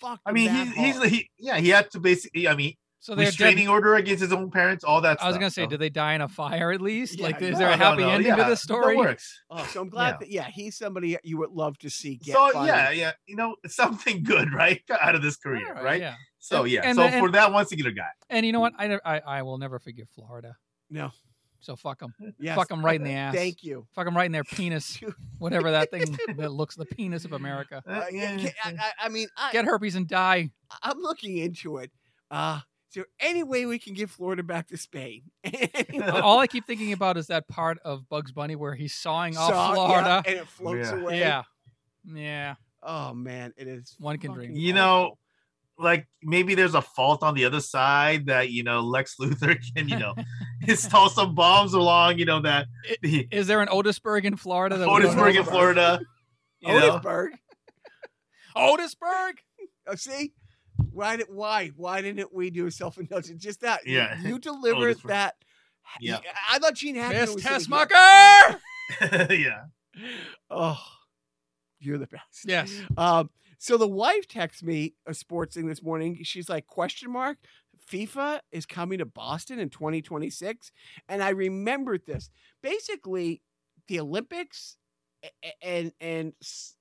[0.00, 0.22] fucked.
[0.26, 2.48] I him mean, that he's he's he, yeah, he had to basically.
[2.48, 3.28] I mean, So they're dead.
[3.28, 5.22] restraining order against his own parents, all that.
[5.22, 7.18] I was stuff, gonna say, so- did they die in a fire at least?
[7.18, 8.96] Yeah, like, is no, there a happy no, ending to yeah, this story?
[8.96, 9.40] That works.
[9.50, 10.16] Oh, so I'm glad Yeah.
[10.18, 12.34] that yeah, he's somebody you would love to see get.
[12.34, 16.00] so finally- yeah, yeah, you know, something good, right, out of this career, right?
[16.00, 16.14] Yeah.
[16.40, 18.72] So yeah, and so the- for and- that one singular guy, And you know what?
[18.78, 20.56] I, I I will never forgive Florida.
[20.90, 21.12] no,
[21.60, 22.12] So fuck them.
[22.40, 22.56] Yes.
[22.56, 23.34] Fuck them right in the ass.
[23.34, 23.86] Thank you.
[23.94, 24.98] Fuck them right in their penis,
[25.38, 27.82] whatever that thing that looks the penis of America.
[27.86, 30.50] Uh, yeah, yeah, I, I, I mean, I, Get herpes and die.
[30.82, 31.90] I'm looking into it.
[32.30, 35.22] Uh, is there any way we can give Florida back to Spain?
[35.92, 38.94] You know, All I keep thinking about is that part of Bugs Bunny where he's
[38.94, 40.22] sawing off saw- yeah, Florida.
[40.26, 41.00] and it floats Yeah.
[41.00, 41.18] away.
[41.20, 41.42] Yeah.
[42.04, 42.54] Yeah.
[42.82, 43.94] Oh man, it is.
[43.98, 44.52] One can dream.
[44.54, 45.18] You know,
[45.78, 49.88] like maybe there's a fault on the other side that you know Lex Luthor can
[49.88, 50.14] you know
[50.66, 52.66] install some bombs along you know that
[53.02, 54.76] the Is there an Otisburg in Florida?
[54.78, 55.44] That we don't know Otisburg in?
[55.44, 56.00] Florida.
[56.64, 57.30] Otisburg.
[58.56, 59.34] Otisburg?
[59.86, 60.32] Oh, see,
[60.98, 63.42] why did why why didn't we do self indulgence?
[63.42, 63.86] Just that.
[63.86, 64.20] You- Yeah.
[64.20, 65.08] You, delivered Otisburg.
[65.08, 65.34] that.
[66.00, 66.18] Yeah.
[66.50, 67.94] I thought Gene Hackman Miss was gonna do.
[69.00, 69.38] Tessmacher!
[69.40, 69.64] yeah.
[70.50, 70.78] Oh,
[71.80, 72.44] you're the best.
[72.44, 72.72] Yes.
[72.96, 76.18] Um, so the wife texts me a sports thing this morning.
[76.22, 77.38] She's like, question mark,
[77.90, 80.70] FIFA is coming to Boston in 2026.
[81.08, 82.30] And I remembered this.
[82.62, 83.42] Basically,
[83.88, 84.76] the Olympics
[85.24, 86.32] a- a- and and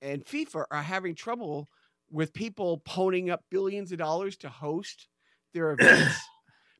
[0.01, 1.69] and FIFA are having trouble
[2.11, 5.07] with people ponying up billions of dollars to host
[5.53, 6.17] their events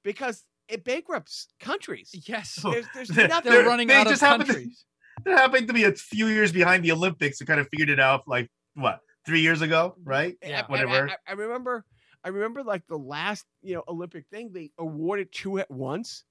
[0.03, 2.09] because it bankrupts countries.
[2.27, 2.59] Yes.
[2.63, 2.71] Oh.
[2.71, 3.51] There's, there's They're- nothing.
[3.51, 4.83] They're running they out of just happen to- countries.
[5.25, 7.41] That happened to be a few years behind the Olympics.
[7.41, 10.07] and kind of figured it out like what three years ago, mm-hmm.
[10.09, 10.37] right?
[10.43, 10.59] Yeah.
[10.59, 11.09] I- I- Whatever.
[11.09, 11.85] I, I remember,
[12.23, 14.51] I remember like the last you know Olympic thing.
[14.53, 16.23] They awarded two at once.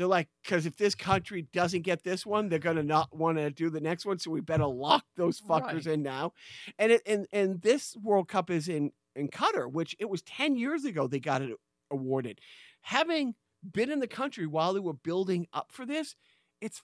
[0.00, 3.50] They're like, because if this country doesn't get this one, they're gonna not want to
[3.50, 4.18] do the next one.
[4.18, 5.88] So we better lock those fuckers Right.
[5.88, 6.32] in now.
[6.78, 10.56] And it and and this World Cup is in in Qatar, which it was ten
[10.56, 11.54] years ago they got it
[11.90, 12.40] awarded.
[12.80, 13.34] Having
[13.70, 16.16] been in the country while they were building up for this,
[16.62, 16.82] it's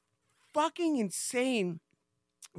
[0.53, 1.81] fucking insane.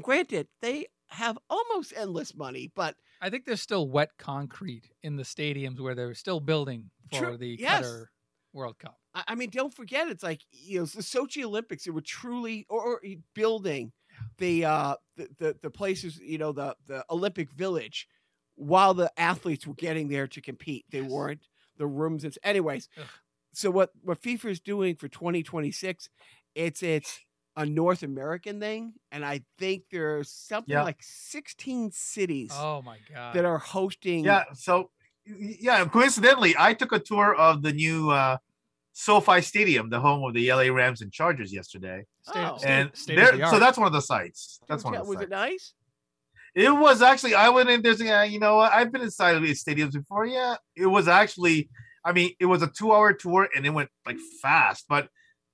[0.01, 5.23] Granted, they have almost endless money, but I think there's still wet concrete in the
[5.23, 7.38] stadiums where they're still building for True.
[7.38, 7.85] the Yes.
[7.85, 8.05] Qatar
[8.53, 8.97] World Cup.
[9.27, 11.85] I mean, don't forget, it's like you know the Sochi Olympics.
[11.85, 13.02] They were truly or, or
[13.34, 13.94] building
[14.38, 18.07] the uh the, the the places you know the the Olympic Village
[18.56, 20.85] while the athletes were getting there to compete.
[20.91, 21.11] They Yes.
[21.11, 22.23] weren't the rooms.
[22.23, 23.07] And anyways, Ugh.
[23.53, 26.10] so what what FIFA is doing for 2026?
[26.56, 27.22] It's it's
[27.56, 30.81] a North American thing, and I think there's something Yeah.
[30.81, 33.34] like 16 cities Oh my god.
[33.34, 34.26] that are hosting.
[34.26, 34.45] Yeah.
[34.53, 34.91] So,
[35.26, 35.85] yeah.
[35.85, 38.38] Coincidentally, I took a tour of the new uh,
[38.99, 42.03] SoFi Stadium, the home of the LA Rams and Chargers, yesterday,
[42.34, 42.57] Oh.
[42.65, 43.38] and state of there.
[43.38, 43.52] the.
[43.52, 44.60] So that's one of the sites.
[44.68, 45.26] That's one of the was sites.
[45.26, 45.74] it nice?
[46.56, 47.84] It was actually I went in.
[47.84, 48.74] There's yeah, you know what?
[48.74, 50.26] I've been inside of these stadiums before.
[50.26, 51.69] Yeah, it was actually.
[52.03, 55.10] I mean, it was a two-hour tour and it went like fast, but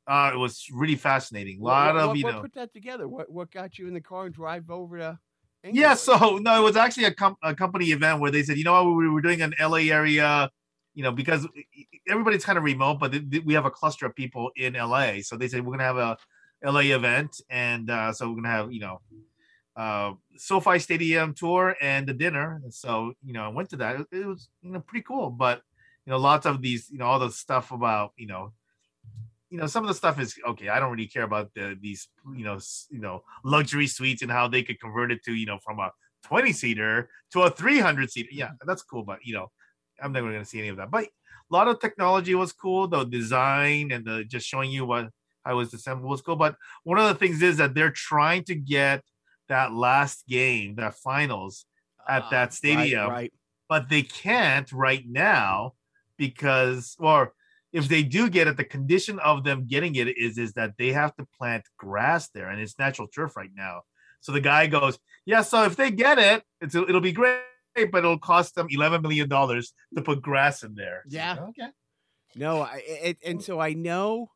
[0.08, 1.60] uh, it was really fascinating.
[1.60, 2.42] A lot what, of what, you what know.
[2.42, 3.10] put that together?
[3.10, 5.20] What what got you in the car and drive over to?
[5.64, 5.82] England?
[5.82, 8.64] Yeah, so no, it was actually a, com- a company event where they said, you
[8.64, 10.50] know what, we were doing an LA area,
[10.94, 11.48] you know, because
[12.08, 15.22] everybody's kind of remote, but th- th- we have a cluster of people in LA.
[15.22, 16.18] So they said we're gonna have a
[16.64, 19.02] LA event, and uh, so we're gonna have you know,
[19.76, 22.62] uh, SoFi Stadium tour and the dinner.
[22.64, 24.02] And so you know, I went to that.
[24.02, 25.62] It, it was you know pretty cool, but
[26.06, 28.54] you know, lots of these, you know, all the stuff about you know.
[29.50, 30.70] You know, some of the stuff is okay.
[30.70, 32.58] I don't really care about the these, you know,
[32.90, 35.92] you know, luxury suites and how they could convert it to, you know, from a
[36.24, 38.30] 20 seater to a 300 seater.
[38.32, 39.52] Yeah, that's cool, but you know,
[40.02, 40.92] I'm never going to see any of that.
[40.92, 41.10] But a
[41.50, 42.88] lot of technology was cool.
[42.88, 45.10] The design and the just showing you what
[45.46, 46.36] how it was assembled was cool.
[46.36, 49.04] But one of the things is that they're trying to get
[49.50, 51.66] that last game, that finals,
[52.08, 53.10] at Ah, that right, stadium.
[53.10, 53.34] Right.
[53.70, 55.74] but they can't right now
[56.18, 57.34] because, or
[57.72, 60.92] if they do get it, the condition of them getting it is is that they
[60.94, 63.82] have to plant grass there, and it's natural turf right now.
[64.22, 67.42] So the guy goes, "Yeah, so if they get it, it's, it'll be great,
[67.76, 71.38] but it'll cost them eleven million dollars to put grass in there." So, Yeah.
[71.50, 71.70] okay.
[72.36, 74.32] No, I it, and so I know,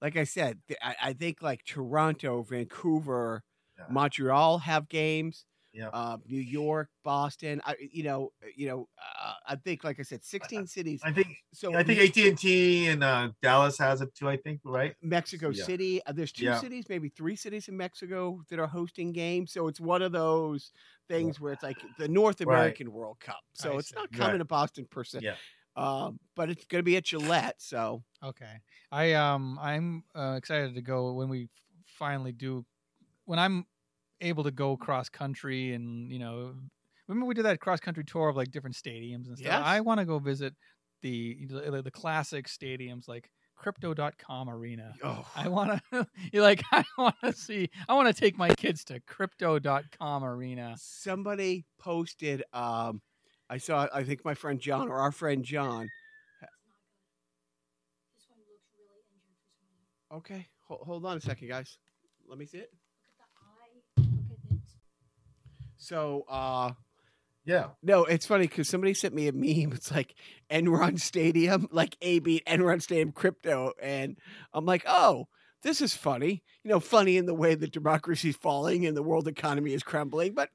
[0.00, 3.42] like I said, I, I think like Toronto, Vancouver,
[3.78, 3.86] Yeah.
[3.90, 5.44] Montreal have games.
[5.72, 5.88] Yeah.
[5.88, 7.60] Uh, New York, Boston.
[7.64, 8.88] I, you know, you know.
[8.98, 11.00] Uh, I think, like I said, sixteen cities.
[11.02, 14.28] I think So I think AT and T and uh, Dallas has it too.
[14.28, 14.94] I think right.
[15.02, 15.64] Mexico Yeah.
[15.64, 16.04] City.
[16.04, 16.60] Uh, there's two Yeah.
[16.60, 19.52] cities, maybe three cities in Mexico that are hosting games.
[19.52, 20.72] So it's one of those
[21.08, 22.48] things where it's like the North Right.
[22.54, 23.40] American World Cup.
[23.54, 23.94] So I it's see.
[23.96, 24.38] not coming Right.
[24.38, 25.20] to Boston per se.
[25.22, 25.36] Yeah.
[25.74, 27.60] Um, but it's going to be at Gillette.
[27.62, 28.60] So Okay.
[28.90, 31.48] I um I'm uh, excited to go when we
[31.86, 32.66] finally do
[33.24, 33.64] when I'm
[34.22, 36.54] able to go cross country and you know
[37.08, 39.52] remember we did that cross country tour of like different stadiums and stuff.
[39.52, 39.62] Yes.
[39.64, 40.54] I want to go visit
[41.02, 44.94] the the, the classic stadiums like crypto.com arena.
[45.04, 48.48] oh, I want to you like I want to see I want to take my
[48.54, 50.74] kids to crypto.com arena.
[50.78, 52.42] somebody posted.
[52.52, 53.02] Um,
[53.50, 53.86] I saw.
[53.92, 55.88] I think my friend John or our friend John.
[60.10, 61.78] Okay, Hold, hold on a second, guys.
[62.28, 62.70] Let me see it.
[65.82, 66.72] So, uh,
[67.44, 67.70] Yeah.
[67.82, 69.72] no, it's funny because somebody sent me a meme.
[69.74, 70.14] It's like
[70.50, 74.16] Enron Stadium, like A beat Enron Stadium crypto, and
[74.54, 75.26] I'm like, oh,
[75.62, 76.42] this is funny.
[76.62, 80.34] You know, funny in the way that democracy's falling and the world economy is crumbling,
[80.34, 80.50] but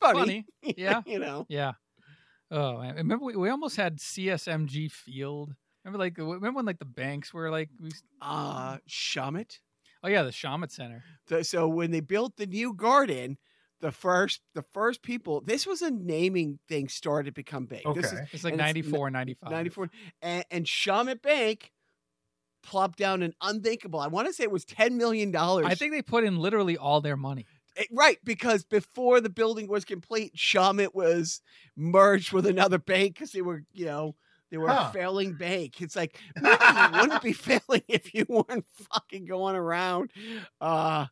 [0.00, 0.18] funny.
[0.18, 0.46] Funny.
[0.76, 1.02] Yeah.
[1.06, 1.46] you know.
[1.48, 1.72] Yeah.
[2.50, 2.96] Oh, man.
[2.96, 5.54] remember we, we almost had CMGI Field.
[5.84, 7.90] Remember, like, remember when like the banks were like, we,
[8.20, 9.58] Uh, Shawmut.
[10.02, 11.04] oh yeah, the Shawmut Center.
[11.28, 13.38] The- so when they built the new garden,
[13.84, 17.84] the first the first people this was a naming thing started to become big.
[17.84, 18.00] Okay.
[18.00, 19.50] This is It's like And it's 94, 95.
[19.50, 19.90] 94
[20.22, 21.70] and, and Shawmut Bank
[22.62, 24.00] plopped down an unthinkable.
[24.00, 25.66] I want to say it was 10 million dollars.
[25.68, 27.44] I think they put in literally all their money.
[27.76, 31.42] Eh, right because before the building was complete, Shawmut was
[31.76, 34.14] merged with another bank because they were, you know,
[34.50, 34.86] they were Huh.
[34.88, 35.82] a failing bank.
[35.82, 40.10] It's like maybe you wouldn't be failing if you weren't fucking going around.
[40.58, 41.06] Uh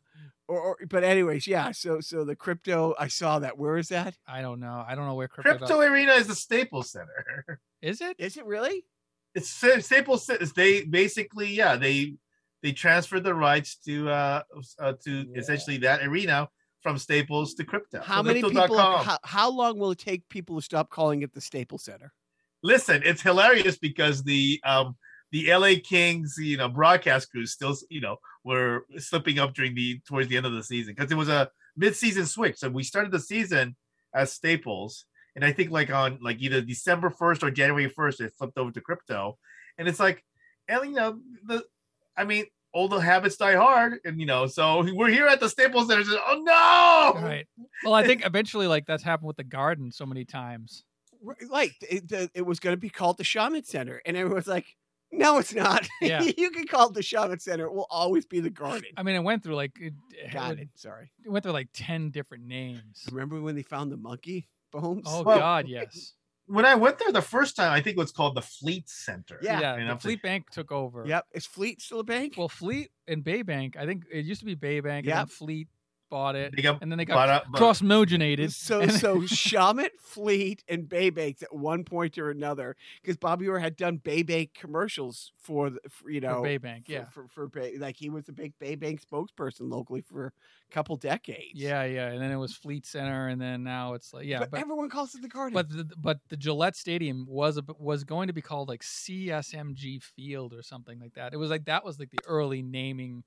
[0.47, 1.71] or, or but anyways, yeah.
[1.71, 3.57] So so the crypto, I saw that.
[3.57, 4.15] Where is that?
[4.27, 4.83] I don't know.
[4.87, 7.59] I don't know where crypto, Crypto Arena is the Staples Center.
[7.81, 8.01] is.
[8.01, 8.85] It Is it really?
[9.35, 10.25] It's Staples.
[10.25, 12.15] Cen- They basically, yeah, they
[12.61, 14.43] they transferred the rights to uh,
[14.79, 15.39] uh to Yeah.
[15.39, 16.49] essentially that arena
[16.81, 18.01] from Staples to Crypto.
[18.01, 18.51] How So many people?
[18.61, 19.05] Crypto.com.
[19.05, 22.13] How, how long will it take people to stop calling it the Staples Center?
[22.61, 24.95] Listen, it's hilarious because the um
[25.31, 29.99] the LA Kings, you know, broadcast crews still, you know, were slipping up during the
[30.07, 32.57] towards the end of the season because it was a mid-season switch.
[32.57, 33.75] So we started the season
[34.13, 35.05] as Staples,
[35.35, 38.71] and I think like on like either December first or January first, it flipped over
[38.71, 39.37] to crypto,
[39.77, 40.23] and it's like,
[40.67, 41.63] and you know, the,
[42.17, 45.87] I mean, old habits die hard, and you know, so we're here at the Staples
[45.87, 46.03] Center.
[46.03, 46.41] so- Oh
[47.15, 47.21] no!
[47.21, 47.47] right?
[47.83, 50.83] Well, I think eventually, like that's happened with the garden so many times.
[51.49, 54.65] Like it, the, it was going to be called the Shawmut Center, and everyone's like,
[55.13, 55.87] "No, it's not.
[56.01, 56.21] Yeah.
[56.23, 57.65] you can call it the Shawmut Center.
[57.65, 59.93] It will always be the Garden." I mean, it went through like it,
[60.31, 60.69] Got it, it.
[60.75, 61.11] Sorry.
[61.25, 63.05] it went through like ten different names.
[63.11, 65.03] Remember when they found the monkey bones?
[65.07, 66.13] Oh Well, God, yes.
[66.45, 69.39] When I went there the first time, I think it was called the Fleet Center.
[69.41, 69.61] Yeah.
[69.61, 69.75] yeah.
[69.75, 71.05] And the I'm Fleet Bank took over.
[71.07, 71.25] Yep.
[71.33, 72.33] Is Fleet still a bank?
[72.37, 73.77] Well, Fleet and Bay Bank.
[73.79, 75.69] I think it used to be Bay Bank, and then Fleet
[76.13, 78.51] bought it, They got and then they got up- but- cross-mogenated.
[78.69, 83.47] so and- so Shawmut, Fleet, and Bay Baybanks at one point or another, because Bobby
[83.47, 87.05] Orr had done Baybank commercials for, the, for you know for Bay Bank, for- yeah,
[87.05, 91.55] for, for, Bay, like he was a big Baybank spokesperson locally for a couple decades.
[91.55, 92.07] yeah, yeah.
[92.09, 94.89] And then it was Fleet Center, and then now it's like yeah, but, but everyone
[94.89, 95.53] calls it the Garden.
[95.53, 100.01] but the, but the Gillette Stadium was a, was going to be called like CMGI
[100.03, 101.33] Field or something like that.
[101.33, 103.23] It was like that was like the early naming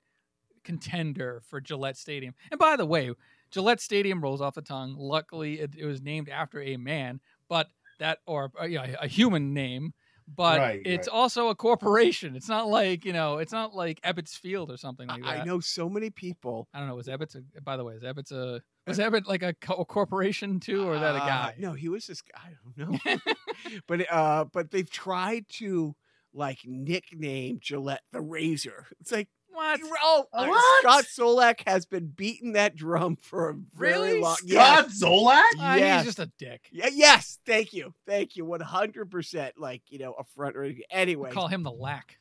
[0.67, 2.33] contender for Gillette Stadium.
[2.51, 3.11] And by the way,
[3.51, 4.95] Gillette Stadium rolls off the tongue.
[4.97, 7.69] Luckily, it, it was named after a man, but
[7.99, 9.93] that or uh, yeah, a human name.
[10.29, 11.13] But Right, it's right.
[11.15, 12.35] also a corporation.
[12.35, 15.39] It's not like you know, it's not like Ebbets Field or something like that.
[15.41, 16.67] I know so many people.
[16.73, 16.95] I don't know.
[16.95, 17.35] Was Ebbets?
[17.55, 20.85] A, by the way, is Ebbets a was Ebbets like a, co- a corporation too,
[20.85, 21.55] or is that a Uh, guy?
[21.57, 22.41] No, he was this guy.
[22.43, 23.17] I don't know.
[23.87, 25.95] but uh, but they've tried to
[26.33, 28.85] like nickname Gillette the Razor.
[28.99, 29.79] It's like What?
[30.03, 30.81] oh, uh, What?
[30.83, 34.21] Scott Zolak has been beating that drum for a very Really?
[34.21, 34.35] long.
[34.35, 35.41] Scott Zolak?
[35.59, 36.03] Ah, Yes.
[36.05, 36.69] He's just a dick.
[36.71, 39.55] Yeah, yes, thank you, thank you, one hundred percent.
[39.57, 40.55] Like you know, a front.
[40.55, 42.19] Or anyway, We call him the Lack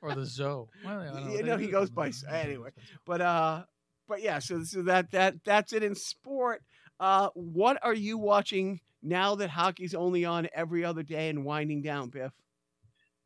[0.00, 0.66] or the Zoe.
[0.84, 1.28] Well, know.
[1.34, 2.70] Yeah, no, he goes by- anyway.
[3.04, 3.64] but uh,
[4.06, 4.38] but yeah.
[4.38, 6.62] So so that that that's it in sport.
[7.00, 11.82] Uh, what are you watching now that hockey's only on every other day and winding
[11.82, 12.32] down, Biff?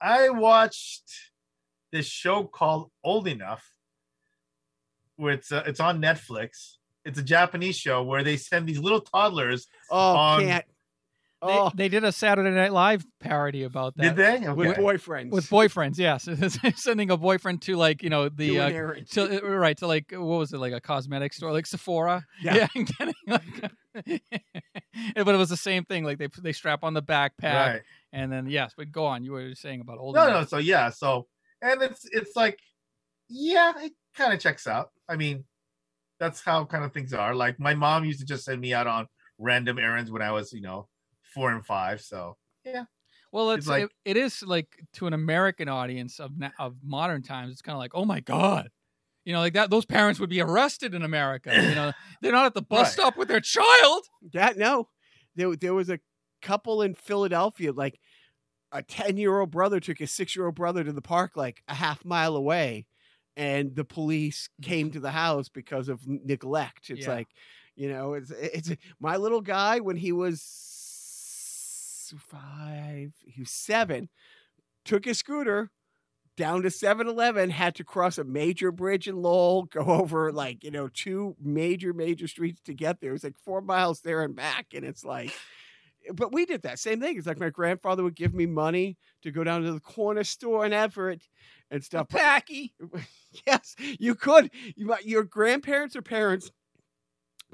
[0.00, 1.30] I watched
[1.92, 3.64] this show called Old Enough,
[5.16, 6.76] where it's uh, it's on Netflix.
[7.04, 9.66] It's a Japanese show where they send these little toddlers.
[9.90, 10.64] Oh, On- can't.
[10.64, 10.68] They,
[11.44, 14.48] Oh, they did a Saturday Night Live parody about that Did they?
[14.48, 14.52] Okay.
[14.52, 15.32] with boyfriends.
[15.32, 15.98] with boyfriends.
[15.98, 16.28] Yes,
[16.80, 20.20] sending a boyfriend to like you know the uh, to uh, right to like what
[20.38, 22.24] was it like a cosmetic store like Sephora?
[22.40, 22.68] Yeah.
[22.76, 23.72] and getting like,
[25.16, 26.04] but it was the same thing.
[26.04, 27.82] Like they they strap on the backpack Right.
[28.12, 28.72] and then yes.
[28.76, 30.14] But go on, you were saying about old.
[30.14, 30.42] No, enough.
[30.42, 30.46] no.
[30.46, 30.90] So yeah.
[30.90, 31.26] So
[31.62, 32.58] and it's it's like,
[33.28, 34.90] yeah, it kind of checks out.
[35.08, 35.44] I mean,
[36.20, 37.34] that's how kind of things are.
[37.34, 39.06] Like my mom used to just send me out on
[39.38, 40.88] random errands when I was, you know,
[41.34, 42.00] four and five.
[42.00, 42.84] So yeah.
[43.32, 47.22] Well, it's, It's like- it, it is like to an American audience of of modern
[47.22, 47.52] times.
[47.52, 48.68] It's kind of like, oh my god,
[49.24, 49.70] you know, like that.
[49.70, 51.50] Those parents would be arrested in America.
[51.54, 52.92] You know, they're not at the bus Right.
[52.92, 54.02] stop with their child.
[54.34, 54.88] That no,
[55.34, 55.98] there there was a
[56.42, 57.72] couple in Philadelphia.
[57.72, 57.98] Like
[58.72, 61.62] a ten year old brother took his six year old brother to the park, like
[61.68, 62.86] a half mile away,
[63.36, 64.64] and the police mm.
[64.64, 66.90] came to the house because of neglect.
[66.90, 67.12] It's Yeah.
[67.14, 67.28] like,
[67.76, 68.70] you know, it's it's
[69.00, 70.40] my little guy when he was
[72.28, 74.08] five, he was seven,
[74.84, 75.70] took his scooter.
[76.36, 80.70] down to 7-Eleven, had to cross a major bridge in Lowell, go over like, you
[80.70, 83.10] know, two major, major streets to get there.
[83.10, 84.68] It was like four miles there and back.
[84.74, 85.32] And it's like,
[86.14, 87.16] but we did that same thing.
[87.16, 90.64] It's like my grandfather would give me money to go down to the corner store
[90.66, 91.22] in Everett
[91.70, 92.08] and stuff.
[92.10, 92.74] But- Packy.
[93.46, 94.50] yes, you could.
[94.76, 96.50] You might, your grandparents or parents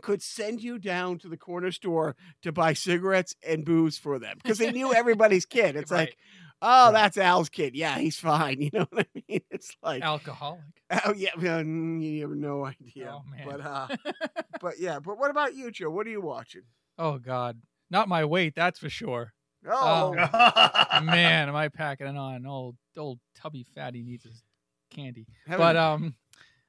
[0.03, 4.37] could send you down to the corner store to buy cigarettes and booze for them
[4.43, 5.75] because they knew everybody's kid.
[5.75, 6.01] It's Right.
[6.11, 6.16] like,
[6.62, 6.93] oh, Right.
[6.93, 7.75] that's Al's kid.
[7.75, 8.61] Yeah, he's fine.
[8.62, 9.41] You know what I mean?
[9.51, 10.61] It's like, Alcoholic.
[11.05, 13.12] oh yeah, mm, you have no idea.
[13.12, 13.45] Oh, man.
[13.45, 13.89] But uh,
[14.61, 15.91] but yeah, but what about you, Joe?
[15.91, 16.62] What are you watching?
[17.01, 19.32] oh God, not my weight, that's for sure.
[19.69, 20.12] Oh,
[21.02, 22.47] Man, am I packing it on?
[22.47, 24.43] Old old tubby fatty needs his
[24.90, 25.27] candy.
[25.47, 26.15] haven't- But um,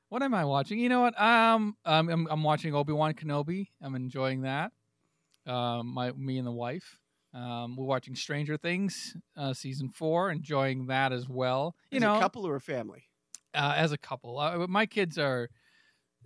[0.10, 0.80] what am I watching?
[0.80, 1.20] You know what?
[1.20, 3.68] Um, um I'm I'm watching Obi Wan Kenobi.
[3.82, 4.72] I'm enjoying that.
[5.46, 6.98] Um, my me and the wife.
[7.34, 11.76] Um, we're watching Stranger Things, uh, season four, enjoying that as well.
[11.92, 13.04] You as know, a couple or a family?
[13.54, 14.40] uh, as a couple.
[14.40, 15.50] Uh, my kids are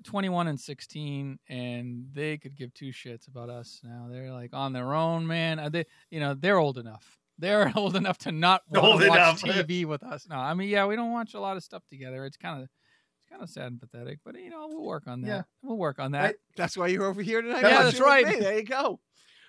[0.03, 4.07] 21 and 16, and they could give two shits about us now.
[4.09, 5.59] They're like on their own, man.
[5.59, 7.17] Uh, They, you know, they're old enough.
[7.39, 9.43] They're old enough to not Old watch enough.
[9.43, 10.27] TV with us.
[10.29, 12.25] No, I mean, yeah, we don't watch a lot of stuff together.
[12.25, 15.21] It's kind of, it's kind of sad and pathetic, but you know, we'll work on
[15.21, 15.27] that.
[15.27, 15.41] Yeah.
[15.63, 16.23] We'll work on that.
[16.23, 16.35] Right.
[16.55, 17.63] That's why you're over here tonight.
[17.63, 18.27] Yeah, that's right.
[18.27, 18.35] me.
[18.39, 18.99] There you go.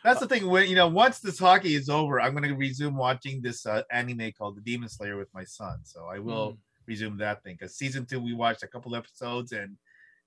[0.03, 0.47] That's the thing.
[0.49, 3.83] When you know, once this hockey is over, I'm going to resume watching this uh,
[3.91, 5.79] anime called The Demon Slayer with my son.
[5.85, 6.59] So I will Mm.
[6.87, 9.77] resume that thing because season two we watched a couple episodes, and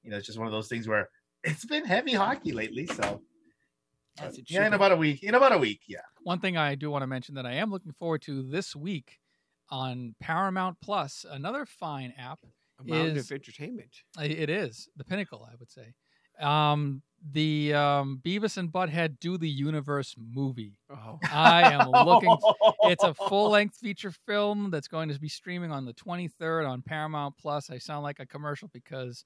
[0.07, 1.09] you know, it's just one of those things where
[1.43, 2.85] it's been heavy hockey lately.
[2.85, 3.21] So
[4.21, 5.21] As it yeah, in about a week.
[5.21, 5.99] In about a week, yeah.
[6.23, 9.19] One thing I do want to mention that I am looking forward to this week
[9.69, 12.39] on Paramount Plus, another fine app.
[12.79, 13.89] A mountain is- of entertainment.
[14.21, 15.93] It is the pinnacle, I would say.
[16.39, 17.01] Um,
[17.34, 20.77] the um, Beavis and Butthead Do the Universe movie.
[20.89, 22.38] Oh, I am looking.
[22.84, 26.81] It's a full length feature film that's going to be streaming on the 23rd on
[26.84, 27.69] Paramount Plus.
[27.69, 29.25] I sound like a commercial because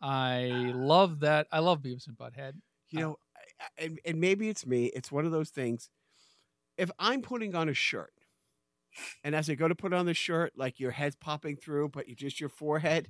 [0.00, 1.46] I love that.
[1.52, 2.54] I love Beavis and Butthead.
[2.90, 3.16] you know,
[3.60, 4.86] I- and, and maybe it's me.
[4.86, 5.90] It's one of those things.
[6.78, 8.12] If I'm putting on a shirt,
[9.22, 12.08] and as I go to put on the shirt, like your head's popping through, but
[12.08, 13.08] you just your forehead,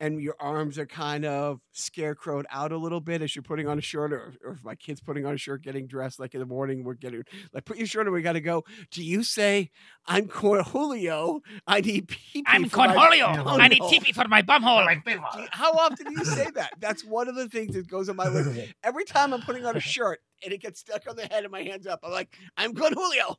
[0.00, 3.78] and your arms are kind of scarecrowed out a little bit as you're putting on
[3.78, 6.40] a shirt, or, or if my kid's putting on a shirt, getting dressed, like in
[6.40, 7.22] the morning, we're getting
[7.52, 8.64] like put your shirt on, we got to go.
[8.90, 9.70] Do you say
[10.06, 11.40] I'm Cornholio?
[11.66, 13.60] I need pee I'm for my-" Cornholio.
[13.60, 13.88] I need no.
[13.88, 14.84] teepee for my bumhole.
[14.84, 15.06] Like,
[15.52, 16.74] How often do you say that?
[16.80, 18.74] That's one of the things that goes on my list.
[18.82, 21.52] Every time I'm putting on a shirt and it gets stuck on the head and
[21.52, 23.36] my hands up, I'm like, I'm good, Julio.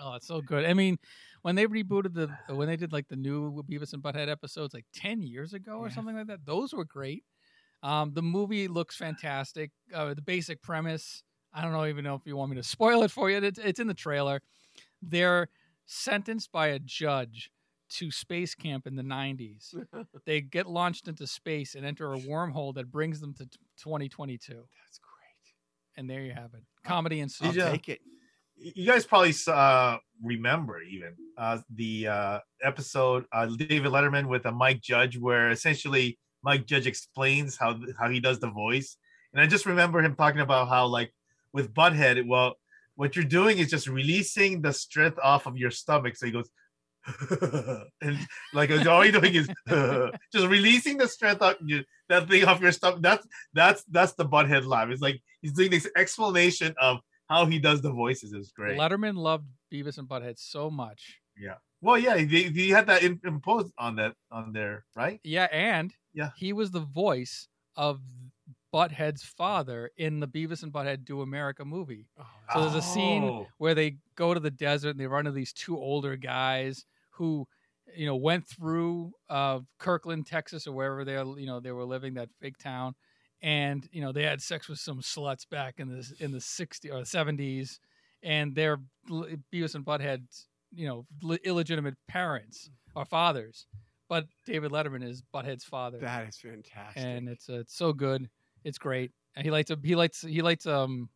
[0.00, 0.64] Oh, it's so good.
[0.64, 0.98] I mean,
[1.42, 4.86] when they rebooted the when they did like the new Beavis and Butthead episodes like
[4.94, 5.94] 10 years ago or Yeah.
[5.94, 7.24] something like that, those were great.
[7.82, 9.70] Um, the movie looks fantastic.
[9.92, 13.02] Uh, the basic premise, I don't know even know if you want me to spoil
[13.02, 13.38] it for you.
[13.38, 14.40] It's, it's in the trailer.
[15.02, 15.48] They're
[15.84, 17.50] sentenced by a judge
[17.90, 19.74] to space camp in the 90s.
[20.26, 24.52] they get launched into space and enter a wormhole that brings them to t- 2022.
[24.54, 25.54] That's great.
[25.96, 26.62] And there you have it.
[26.84, 28.00] Comedy and I'll take it.
[28.62, 34.52] You guys probably uh, remember even uh, the uh, episode uh, David Letterman with a
[34.52, 38.96] Mike Judge, where essentially Mike Judge explains how how he does the voice,
[39.32, 41.12] and I just remember him talking about how like
[41.52, 42.54] with Butthead, well,
[42.94, 46.16] what you're doing is just releasing the strength off of your stomach.
[46.16, 46.48] So he goes.
[48.00, 48.16] and
[48.54, 49.48] like all you're doing is
[50.32, 53.00] just releasing the strength you, that thing off your stomach.
[53.02, 54.88] That's that's that's the butthead laugh.
[54.88, 57.00] It's like he's doing this explanation of
[57.32, 58.78] how he does the voices is great.
[58.78, 61.20] Letterman loved Beavis and Butthead so much.
[61.36, 61.54] Yeah.
[61.80, 65.18] Well, yeah, he, he had that imposed on that on there, right?
[65.24, 66.30] Yeah, and Yeah.
[66.36, 68.00] he was the voice of
[68.72, 72.06] Butthead's father in the Beavis and Butthead Do America movie,
[72.52, 73.48] So there's a scene Oh.
[73.58, 77.46] where they go to the desert and they run into these two older guys who,
[77.96, 82.14] you know, went through uh, Kirkland, Texas, or wherever they you know they were living
[82.14, 82.94] that fake town,
[83.42, 86.90] and you know they had sex with some sluts back in the in the 60s
[86.92, 87.78] or the 70s,
[88.22, 88.78] and they're
[89.10, 91.06] Beavis and Butthead's you know
[91.44, 93.66] illegitimate parents or fathers,
[94.08, 97.02] but David Letterman is Butthead's father That is fantastic.
[97.02, 98.28] and it's uh, it's so good.
[98.64, 99.10] It's great.
[99.34, 101.08] And he lights a he lights he lights um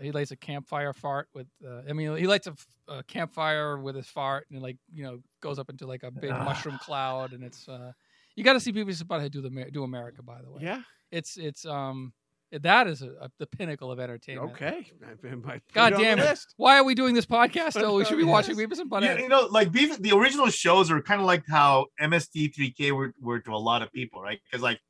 [0.00, 1.48] he lights a campfire fart with.
[1.66, 2.46] Uh, I mean, he lights
[2.88, 6.10] a campfire with his fart, and it, like you know goes up into like a
[6.12, 6.44] big Ah.
[6.44, 7.68] mushroom cloud, and it's.
[7.68, 7.92] uh
[8.38, 10.62] You got to see Beavis and Butthead do the do America, by the way.
[10.62, 10.82] yeah.
[11.10, 12.12] It's it's um
[12.52, 14.52] that is a, a, the pinnacle of entertainment.
[14.52, 14.86] Okay.
[15.06, 16.22] I've been my God put on the damn it!
[16.24, 16.54] list.
[16.56, 17.72] Why are we doing this podcast?
[17.72, 18.32] Still, we should be Yes.
[18.32, 19.20] watching Beavis and Yeah, Butthead.
[19.20, 23.40] you know, like Beavis, the original shows are kind of like how MST3K were, were
[23.40, 24.38] to a lot of people, right?
[24.44, 24.80] Because like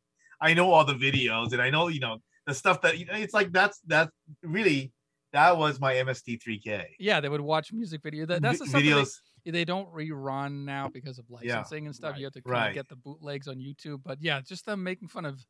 [0.41, 3.15] I know all the videos and I know you know the stuff that you know.
[3.15, 4.11] It's like that's that's
[4.43, 4.93] really
[5.33, 8.25] that was my MST3K Yeah, they would watch music video.
[8.27, 9.11] That, that's the Vi- that videos.
[9.51, 12.13] They don't rerun now because of licensing and stuff.
[12.13, 12.69] right, You have to kind right.
[12.69, 14.01] of get the bootlegs on YouTube.
[14.05, 15.45] But yeah, just them making fun of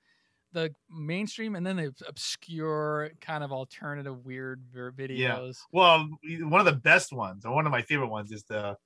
[0.52, 5.58] the mainstream and then the obscure kind of alternative weird videos.
[5.72, 6.08] Well,
[6.40, 8.76] one of the best ones, or one of my favorite ones, is the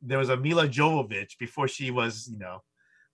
[0.00, 2.62] there was a Milla Jovovich before she was, you know,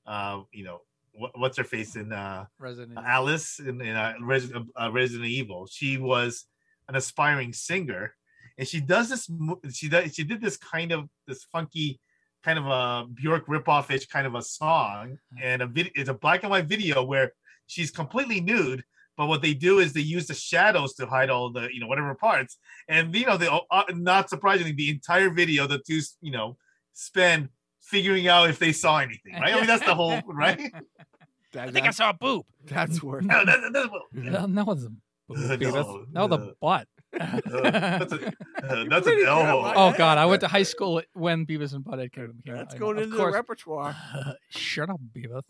[0.07, 0.81] uh, you know,
[1.13, 5.67] what, what's her face in uh, Resident Alice in, in uh, Resident, uh, Resident Evil.
[5.71, 6.47] She was
[6.89, 8.15] an aspiring singer,
[8.61, 9.29] and she does this.
[9.75, 10.15] She does.
[10.15, 11.99] She did this kind of this funky,
[12.45, 15.91] kind of a Bjork ripoff ish kind of a song, and a video.
[15.97, 17.33] It's a black and white video where
[17.67, 18.85] she's completely nude.
[19.17, 21.87] But what they do is they use the shadows to hide all the you know
[21.87, 26.31] whatever parts, and you know they uh, not surprisingly the entire video the two you
[26.31, 26.59] know
[26.93, 27.49] spend
[27.81, 29.33] figuring out if they saw anything.
[29.41, 29.55] Right?
[29.55, 30.71] I mean that's the whole right.
[31.53, 32.45] That- I think I saw a boob.
[32.67, 33.25] that's worth.
[33.33, 35.01] No, that, that, that- No, no, one's a boob.
[35.39, 36.07] No, Beavis.
[36.13, 36.55] no, the no.
[37.13, 37.45] Butt.
[37.73, 38.27] that's a,
[38.63, 39.63] uh, that's Pretty an elbow.
[39.63, 42.59] good, oh God, I went to high school when Beavis and Butthead came, came out.
[42.59, 43.03] That's I going know.
[43.03, 43.35] into Of the course.
[43.35, 43.97] repertoire.
[44.51, 45.43] Shut up, Beavis.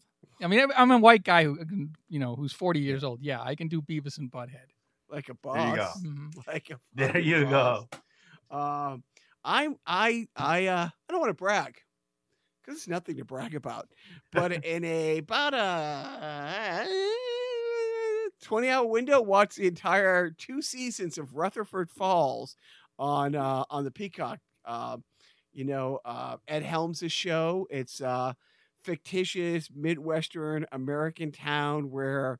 [0.43, 3.21] I mean, I'm a white guy who, can, you know, who's 40 years old.
[3.21, 4.69] Yeah, I can do Beavis and Butthead.
[5.11, 5.57] Like a boss.
[5.57, 5.91] There you go.
[6.21, 6.47] Mhm.
[6.47, 7.85] Like a There you boss.
[8.51, 8.57] go.
[8.57, 9.05] Um,
[9.45, 11.77] I'm I I uh I don't want to brag
[12.63, 13.89] because it's nothing to brag about.
[14.33, 16.87] But in a about a
[18.43, 22.57] twenty hour window, watch the entire two seasons of Rutherford Falls
[22.99, 24.39] on uh on the Peacock.
[24.65, 25.05] Um,
[25.53, 27.67] you know, uh, Ed Helms' show.
[27.71, 28.37] It's a
[28.85, 32.39] fictitious midwestern American town where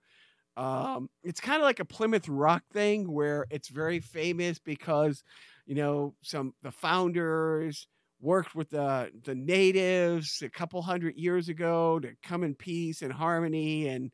[0.57, 5.23] um, it's kind of like a Plymouth Rock thing where it's very famous because
[5.67, 7.87] you know some the founders
[8.21, 13.13] worked with the the natives a couple hundred years ago to come in peace and
[13.13, 14.11] harmony and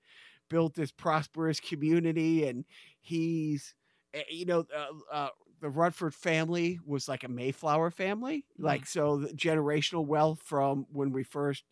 [0.48, 2.64] built this prosperous community and
[3.00, 3.74] he's
[4.14, 5.28] eh, you know uh, uh,
[5.60, 11.12] the Rutherford family was like a Mayflower family like so the generational wealth from when
[11.12, 11.64] we first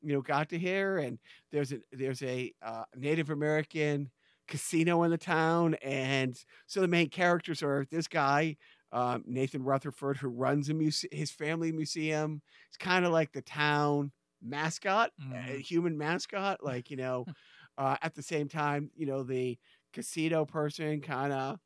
[0.00, 1.18] you know got to here and
[1.50, 4.10] there's a there's a uh, Native American
[4.48, 6.36] casino in the town and
[6.66, 8.56] so the main characters are this guy
[8.92, 13.42] um, Nathan Rutherford who runs a muse- his family museum it's kind of like the
[13.42, 14.12] town
[14.42, 15.12] mascot
[15.48, 15.60] a Mhm.
[15.60, 17.26] human mascot like you know
[17.78, 19.58] uh, at the same time you know the
[19.92, 21.58] casino person kind of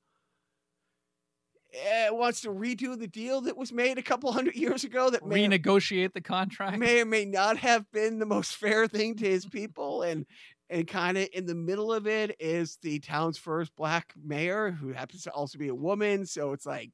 [1.74, 5.26] eh, wants to redo the deal that was made a couple hundred years ago that
[5.26, 6.78] may or Renegotiate the contract.
[6.78, 10.26] may or may not have been the most fair thing to his people and
[10.70, 14.92] and kind of in the middle of it is the town's first black mayor who
[14.92, 16.92] happens to also be a woman so it's like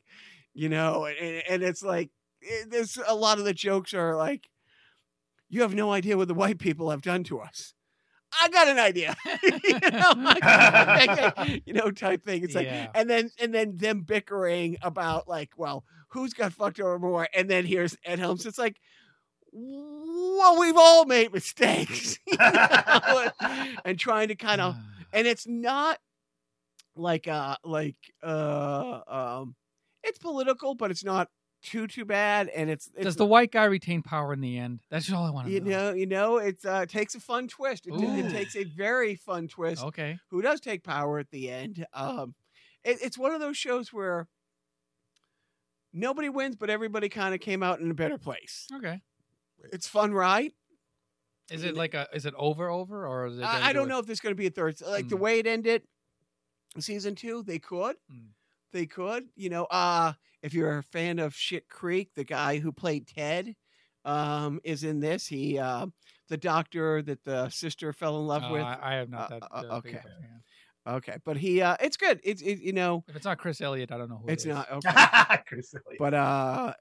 [0.55, 2.11] you know and, and it's like
[2.41, 4.49] it, there's a lot of the jokes are like
[5.49, 7.74] you have no idea what the white people have done to us
[8.43, 12.44] I got an idea, you, know, you know, type thing.
[12.44, 12.90] It's like, Yeah.
[12.94, 17.28] and then and then them bickering about like, well, who's got fucked over more?
[17.35, 18.47] And then here's Ed Helms.
[18.47, 18.77] It's like,
[19.52, 24.77] well, we've all made mistakes, you know, and, and trying to kind of,
[25.12, 25.98] and it's not
[26.97, 29.55] like uh like uh um,
[30.05, 31.28] it's political, but it's not
[31.62, 34.81] too too bad, and it's, it's Does the white guy retain power in the end?
[34.91, 35.70] That's all I want to you know.
[35.91, 37.87] know you know it's uh it takes a fun twist.
[37.87, 40.19] It, it takes a very fun twist Okay.
[40.31, 41.87] who does take power at the end.
[41.93, 42.35] Um,
[42.85, 44.27] it, it's one of those shows where
[45.93, 48.66] nobody wins, but everybody kind of came out in a better place.
[48.74, 49.01] Okay.
[49.73, 50.53] It's fun right
[51.51, 52.09] Is it like a?
[52.15, 53.43] Is it over over or is it?
[53.45, 54.81] I, I do don't know if there's going to be a third.
[54.81, 55.20] Like the Mm.
[55.20, 55.82] way it ended,
[56.78, 58.28] season two, they could, Mm.
[58.73, 59.25] They could.
[59.37, 63.55] You know, uh if you're a fan of Shit Creek, the guy who played Ted
[64.05, 65.27] um is in this.
[65.27, 65.87] He uh,
[66.29, 68.63] the doctor that the sister fell in love Oh, with.
[68.63, 69.43] I, I have not Uh, that.
[69.43, 69.91] uh, uh, okay.
[69.91, 70.43] of a fan.
[70.97, 72.21] okay, but he uh it's good.
[72.25, 74.29] It's it, you know If it's not Chris Elliott, I don't know who.
[74.29, 74.49] it it's is.
[74.55, 75.43] not okay.
[75.49, 75.99] Chris Elliott.
[75.99, 76.73] but uh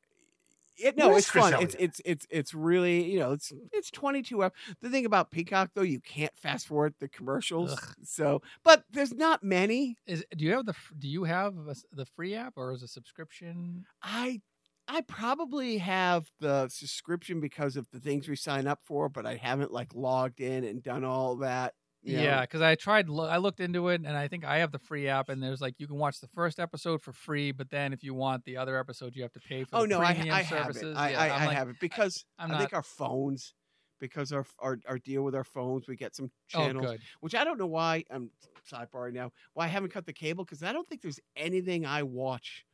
[0.80, 4.54] it, no it's fun it's it's it's it's really you know it's it's 22 ep-
[4.82, 7.96] the thing about peacock though you can't fast forward the commercials Ugh.
[8.04, 12.06] so but there's not many Is do you have the do you have a the
[12.06, 13.86] free app or is it a subscription?
[14.02, 14.42] i
[14.88, 19.36] i probably have the subscription because of the things we sign up for but i
[19.36, 22.18] haven't like logged in and done all that you.
[22.20, 23.10] Yeah, because I tried.
[23.10, 25.30] Lo- I looked into it, and I think I have the free app.
[25.30, 28.14] And there's like you can watch the first episode for free, but then if you
[28.14, 29.78] want the other episodes, you have to pay for.
[29.78, 30.96] oh the no i, premium I have services.
[30.96, 33.54] it i, Yeah, I, I'm like, have it because I'm i think not- our phones
[34.00, 37.02] because our, our our deal with our phones we get some Oh, channels good.
[37.20, 38.32] which I don't know why I'm
[38.72, 39.32] sidebar now.
[39.54, 42.66] Why I haven't cut the cable because I don't think there's anything I watch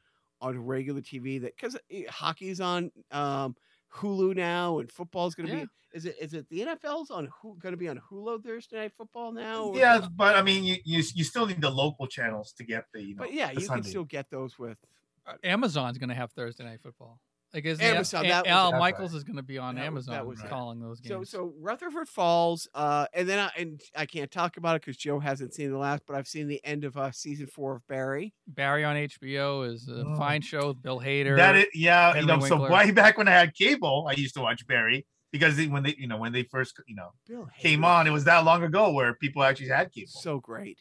[0.42, 1.76] on regular TV that because
[2.10, 3.56] hockey's on um,
[3.96, 5.64] Hulu now and football's going to Yeah.
[5.64, 5.70] be.
[5.94, 9.32] Is it is it the NFL's on going to be on Hulu Thursday night football
[9.32, 9.66] now?
[9.68, 12.86] or- yeah, but I mean, you, you you still need the local channels to get
[12.94, 13.24] the you know.
[13.24, 13.82] but yeah, the you Sunday.
[13.84, 14.78] can still get those with.
[15.26, 17.20] Uh, Amazon's going to have Thursday night football.
[17.56, 19.18] Like is Amazon, that was- Al Michaels right.
[19.18, 20.50] is going to be on That was- that Amazon was it.
[20.50, 21.30] calling those games.
[21.30, 24.98] so so Rutherford Falls, uh, and then I, and I can't talk about it because
[24.98, 27.88] Joe hasn't seen the last, but I've seen the end of uh, season four of
[27.88, 28.34] Barry.
[28.46, 30.16] Barry on HBO is a Oh.
[30.18, 31.38] fine show with Bill Hader.
[31.38, 32.46] That is, yeah, you Henry know.
[32.46, 35.96] So way back when I had cable, I used to watch Barry because when they,
[35.98, 38.64] you know, when they first, you know, Bill came Hader on, it was that long
[38.64, 40.08] ago where people actually had cable.
[40.10, 40.80] so great.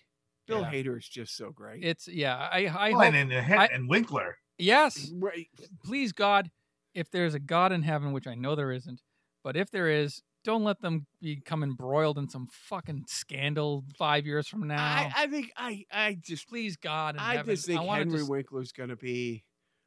[0.48, 0.72] Bill Yeah.
[0.72, 1.84] Hader is just so great.
[1.84, 2.36] It's yeah.
[2.36, 4.36] I I Oh, hope and, and, and, I- and Winkler.
[4.58, 5.10] yes.
[5.14, 5.46] Right.
[5.84, 6.50] Please God,
[6.94, 9.00] if there's a God in heaven, which I know there isn't,
[9.42, 14.46] but if there is, don't let them become embroiled in some fucking scandal five years
[14.46, 14.82] from now.
[14.84, 17.54] I, I think I I just Please God I heaven.
[17.54, 19.42] just think I Henry just- Winkler's gonna be,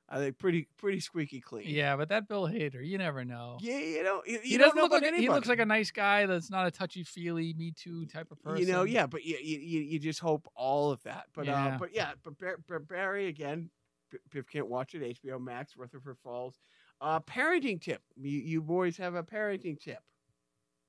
[0.10, 1.66] I think pretty pretty squeaky clean.
[1.68, 3.58] Yeah, but that Bill Hader, you never know.
[3.62, 5.60] Yeah, you know, you, he you don't doesn't know look like a- he looks like
[5.60, 8.66] a nice guy that's not a touchy feely Me Too type of person.
[8.66, 11.26] You know, yeah, but you, you you you just hope all of that.
[11.36, 11.78] But uh, Yeah.
[11.80, 13.70] but yeah, but, Barry again,
[14.12, 15.04] P- Piff can't watch it.
[15.24, 16.60] HBO Max, Rutherford Falls.
[17.00, 18.02] Uh, parenting tip.
[18.16, 20.00] You you boys have a parenting tip.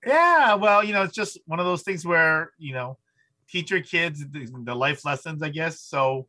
[0.06, 2.98] Yeah, well, you know, it's just one of those things where you know,
[3.48, 5.80] teach your kids the, the life lessons, I guess.
[5.80, 6.28] So,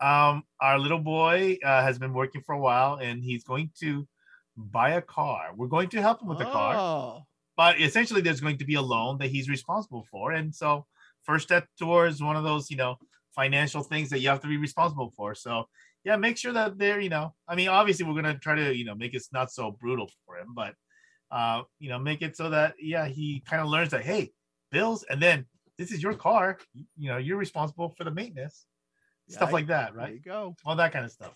[0.00, 4.06] um, our little boy uh, has been working for a while, and he's going to
[4.56, 5.50] buy a car.
[5.54, 7.22] We're going to help him with the car, Oh,
[7.56, 10.86] but essentially, there's going to be a loan that he's responsible for, and so
[11.22, 12.96] first step towards one of those, you know,
[13.34, 15.34] financial things that you have to be responsible for.
[15.34, 15.68] So.
[16.04, 18.84] Yeah, make sure that they're, you know, I mean, obviously we're gonna try to, you
[18.84, 20.74] know, make it not so brutal for him, but
[21.30, 24.32] uh, you know, make it so that yeah, he kind of learns that hey,
[24.70, 25.44] bills, and then
[25.76, 26.58] this is your car,
[26.96, 28.66] you know, you're responsible for the maintenance,
[29.28, 30.06] stuff Yeah, like that, right?
[30.06, 30.56] there you go.
[30.64, 31.34] All that kind of stuff.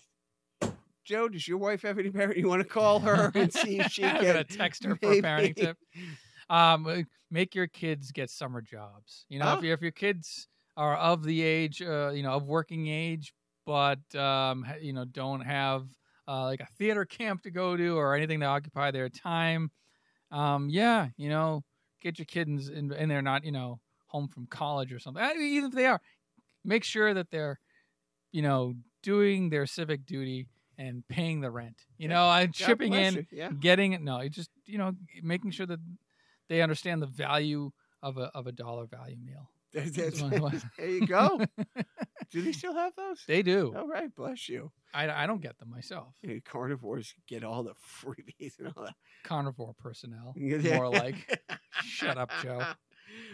[1.05, 2.37] Joe, does your wife have any parent?
[2.37, 5.55] You want to call her and see if she can text her for a parenting
[5.55, 5.77] tip.
[6.49, 6.97] Um, uh,
[7.29, 9.25] make your kids get summer jobs.
[9.29, 9.57] You know, Oh.
[9.57, 13.33] if, you, if your kids are of the age, uh, you know, of working age,
[13.65, 15.87] but um, you know, don't have
[16.27, 19.71] uh, like a theater camp to go to or anything to occupy their time.
[20.31, 21.63] Um, yeah, you know,
[22.01, 25.23] get your kids in, and they're not, you know, home from college or something.
[25.23, 26.01] I mean, even if they are,
[26.65, 27.59] make sure that they're,
[28.31, 31.85] you know, doing their civic duty and paying the rent.
[31.97, 32.17] You Yeah.
[32.17, 33.53] know, I'm chipping in Yeah.
[33.59, 35.79] getting it no it just you know making sure that
[36.49, 37.71] they understand the value
[38.01, 41.39] of a of a dollar value meal There, there- what- what- there you go.
[42.31, 43.23] Do they still have those?
[43.27, 44.71] they do All right, bless you.
[44.93, 47.73] I, I don't get them myself Hey, carnivores get all the
[48.03, 48.95] freebies and all that.
[49.23, 50.75] carnivore personnel Yeah.
[50.77, 51.15] more like
[51.83, 52.63] Shut up, Joe.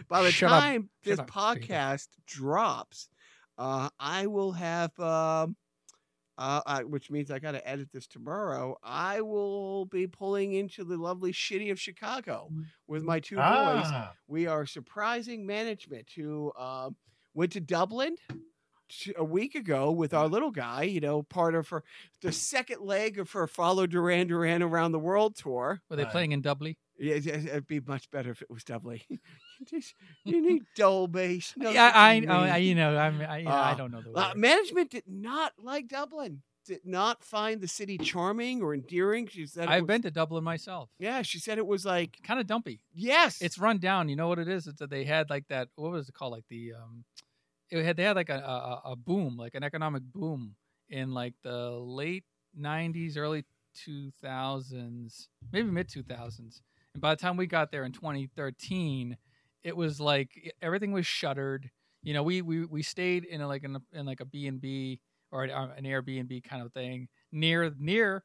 [0.08, 0.62] By the Shut up.
[0.62, 3.08] time this Shut up, podcast drops,
[3.56, 5.56] uh, I will have, um,
[6.40, 8.76] uh, I, which means I got to edit this tomorrow.
[8.82, 12.48] I will be pulling into the lovely city of Chicago
[12.88, 13.44] with my two boys.
[13.44, 16.96] Ah, We are surprising management who um,
[17.34, 18.16] went to Dublin
[19.16, 20.82] a week ago with our little guy.
[20.84, 21.84] You know, part of her
[22.22, 25.82] the second leg of her Follow Duran Duran around the world tour.
[25.90, 29.00] were they playing in Dublin Yeah, it- it'd be much better if it was Dublin.
[29.08, 29.18] you,
[29.66, 29.94] just-
[30.24, 31.54] you need dull bass.
[31.56, 34.02] No, yeah I, you I, I you know I'm, I, know, I Uh, don't know
[34.02, 36.42] the uh, management did not like Dublin.
[36.66, 39.26] Did not find the city charming or endearing.
[39.26, 42.38] She said I've was- been to Dublin myself Yeah, she said it was like kind
[42.38, 45.30] of dumpy yes, it's run down you know what it is it's that they had
[45.30, 47.04] like that what was it called like the um
[47.70, 48.34] it had they had like a,
[48.84, 50.54] a, a boom like an economic boom
[50.90, 52.24] in like the late
[52.60, 53.44] 90s early
[54.24, 56.60] 2000s maybe mid 2000s
[56.94, 59.16] and by the time we got there in 2013
[59.62, 61.70] it was like everything was shuttered
[62.02, 65.00] you know we we, we stayed in a, like in, a, in like a b&b
[65.30, 68.24] or an, uh, an airbnb kind of thing near near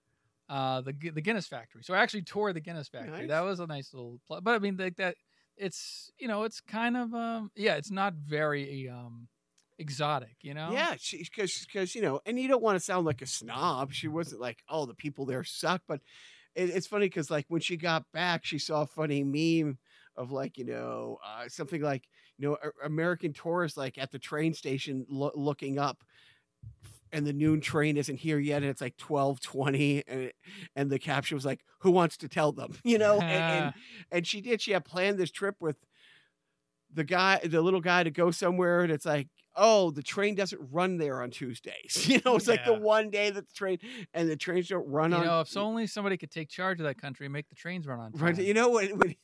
[0.50, 1.82] uh, the the Guinness factory.
[1.84, 3.22] So I actually toured the Guinness factory.
[3.22, 3.30] Nice.
[3.30, 5.16] That was a nice little, pl- but I mean like that.
[5.58, 9.30] It's you know it's kind of um yeah it's not very um
[9.80, 13.22] exotic you know Yeah, because because you know, and you don't want to sound like
[13.22, 13.94] a snob.
[13.94, 15.82] She wasn't like, oh, the people there suck.
[15.88, 16.02] But
[16.56, 19.78] it, it's funny because like when she got back, she saw a funny meme
[20.16, 22.08] of like you know uh, something like
[22.38, 26.04] you know a- American tourists like at the train station lo- looking up.
[27.12, 30.36] And the noon train isn't here yet, and it's like twelve twenty, and it-
[30.76, 33.74] and the caption was like, "Who wants to tell them?" You know, and, and
[34.12, 34.62] and she did.
[34.62, 35.78] She had planned this trip with
[36.96, 40.60] the guy, the little guy, to go somewhere, and it's like, oh, the train doesn't
[40.72, 42.06] run there on Tuesdays.
[42.10, 43.78] You know, it's like the one day that the train
[44.14, 45.24] and the trains don't run you on.
[45.24, 47.56] You know if so only somebody could take charge of that country and make the
[47.56, 48.22] trains run on time.
[48.22, 48.90] Right, you know what?
[48.98, 49.16] when don't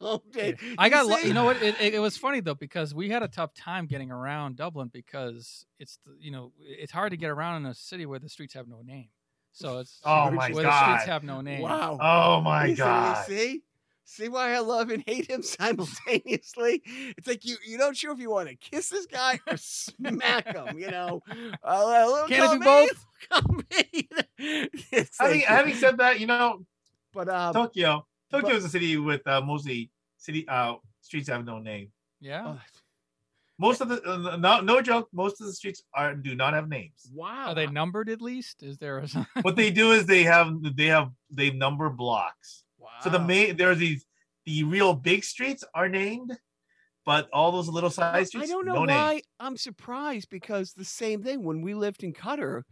[0.00, 0.52] oh, Yeah.
[0.78, 1.28] I got, lu- see?
[1.28, 1.62] you know what?
[1.62, 4.88] It, it, it was funny though because we had a tough time getting around Dublin
[4.92, 8.28] because it's the- you know it's hard to get around in a city where the
[8.28, 9.08] streets have no name.
[9.52, 11.12] So it's Oh my where the streets God.
[11.12, 11.62] have no name.
[11.62, 11.98] Wow.
[12.00, 13.28] oh my You see- god.
[13.28, 13.62] You see?
[14.12, 15.40] See why I love and hate him
[16.04, 16.82] simultaneously?
[17.16, 20.46] It's like you you don't sure if you want to kiss this guy or smack
[20.56, 21.22] him, you know.
[21.62, 23.06] Uh, a Can it be both?
[23.30, 24.08] column B.
[24.38, 26.64] Having, like- having said that, you know,
[27.14, 31.44] but um, Tokyo, Tokyo but- is a city with uh, mostly city uh streets have
[31.44, 31.92] no name.
[32.20, 32.42] Yeah.
[32.46, 32.60] oh,
[33.58, 36.68] Most of the uh, no no joke, most of the streets are do not have
[36.68, 37.08] names.
[37.14, 38.62] wow, Are they numbered at least?
[38.64, 39.06] Is there a
[39.42, 42.64] what they do is they have they have they number blocks.
[43.02, 44.04] So the main there are these
[44.46, 46.36] the real big streets are named,
[47.04, 48.48] but all those little side streets.
[48.48, 49.22] I don't know no why names.
[49.38, 52.62] I'm surprised because the same thing when we lived in Qatar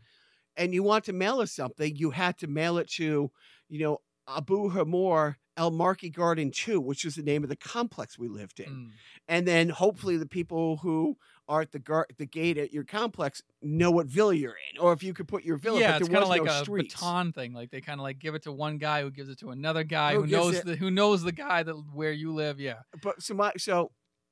[0.56, 3.30] and you want to mail us something, you had to mail it to,
[3.68, 3.98] you know,
[4.28, 8.60] Abu Hamor El Marki Garden 2, which is the name of the complex we lived
[8.60, 8.70] in.
[8.70, 8.90] Mm.
[9.26, 11.18] And then hopefully the people who
[11.48, 14.92] are at the gar- the gate at your complex know what villa you're in, or
[14.92, 15.80] if you could put your villa.
[15.80, 16.94] yeah, but it's kind of like no a streets.
[16.94, 17.52] baton thing.
[17.52, 19.82] Like they kind of like give it to one guy who gives it to another
[19.82, 22.60] guy Who who knows the who knows the guy that where you live.
[22.60, 22.76] Yeah.
[23.02, 23.90] but so my so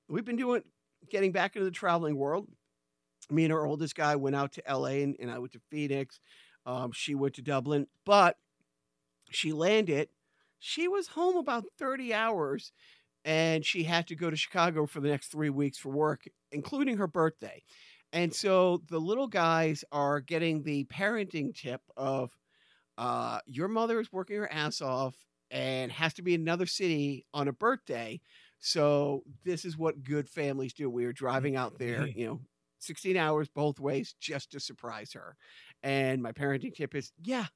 [0.08, 0.62] we've been doing
[1.10, 2.46] getting back into the traveling world.
[3.30, 6.20] Me and our oldest guy went out to LA and, and I went to Phoenix.
[6.64, 8.36] Um, she went to Dublin, but
[9.30, 10.08] she landed.
[10.66, 12.72] She was home about 30 hours
[13.24, 16.96] and she had to go to Chicago for the next three weeks for work, including
[16.96, 17.62] her birthday.
[18.12, 22.36] And so the little guys are getting the parenting tip of
[22.98, 25.14] uh, your mother is working her ass off
[25.52, 28.20] and has to be in another city on a birthday.
[28.58, 30.90] So this is what good families do.
[30.90, 32.40] We are driving out there, you know,
[32.80, 35.36] 16 hours both ways just to surprise her.
[35.84, 37.46] And my parenting tip is, yeah,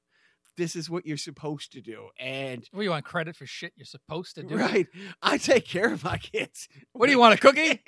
[0.57, 2.09] this is what you're supposed to do.
[2.19, 4.57] And What do you want credit for shit you're supposed to do?
[4.57, 4.87] right,
[5.21, 6.67] I take care of my kids.
[6.93, 7.81] What do you want a cookie?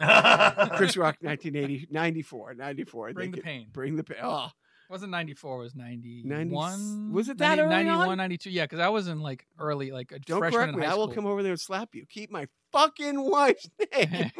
[0.76, 3.66] Chris Rock 1980 94 94 Bring They the pain.
[3.70, 4.18] bring the pain.
[4.22, 4.48] Oh,
[4.88, 8.18] wasn't 94 was 91 was it that early 91 on?
[8.18, 10.86] 92 yeah because i was in like early like a don't freshman correct in me.
[10.86, 12.06] high I will come over there and slap you.
[12.08, 14.32] Keep my fucking wife's name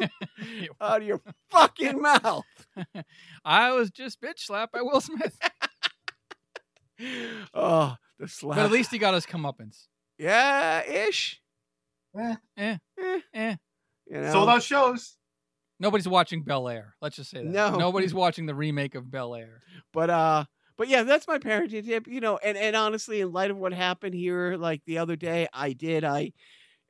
[0.81, 2.43] out of your fucking mouth.
[3.45, 5.37] i was just bitch slapped by will smith
[7.53, 8.57] Oh, the slap.
[8.57, 9.87] but at least he got his comeuppance
[10.17, 11.41] yeah, ish.
[12.17, 13.55] Eh, eh Eh, eh
[14.07, 14.31] you know.
[14.31, 15.17] Sold out shows.
[15.79, 17.75] nobody's watching bel air let's just say that No.
[17.77, 19.61] nobody's watching the remake of bel air
[19.93, 20.45] But uh
[20.77, 23.71] but yeah, that's my parenting tip, you know, and and honestly in light of what
[23.73, 26.31] happened here like the other day, I did I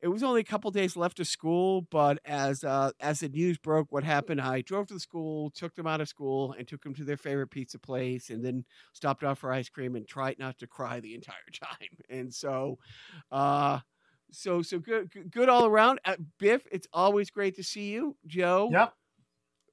[0.02, 3.58] it was only a couple days left of school, but as uh as the news
[3.58, 6.82] broke what happened, I drove to the school, took them out of school and took
[6.84, 10.40] them to their favorite pizza place and then stopped off for ice cream and tried
[10.40, 11.98] not to cry the entire time.
[12.10, 12.78] And so
[13.32, 13.80] uh
[14.32, 16.00] so so good good- good all around.
[16.06, 18.16] Uh, Biff, it's always great to see you.
[18.26, 18.94] Joe, Yep.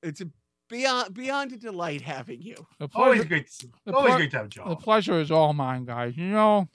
[0.02, 0.26] it's a
[0.68, 2.54] beyond beyond a delight having you.
[2.78, 3.70] The Always pleasure, great to see.
[3.86, 4.64] the Always ple- great to have Joe.
[4.68, 6.16] the pleasure is all mine, guys.
[6.16, 6.68] You know,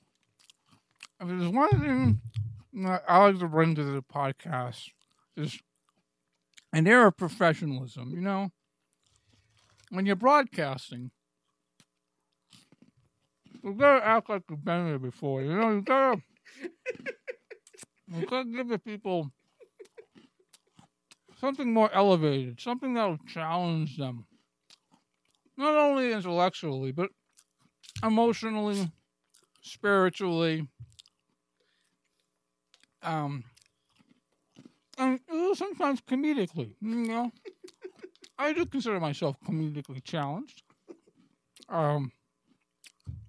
[1.20, 4.90] if there's one thing that I like to bring to the podcast
[5.38, 5.60] is
[6.72, 8.12] an air of professionalism.
[8.12, 8.50] You know,
[9.90, 11.12] when you're broadcasting,
[13.64, 15.44] you gotta act like you've been there before.
[15.44, 16.22] You know, you gotta
[18.08, 19.32] you gotta give the people
[21.40, 24.26] something more elevated, something that'll challenge them,
[25.58, 27.10] not only intellectually but
[28.02, 28.92] emotionally,
[29.62, 30.68] spiritually,
[33.04, 33.44] um,
[34.98, 36.76] and uh, sometimes comedically.
[36.82, 37.32] You know,
[38.38, 40.64] I do consider myself comedically challenged.
[41.70, 42.12] Um,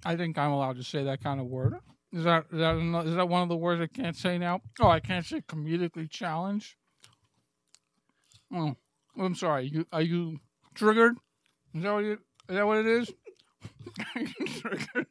[0.05, 1.75] I think I'm allowed to say that kind of word.
[2.13, 2.77] Is that is that
[3.07, 4.61] is that one of the words I can't say now?
[4.81, 6.77] Oh, I can't say comedically challenged.
[8.55, 8.77] Oh,
[9.19, 9.67] I'm sorry.
[9.67, 10.39] You are you
[10.75, 11.17] triggered?
[11.75, 12.19] Is that what it,
[12.49, 13.13] is that what it is?
[14.17, 15.07] You triggered?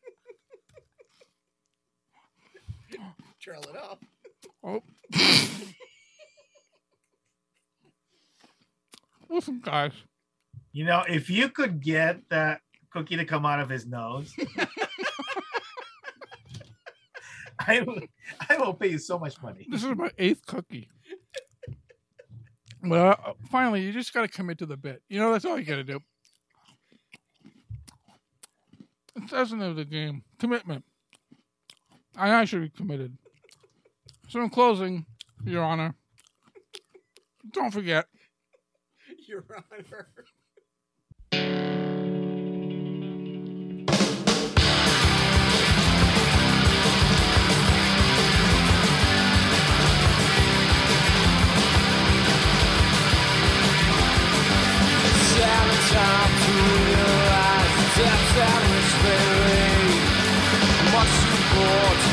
[3.42, 4.00] Trail it up.
[4.64, 4.82] Oh.
[9.30, 9.92] Listen, guys.
[10.72, 12.62] You know, if you could get that
[12.92, 14.34] cookie to come out of his nose,
[17.60, 18.00] I will,
[18.50, 19.68] I will pay you so much money.
[19.70, 20.90] This is my eighth cookie.
[22.84, 25.02] Well, uh, finally, you just got to commit to the bit.
[25.10, 26.00] You know, that's all you got to do.
[29.16, 30.24] It doesn't of the game.
[30.40, 30.84] Commitment.
[32.18, 33.18] And I should be committed.
[34.34, 35.06] So, in closing,
[35.46, 35.94] Your Honor,
[37.52, 38.08] don't forget
[39.28, 40.08] Your Honor.
[55.94, 56.54] time to
[56.90, 59.86] realize the depths at which they lay.
[60.90, 62.13] Much too bored to